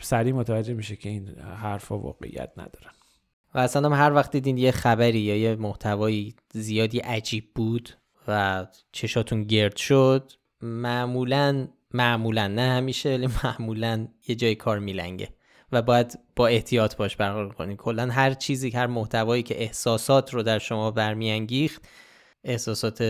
سریع 0.00 0.32
متوجه 0.32 0.74
میشه 0.74 0.96
که 0.96 1.08
این 1.08 1.28
حرفا 1.38 1.98
واقعیت 1.98 2.50
ندارن. 2.56 2.92
و 3.54 3.58
اصلا 3.58 3.88
هم 3.88 4.04
هر 4.04 4.12
وقت 4.12 4.30
دیدین 4.30 4.58
یه 4.58 4.70
خبری 4.70 5.18
یا 5.18 5.36
یه 5.36 5.56
محتوایی 5.56 6.34
زیادی 6.52 6.98
عجیب 6.98 7.54
بود 7.54 7.90
و 8.28 8.66
چشاتون 8.92 9.42
گرد 9.42 9.76
شد 9.76 10.32
معمولا 10.62 11.68
معمولا 11.94 12.48
نه 12.48 12.62
همیشه 12.62 13.14
ولی 13.14 13.28
معمولا 13.44 14.08
یه 14.28 14.34
جای 14.34 14.54
کار 14.54 14.78
میلنگه 14.78 15.28
و 15.72 15.82
باید 15.82 16.18
با 16.36 16.46
احتیاط 16.46 16.96
باش 16.96 17.16
برقرار 17.16 17.54
کنید 17.54 17.76
کلا 17.76 18.06
هر 18.06 18.34
چیزی 18.34 18.70
هر 18.70 18.86
محتوایی 18.86 19.42
که 19.42 19.62
احساسات 19.62 20.34
رو 20.34 20.42
در 20.42 20.58
شما 20.58 20.90
برمیانگیخت 20.90 21.88
احساسات 22.44 23.00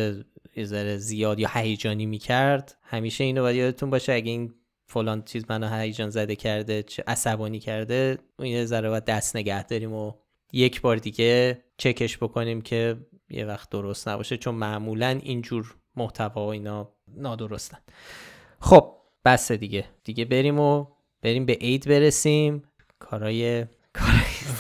یه 0.56 0.64
ذره 0.64 0.96
زیاد 0.96 1.38
یا 1.38 1.48
هیجانی 1.52 2.06
می‌کرد. 2.06 2.76
همیشه 2.82 3.24
اینو 3.24 3.42
باید 3.42 3.56
یادتون 3.56 3.90
باشه 3.90 4.12
اگه 4.12 4.30
این 4.30 4.54
فلان 4.86 5.22
چیز 5.22 5.44
منو 5.48 5.76
هیجان 5.78 6.10
زده 6.10 6.36
کرده 6.36 6.82
چه 6.82 7.04
عصبانی 7.06 7.58
کرده 7.58 8.18
این 8.38 8.52
یه 8.52 8.64
ذره 8.64 8.88
باید 8.90 9.04
دست 9.04 9.36
نگه 9.36 9.62
داریم 9.62 9.92
و 9.92 10.12
یک 10.52 10.80
بار 10.80 10.96
دیگه 10.96 11.64
چکش 11.76 12.18
بکنیم 12.18 12.60
که 12.60 12.96
یه 13.30 13.44
وقت 13.44 13.70
درست 13.70 14.08
نباشه 14.08 14.36
چون 14.36 14.54
معمولا 14.54 15.20
اینجور 15.22 15.74
محتوا 15.96 16.46
و 16.46 16.48
اینا 16.48 16.92
نادرستن. 17.16 17.78
خب 18.60 18.94
بس 19.24 19.52
دیگه. 19.52 19.84
دیگه 20.04 20.24
بریم 20.24 20.58
و 20.58 20.86
بریم 21.22 21.46
به 21.46 21.52
عید 21.52 21.88
برسیم. 21.88 22.62
کارای 22.98 23.66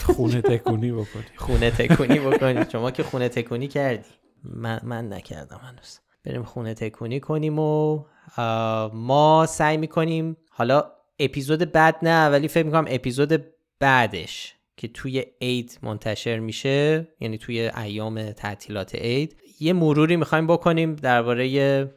خونه 0.04 0.42
تکونی 0.42 0.92
بکنی 0.92 1.24
خونه 1.36 1.70
تکونی 1.70 2.18
بکنیم. 2.18 2.68
شما 2.68 2.90
که 2.90 3.02
خونه 3.02 3.28
تکونی 3.28 3.68
کردی. 3.68 4.08
من, 4.44 4.80
من 4.82 5.12
نکردم 5.12 5.60
هنوز. 5.62 5.98
بریم 6.24 6.42
خونه 6.42 6.74
تکونی 6.74 7.20
کنیم 7.20 7.58
و 7.58 8.04
ما 8.92 9.46
سعی 9.48 9.76
می‌کنیم 9.76 10.36
حالا 10.50 10.84
اپیزود 11.18 11.72
بعد 11.72 11.96
نه 12.02 12.28
ولی 12.28 12.48
فکر 12.48 12.66
می‌کنم 12.66 12.84
اپیزود 12.88 13.44
بعدش 13.80 14.54
که 14.76 14.88
توی 14.88 15.24
عید 15.40 15.78
منتشر 15.82 16.38
میشه 16.38 17.08
یعنی 17.20 17.38
توی 17.38 17.70
ایام 17.76 18.32
تعطیلات 18.32 18.94
عید 18.94 19.36
یه 19.60 19.72
مروری 19.72 20.16
می‌خوایم 20.16 20.46
بکنیم 20.46 20.94
درباره 20.94 21.88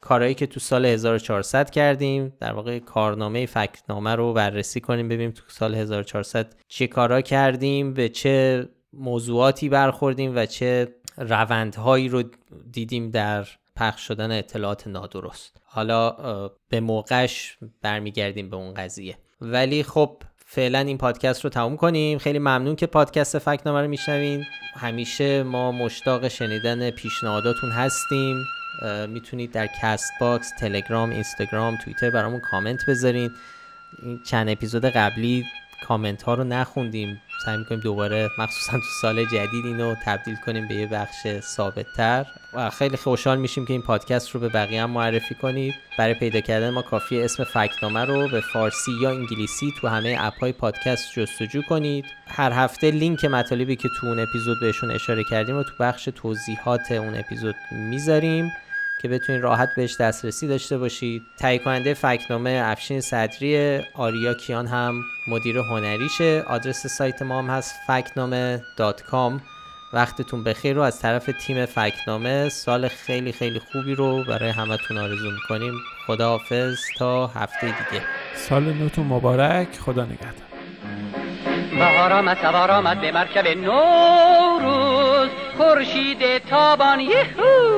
کارهایی 0.00 0.34
که 0.34 0.46
تو 0.46 0.60
سال 0.60 0.86
1400 0.86 1.70
کردیم 1.70 2.32
در 2.40 2.52
واقع 2.52 2.78
کارنامه 2.78 3.46
فکتنامه 3.46 4.14
رو 4.14 4.32
بررسی 4.32 4.80
کنیم 4.80 5.08
ببینیم 5.08 5.30
تو 5.30 5.42
سال 5.48 5.74
1400 5.74 6.54
چه 6.68 6.86
کارا 6.86 7.20
کردیم 7.20 7.94
به 7.94 8.08
چه 8.08 8.68
موضوعاتی 8.92 9.68
برخوردیم 9.68 10.32
و 10.36 10.46
چه 10.46 10.94
روندهایی 11.20 12.08
رو 12.08 12.22
دیدیم 12.72 13.10
در 13.10 13.46
پخش 13.76 14.06
شدن 14.06 14.38
اطلاعات 14.38 14.86
نادرست. 14.86 15.56
حالا 15.64 16.10
به 16.68 16.80
موقعش 16.80 17.58
برمیگردیم 17.82 18.50
به 18.50 18.56
اون 18.56 18.74
قضیه. 18.74 19.18
ولی 19.40 19.82
خب 19.82 20.22
فعلا 20.36 20.78
این 20.78 20.98
پادکست 20.98 21.44
رو 21.44 21.50
تموم 21.50 21.76
کنیم. 21.76 22.18
خیلی 22.18 22.38
ممنون 22.38 22.76
که 22.76 22.86
پادکست 22.86 23.38
فکنامه 23.38 23.80
رو 23.80 23.88
میشنوین. 23.88 24.44
همیشه 24.74 25.42
ما 25.42 25.72
مشتاق 25.72 26.28
شنیدن 26.28 26.90
پیشنهاداتون 26.90 27.70
هستیم. 27.70 28.36
می‌تونید 29.08 29.52
در 29.52 29.68
کست 29.82 30.10
باکس 30.20 30.50
تلگرام 30.60 31.10
اینستاگرام 31.10 31.76
توییتر 31.76 32.10
برامون 32.10 32.40
کامنت 32.50 32.80
بذارین. 32.88 33.30
این 34.02 34.20
چند 34.26 34.48
اپیزود 34.48 34.84
قبلی 34.84 35.44
کامنت 35.88 36.22
ها 36.22 36.34
رو 36.34 36.44
نخوندیم. 36.44 37.20
سعی 37.44 37.56
می‌کنیم 37.56 37.80
دوباره 37.80 38.28
مخصوصا 38.38 38.72
تو 38.72 38.84
سال 39.00 39.24
جدید 39.24 39.66
اینو 39.66 39.94
تبدیل 40.04 40.36
کنیم 40.46 40.68
به 40.68 40.74
یه 40.74 40.86
بخش 40.86 41.40
ثابت 41.40 41.86
تر 41.96 42.26
و 42.54 42.70
خیلی 42.70 42.96
خوشحال 42.96 43.38
میشیم 43.38 43.66
که 43.66 43.72
این 43.72 43.82
پادکست 43.82 44.30
رو 44.30 44.40
به 44.40 44.48
بقیه 44.48 44.82
هم 44.82 44.90
معرفی 44.90 45.34
کنید. 45.34 45.74
برای 45.98 46.14
پیدا 46.14 46.40
کردن 46.40 46.70
ما 46.70 46.82
کافی 46.82 47.22
اسم 47.22 47.44
فکنامه 47.44 48.04
رو 48.04 48.28
به 48.28 48.40
فارسی 48.40 48.92
یا 49.02 49.10
انگلیسی 49.10 49.74
تو 49.80 49.88
همه 49.88 50.16
اپ 50.20 50.34
های 50.40 50.52
پادکست 50.52 51.12
جستجو 51.16 51.62
کنید. 51.62 52.04
هر 52.26 52.52
هفته 52.52 52.90
لینک 52.90 53.24
مطالبی 53.24 53.76
که 53.76 53.88
تو 54.00 54.06
اون 54.06 54.20
اپیزود 54.20 54.60
بهشون 54.60 54.90
اشاره 54.90 55.24
کردیم 55.30 55.56
رو 55.56 55.62
تو 55.62 55.72
بخش 55.80 56.08
توضیحات 56.14 56.92
اون 56.92 57.14
اپیزود 57.14 57.54
می‌ذاریم. 57.72 58.52
که 59.02 59.08
بتونید 59.08 59.42
راحت 59.42 59.68
بهش 59.76 59.96
دسترسی 60.00 60.48
داشته 60.48 60.78
باشید. 60.78 61.22
تهیه 61.38 61.58
کننده 61.58 61.94
فکنامه 61.94 62.62
افشین 62.64 63.00
صدری 63.00 63.80
آریا 63.94 64.34
کیان 64.34 64.66
هم 64.66 65.02
مدیر 65.28 65.58
هنریشه. 65.58 66.44
آدرس 66.46 66.86
سایت 66.86 67.22
ما 67.22 67.38
هم 67.38 67.50
هست 67.50 67.74
فکنامه 67.86 68.62
وقتتون 69.92 70.44
بخیر 70.44 70.76
رو 70.76 70.82
از 70.82 71.00
طرف 71.00 71.30
تیم 71.46 71.66
فکنامه 71.66 72.48
سال 72.48 72.88
خیلی 72.88 73.32
خیلی 73.32 73.60
خوبی 73.72 73.94
رو 73.94 74.24
برای 74.24 74.50
همتون 74.50 74.98
آرزو 74.98 75.30
می‌کنیم. 75.30 75.74
خداحافظ. 76.06 76.76
تا 76.98 77.26
هفته 77.26 77.66
دیگه. 77.66 78.04
سال 78.34 78.62
نوتون 78.62 79.06
مبارک. 79.06 79.68
خدا 79.78 80.04
نگهدار. 80.04 80.34
بهار 81.70 82.12
آمد 82.12 82.36
سوار 82.42 82.70
آمد 82.70 83.00
به 83.00 83.12
مرکب 83.12 83.46
نوروز. 83.46 85.30
خورشید 85.56 86.38
تابان 86.38 87.00
یهو 87.00 87.69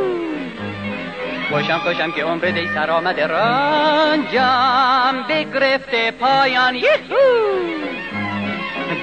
خوشم 1.53 1.79
خوشم 1.79 2.13
که 2.13 2.25
عمر 2.25 2.45
دی 2.51 2.69
سر 2.75 2.91
آمده 2.91 3.27
رنجم 3.27 5.25
بگرفته 5.29 6.11
پایان. 6.11 6.75
یهو! 6.75 7.53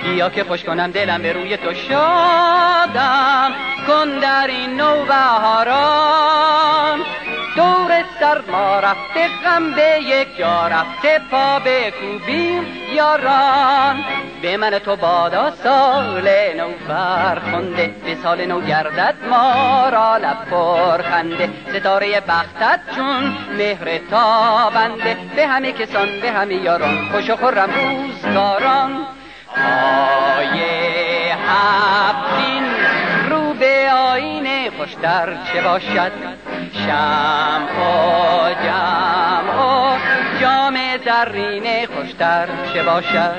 بیا 0.03 0.29
که 0.29 0.43
خوش 0.43 0.63
کنم 0.63 0.91
دلم 0.91 1.21
به 1.21 1.33
روی 1.33 1.57
تو 1.57 1.73
شادم. 1.73 3.51
کن 3.87 4.19
در 4.19 4.47
این 4.47 4.77
نو 4.77 5.05
بهاران 5.05 6.99
دور 7.55 8.03
سرما 8.19 8.79
رفته 8.79 9.27
غم 9.43 9.71
به 9.71 9.99
یک 10.01 10.37
جا 10.37 10.67
رفته 10.67 11.21
پا 11.31 11.59
به 11.59 11.93
کوبیم 12.01 12.67
یاران. 12.93 14.03
به 14.41 14.57
من 14.57 14.79
تو 14.79 14.95
بادا 14.95 15.51
سال 15.51 16.29
نو 16.57 16.69
فرخنده 16.87 17.95
به 18.05 18.15
سال 18.15 18.45
نو 18.45 18.61
گردد 18.61 19.15
ما 19.29 19.89
را 19.89 20.17
لب 20.17 21.01
خنده. 21.01 21.49
ستاره 21.69 22.19
بختت 22.19 22.79
چون 22.95 23.37
مهر 23.57 23.97
تابنده 23.97 25.17
به 25.35 25.47
همه 25.47 25.71
کسان 25.71 26.19
به 26.21 26.31
همه 26.31 26.53
یاران 26.53 27.09
خوش 27.11 27.29
و 27.29 27.35
خورم 27.35 27.69
روزگاران. 27.69 29.05
پای 29.55 30.59
هفتین 31.47 32.78
خوشتر 34.79 35.37
چه 35.53 35.61
باشد؟ 35.61 36.11
شم 36.73 37.61
و 37.79 38.49
جم 38.63 39.59
و 39.59 39.97
جام 40.41 40.77
زرینه 41.05 41.87
خوشتر 41.87 42.47
چه 42.73 42.83
باشد؟ 42.83 43.35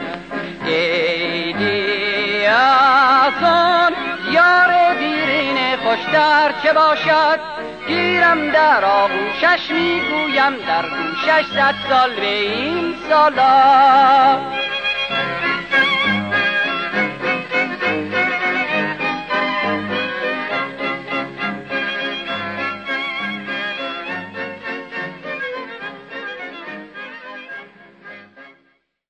عیدی 0.66 2.46
از 2.46 3.42
آن 3.42 3.92
یار 4.30 4.94
دیرینه 4.94 5.76
خوشتر 5.76 6.52
چه 6.62 6.72
باشد؟ 6.72 7.40
گیرم 7.88 8.50
در 8.50 8.84
آغوشش 8.84 9.70
می‌گویم 9.70 10.52
در 10.68 10.82
گوشش 10.82 11.46
صد 11.54 11.74
سال 11.88 12.14
به 12.14 12.26
این 12.26 12.94
سالا. 13.08 14.38